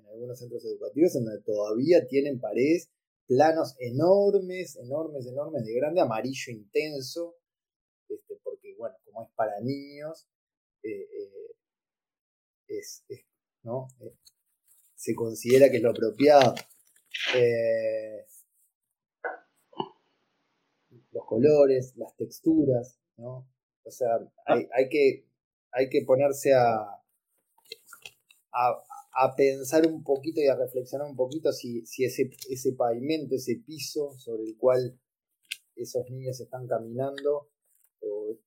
algunos 0.06 0.38
centros 0.38 0.64
educativos 0.64 1.16
en 1.16 1.24
donde 1.24 1.42
todavía 1.42 2.06
tienen 2.06 2.38
paredes, 2.38 2.88
planos 3.26 3.74
enormes, 3.80 4.76
enormes, 4.76 5.26
enormes, 5.26 5.64
de 5.64 5.74
grande 5.74 6.00
amarillo 6.00 6.52
intenso, 6.52 7.34
este, 8.08 8.38
porque 8.44 8.76
bueno, 8.78 8.94
como 9.04 9.24
es 9.24 9.30
para 9.34 9.58
niños, 9.60 10.28
eh, 10.84 11.00
eh, 11.00 11.56
es, 12.68 13.04
¿no? 13.64 13.88
Eh, 14.00 14.14
se 14.94 15.14
considera 15.14 15.70
que 15.70 15.78
es 15.78 15.82
lo 15.82 15.90
apropiado. 15.90 16.54
los 21.12 21.24
colores, 21.26 21.94
las 21.96 22.16
texturas, 22.16 22.98
¿no? 23.16 23.48
O 23.84 23.90
sea, 23.90 24.08
hay, 24.46 24.66
hay 24.74 24.88
que, 24.88 25.26
hay 25.72 25.88
que 25.88 26.02
ponerse 26.04 26.54
a, 26.54 27.02
a, 28.52 28.84
a 29.14 29.36
pensar 29.36 29.86
un 29.86 30.02
poquito 30.02 30.40
y 30.40 30.48
a 30.48 30.56
reflexionar 30.56 31.08
un 31.08 31.16
poquito 31.16 31.52
si, 31.52 31.86
si 31.86 32.04
ese, 32.04 32.30
ese 32.50 32.72
pavimento, 32.72 33.36
ese 33.36 33.62
piso 33.64 34.12
sobre 34.18 34.44
el 34.44 34.56
cual 34.56 34.98
esos 35.76 36.08
niños 36.10 36.40
están 36.40 36.66
caminando 36.66 37.50
eh, 38.00 38.40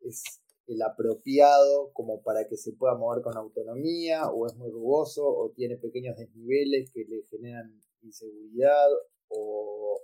es 0.00 0.40
el 0.66 0.80
apropiado 0.82 1.92
como 1.92 2.22
para 2.22 2.46
que 2.48 2.56
se 2.56 2.72
pueda 2.72 2.94
mover 2.96 3.22
con 3.22 3.36
autonomía 3.36 4.28
o 4.30 4.46
es 4.46 4.54
muy 4.56 4.70
rugoso 4.70 5.26
o 5.26 5.52
tiene 5.54 5.76
pequeños 5.76 6.16
desniveles 6.16 6.90
que 6.92 7.04
le 7.04 7.22
generan 7.30 7.80
inseguridad 8.02 8.88
o 9.28 10.00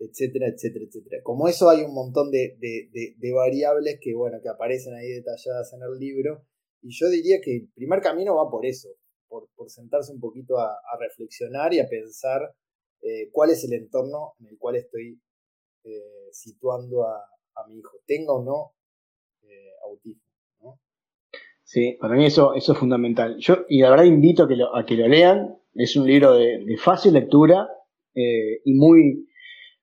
etcétera, 0.00 0.48
etcétera, 0.48 0.84
etcétera. 0.84 1.22
Como 1.22 1.48
eso 1.48 1.68
hay 1.68 1.82
un 1.82 1.92
montón 1.92 2.30
de, 2.30 2.56
de 2.60 3.32
variables 3.32 3.98
que, 4.00 4.14
bueno, 4.14 4.38
que 4.40 4.48
aparecen 4.48 4.94
ahí 4.94 5.08
detalladas 5.08 5.72
en 5.72 5.82
el 5.82 5.98
libro 5.98 6.44
y 6.82 6.90
yo 6.90 7.08
diría 7.08 7.40
que 7.42 7.56
el 7.56 7.68
primer 7.74 8.00
camino 8.00 8.36
va 8.36 8.50
por 8.50 8.64
eso, 8.64 8.88
por, 9.28 9.48
sentarse 9.68 10.12
un 10.12 10.20
poquito 10.20 10.58
a, 10.58 10.78
reflexionar 10.98 11.74
y 11.74 11.80
a 11.80 11.88
pensar 11.88 12.54
eh, 13.02 13.30
cuál 13.32 13.50
es 13.50 13.64
el 13.64 13.72
entorno 13.74 14.34
en 14.40 14.46
el 14.48 14.58
cual 14.58 14.76
estoy 14.76 15.20
eh, 15.84 16.28
situando 16.32 17.04
a, 17.04 17.24
mi 17.68 17.78
hijo, 17.78 17.98
tenga 18.06 18.32
o 18.32 18.44
no 18.44 18.72
eh, 19.42 19.70
autismo. 19.84 20.80
Sí, 21.64 21.98
para 22.00 22.14
mí 22.14 22.24
eso, 22.24 22.54
eso 22.54 22.72
es 22.72 22.78
fundamental. 22.78 23.36
Yo, 23.38 23.64
y 23.68 23.80
la 23.80 23.90
verdad 23.90 24.04
invito 24.04 24.44
a 24.44 24.48
que 24.48 24.56
lo, 24.56 24.74
a 24.74 24.82
lean, 24.82 25.58
es 25.74 25.96
un 25.96 26.06
libro 26.06 26.34
de, 26.34 26.76
fácil 26.78 27.12
lectura 27.12 27.68
y 28.14 28.74
muy, 28.74 29.28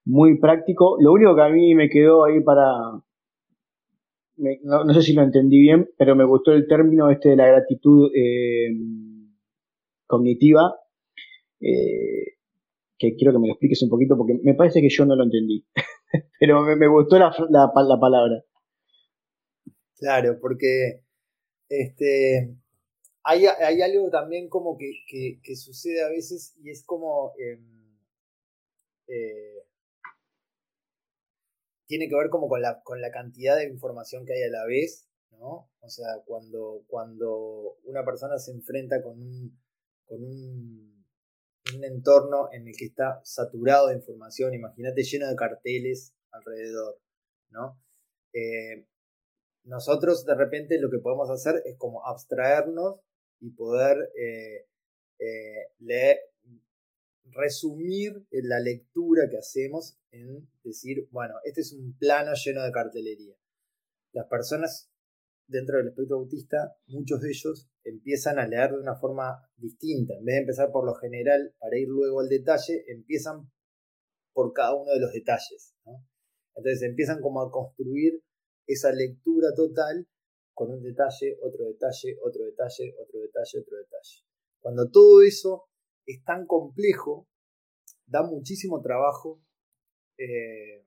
muy 0.03 0.39
práctico. 0.39 0.97
Lo 0.99 1.13
único 1.13 1.35
que 1.35 1.41
a 1.41 1.49
mí 1.49 1.73
me 1.75 1.89
quedó 1.89 2.25
ahí 2.25 2.41
para, 2.41 2.73
no, 4.37 4.93
sé 4.93 5.01
si 5.01 5.13
lo 5.13 5.23
entendí 5.23 5.59
bien, 5.59 5.89
pero 5.97 6.15
me 6.15 6.25
gustó 6.25 6.51
el 6.51 6.67
término 6.67 7.09
este 7.09 7.29
de 7.29 7.35
la 7.35 7.47
gratitud 7.47 8.11
eh, 8.13 8.69
cognitiva, 10.05 10.75
eh, 11.59 12.35
que 12.97 13.15
quiero 13.15 13.33
que 13.33 13.39
me 13.39 13.47
lo 13.47 13.53
expliques 13.53 13.81
un 13.83 13.89
poquito 13.89 14.17
porque 14.17 14.39
me 14.43 14.53
parece 14.53 14.81
que 14.81 14.89
yo 14.89 15.05
no 15.05 15.15
lo 15.15 15.23
entendí, 15.23 15.65
pero 16.39 16.61
me, 16.63 16.87
gustó 16.87 17.17
la, 17.19 17.33
la, 17.49 17.71
palabra. 17.73 18.43
Claro, 19.97 20.37
porque 20.39 21.03
este, 21.69 22.55
hay, 23.23 23.45
hay 23.45 23.81
algo 23.81 24.09
también 24.09 24.49
como 24.49 24.77
que, 24.77 24.91
que, 25.41 25.55
sucede 25.55 26.03
a 26.03 26.09
veces 26.09 26.55
y 26.61 26.69
es 26.69 26.83
como... 26.85 27.33
Em, 27.37 27.75
eh, 29.07 29.55
tiene 31.87 32.09
que 32.09 32.15
ver 32.15 32.29
como 32.29 32.49
con 32.49 32.61
la, 32.61 32.81
con 32.83 32.99
la 33.01 33.11
cantidad 33.11 33.55
de 33.55 33.69
información 33.69 34.25
que 34.25 34.33
hay 34.33 34.43
a 34.43 34.49
la 34.49 34.65
vez, 34.65 35.07
¿no? 35.31 35.69
O 35.81 35.89
sea, 35.89 36.07
cuando, 36.25 36.83
cuando 36.87 37.77
una 37.83 38.03
persona 38.03 38.39
se 38.39 38.51
enfrenta 38.51 39.03
con 39.03 39.21
un, 39.21 39.61
con 40.05 40.23
un 40.23 40.94
un 41.73 41.83
entorno 41.83 42.49
en 42.51 42.67
el 42.67 42.75
que 42.75 42.85
está 42.85 43.21
saturado 43.23 43.87
de 43.87 43.95
información, 43.95 44.53
imagínate 44.53 45.03
lleno 45.03 45.27
de 45.27 45.35
carteles 45.35 46.13
alrededor, 46.31 46.99
¿no? 47.49 47.81
Eh, 48.33 48.85
nosotros 49.63 50.25
de 50.25 50.35
repente 50.35 50.79
lo 50.79 50.91
que 50.91 50.99
podemos 50.99 51.29
hacer 51.29 51.61
es 51.65 51.77
como 51.77 52.05
abstraernos 52.05 52.99
y 53.39 53.49
poder 53.51 53.97
eh, 54.15 54.67
eh, 55.19 55.71
leer, 55.79 56.19
resumir 57.31 58.25
la 58.29 58.59
lectura 58.59 59.23
que 59.29 59.37
hacemos 59.37 59.97
en 60.11 60.47
decir, 60.63 61.07
bueno, 61.11 61.35
este 61.43 61.61
es 61.61 61.73
un 61.73 61.97
plano 61.97 62.31
lleno 62.33 62.63
de 62.63 62.71
cartelería. 62.71 63.35
Las 64.13 64.27
personas 64.27 64.91
dentro 65.47 65.77
del 65.77 65.87
espectro 65.87 66.17
autista, 66.17 66.75
muchos 66.87 67.21
de 67.21 67.29
ellos 67.29 67.69
empiezan 67.83 68.39
a 68.39 68.47
leer 68.47 68.71
de 68.71 68.79
una 68.79 68.95
forma 68.95 69.47
distinta. 69.57 70.13
En 70.15 70.25
vez 70.25 70.35
de 70.35 70.41
empezar 70.41 70.71
por 70.71 70.85
lo 70.85 70.95
general 70.95 71.53
para 71.59 71.77
ir 71.77 71.87
luego 71.87 72.19
al 72.19 72.29
detalle, 72.29 72.83
empiezan 72.87 73.51
por 74.33 74.53
cada 74.53 74.75
uno 74.75 74.91
de 74.91 74.99
los 74.99 75.13
detalles. 75.13 75.75
Entonces 76.55 76.81
empiezan 76.83 77.21
como 77.21 77.41
a 77.41 77.51
construir 77.51 78.21
esa 78.67 78.91
lectura 78.91 79.49
total 79.55 80.07
con 80.53 80.71
un 80.71 80.81
detalle, 80.81 81.37
otro 81.41 81.65
detalle, 81.65 82.17
otro 82.23 82.45
detalle, 82.45 82.95
otro 82.99 83.19
detalle, 83.19 83.59
otro 83.59 83.77
detalle. 83.77 84.23
Cuando 84.61 84.89
todo 84.89 85.21
eso 85.21 85.65
es 86.05 86.23
tan 86.23 86.45
complejo, 86.47 87.27
da 88.07 88.23
muchísimo 88.23 88.81
trabajo 88.81 89.41
eh, 90.17 90.85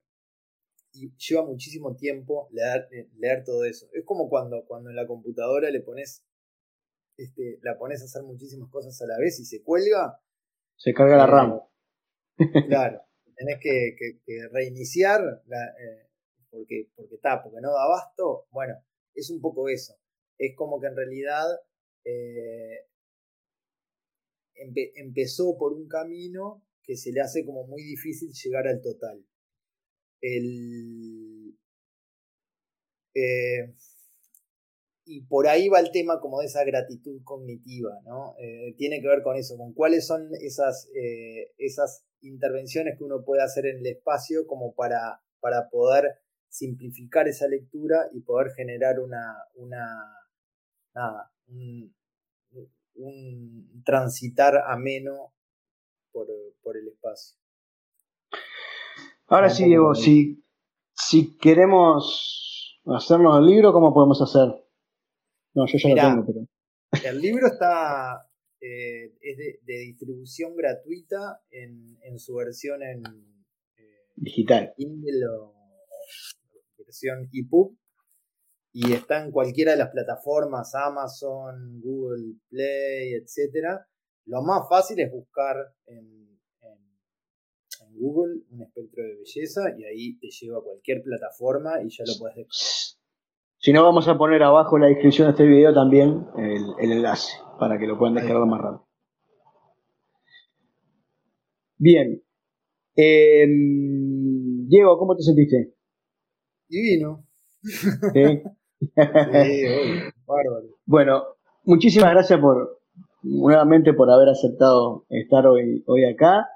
y 0.99 1.15
lleva 1.17 1.45
muchísimo 1.45 1.95
tiempo 1.97 2.49
leer, 2.53 2.89
eh, 2.93 3.09
leer, 3.17 3.45
todo 3.45 3.65
eso. 3.65 3.89
Es 3.93 4.05
como 4.05 4.29
cuando, 4.29 4.65
cuando 4.67 4.91
en 4.91 4.97
la 4.97 5.07
computadora 5.07 5.71
le 5.71 5.81
pones, 5.81 6.25
este, 7.17 7.59
la 7.63 7.79
pones 7.79 8.03
a 8.03 8.05
hacer 8.05 8.23
muchísimas 8.23 8.71
cosas 8.71 9.01
a 9.03 9.07
la 9.07 9.19
vez 9.19 9.39
y 9.41 9.45
se 9.45 9.63
cuelga. 9.63 10.21
Se 10.77 10.93
carga 10.93 11.17
la 11.17 11.25
eh, 11.25 11.27
RAM. 11.27 11.61
Claro, 12.69 13.03
tenés 13.37 13.59
que, 13.61 13.97
reiniciar 14.53 15.21
porque, 16.51 16.89
porque 16.95 17.17
está, 17.17 17.43
porque 17.43 17.61
no 17.61 17.73
da 17.73 17.85
abasto. 17.85 18.47
Bueno, 18.51 18.75
es 19.15 19.31
un 19.31 19.41
poco 19.41 19.69
eso. 19.69 19.95
Es 20.39 20.55
como 20.57 20.81
que 20.81 20.87
en 20.87 20.97
realidad 20.97 21.47
empezó 24.95 25.57
por 25.59 25.73
un 25.73 25.89
camino 25.89 26.63
que 26.89 26.97
se 26.97 27.13
le 27.13 27.21
hace 27.21 27.45
como 27.45 27.67
muy 27.67 27.83
difícil 27.83 28.33
llegar 28.33 28.67
al 28.67 28.81
total. 28.81 29.23
El, 30.21 31.57
eh, 33.15 33.75
y 35.05 35.23
por 35.23 35.49
ahí 35.49 35.69
va 35.69 35.81
el 35.81 35.91
tema 35.91 36.21
como 36.21 36.41
de 36.41 36.47
esa 36.47 36.65
gratitud 36.65 37.23
cognitiva, 37.25 37.99
¿no? 38.05 38.35
Eh, 38.39 38.75
tiene 38.77 39.01
que 39.01 39.09
ver 39.09 39.23
con 39.23 39.37
eso, 39.37 39.57
con 39.57 39.73
cuáles 39.73 40.07
son 40.07 40.29
esas, 40.41 40.91
eh, 40.95 41.53
esas 41.57 42.05
intervenciones 42.21 42.99
que 42.99 43.05
uno 43.05 43.25
puede 43.25 43.43
hacer 43.43 43.67
en 43.67 43.79
el 43.79 43.87
espacio 43.87 44.47
como 44.47 44.75
para, 44.75 45.23
para 45.41 45.71
poder 45.71 46.21
simplificar 46.51 47.27
esa 47.27 47.49
lectura 47.49 48.09
y 48.13 48.21
poder 48.21 48.53
generar 48.53 49.01
una, 49.01 49.45
una 49.55 50.15
un, 51.47 51.95
un 52.97 53.83
transitar 53.85 54.63
ameno 54.67 55.33
por, 56.13 56.27
por 56.63 56.77
el 56.77 56.89
espacio. 56.89 57.39
Ahora 59.29 59.51
sí, 59.51 59.65
Diego, 59.65 59.95
si, 59.95 60.45
si 60.95 61.37
queremos 61.37 62.81
hacernos 62.87 63.39
el 63.39 63.47
libro, 63.47 63.73
¿cómo 63.73 63.93
podemos 63.93 64.21
hacer? 64.23 64.49
No, 65.55 65.67
yo 65.67 65.79
ya 65.79 65.89
lo 65.89 65.95
tengo, 65.95 66.27
pero. 66.27 67.11
El 67.11 67.21
libro 67.21 67.47
está. 67.47 68.25
Eh, 68.61 69.15
es 69.21 69.37
de, 69.65 69.79
distribución 69.79 70.57
gratuita 70.57 71.43
en, 71.51 71.99
en 72.03 72.19
su 72.19 72.35
versión 72.35 72.83
en. 72.83 73.03
Eh, 73.77 74.13
Digital. 74.17 74.73
Kindle 74.77 75.27
o 75.29 75.55
versión 76.79 77.29
EPUB 77.33 77.77
y 78.73 78.93
está 78.93 79.25
en 79.25 79.31
cualquiera 79.31 79.73
de 79.73 79.79
las 79.79 79.91
plataformas, 79.91 80.75
Amazon, 80.75 81.81
Google 81.81 82.35
Play, 82.49 83.15
etc. 83.15 83.81
Lo 84.27 84.43
más 84.43 84.69
fácil 84.69 85.01
es 85.01 85.11
buscar 85.11 85.57
en, 85.87 85.97
en, 85.97 86.38
Google 87.99 88.43
un 88.51 88.63
espectro 88.63 89.03
de 89.03 89.17
belleza 89.17 89.61
y 89.77 89.85
ahí 89.85 90.19
te 90.19 90.29
lleva 90.29 90.59
a 90.59 90.63
cualquier 90.63 91.03
plataforma 91.03 91.83
y 91.83 91.89
ya 91.91 92.05
lo 92.07 92.19
puedes 92.19 92.37
descargar. 92.37 92.99
Si 93.61 93.73
no, 93.73 93.83
vamos 93.83 94.07
a 94.07 94.17
poner 94.17 94.43
abajo 94.43 94.77
en 94.77 94.83
la 94.83 94.89
descripción 94.89 95.27
de 95.27 95.31
este 95.33 95.45
video 95.45 95.75
también 95.75 96.27
el, 96.37 96.93
enlace 96.93 97.33
para 97.59 97.77
que 97.79 97.87
lo 97.87 97.99
puedan 97.99 98.15
descargar 98.15 98.47
más 98.47 98.61
rápido. 98.61 98.87
Bien. 101.77 102.23
Em, 102.95 104.69
Diego, 104.69 104.97
¿cómo 104.99 105.17
te 105.17 105.23
sentiste? 105.23 105.75
Divino. 106.69 107.25
¿Sí? 107.63 108.43
Bueno, 110.85 111.25
muchísimas 111.65 112.13
gracias 112.13 112.39
por 112.39 112.81
nuevamente 113.23 113.93
por 113.93 114.11
haber 114.11 114.29
aceptado 114.29 115.05
estar 115.09 115.47
hoy, 115.47 115.83
hoy 115.87 116.05
acá. 116.05 116.49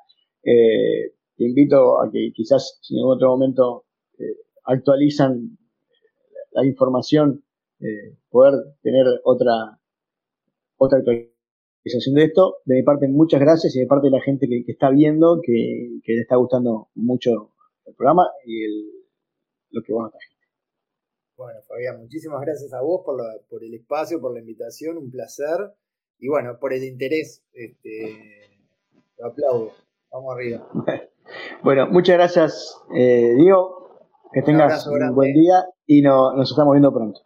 Eh, 0.44 1.14
te 1.36 1.44
invito 1.44 2.00
a 2.02 2.10
que 2.10 2.32
quizás 2.34 2.78
si 2.82 2.98
en 2.98 3.04
otro 3.04 3.28
momento 3.28 3.84
eh, 4.18 4.36
actualizan 4.64 5.58
la 6.52 6.64
información, 6.64 7.44
eh, 7.80 8.16
poder 8.30 8.54
tener 8.82 9.06
otra, 9.24 9.80
otra 10.76 10.98
actualización 10.98 12.14
de 12.14 12.24
esto. 12.24 12.56
De 12.64 12.76
mi 12.76 12.82
parte, 12.82 13.08
muchas 13.08 13.40
gracias 13.40 13.74
y 13.76 13.80
de 13.80 13.86
parte 13.86 14.08
de 14.08 14.12
la 14.12 14.22
gente 14.22 14.46
que, 14.48 14.64
está 14.70 14.90
viendo, 14.90 15.40
que, 15.42 16.00
le 16.04 16.20
está 16.20 16.36
gustando 16.36 16.88
mucho 16.94 17.52
el 17.86 17.94
programa 17.94 18.28
y 18.46 18.64
el, 18.64 18.90
lo 19.70 19.82
que 19.82 19.92
vos 19.92 20.04
nos 20.04 20.12
bueno, 21.34 21.60
Fabián, 21.66 21.98
muchísimas 21.98 22.40
gracias 22.42 22.72
a 22.72 22.82
vos 22.82 23.02
por, 23.04 23.20
por 23.48 23.64
el 23.64 23.74
espacio, 23.74 24.20
por 24.20 24.32
la 24.32 24.38
invitación, 24.38 24.96
un 24.96 25.10
placer. 25.10 25.72
Y 26.18 26.28
bueno, 26.28 26.56
por 26.60 26.72
el 26.72 26.84
interés, 26.84 27.42
este, 27.52 28.48
lo 29.18 29.26
aplaudo. 29.26 29.72
Vamos 30.12 30.34
arriba. 30.36 30.68
Bueno, 31.62 31.86
muchas 31.88 32.16
gracias, 32.16 32.82
eh, 32.94 33.34
Diego. 33.36 33.82
Que 34.32 34.42
tengas 34.42 34.86
un 34.86 35.14
buen 35.14 35.34
día 35.34 35.64
y 35.86 36.00
nos 36.00 36.50
estamos 36.50 36.72
viendo 36.72 36.92
pronto. 36.92 37.20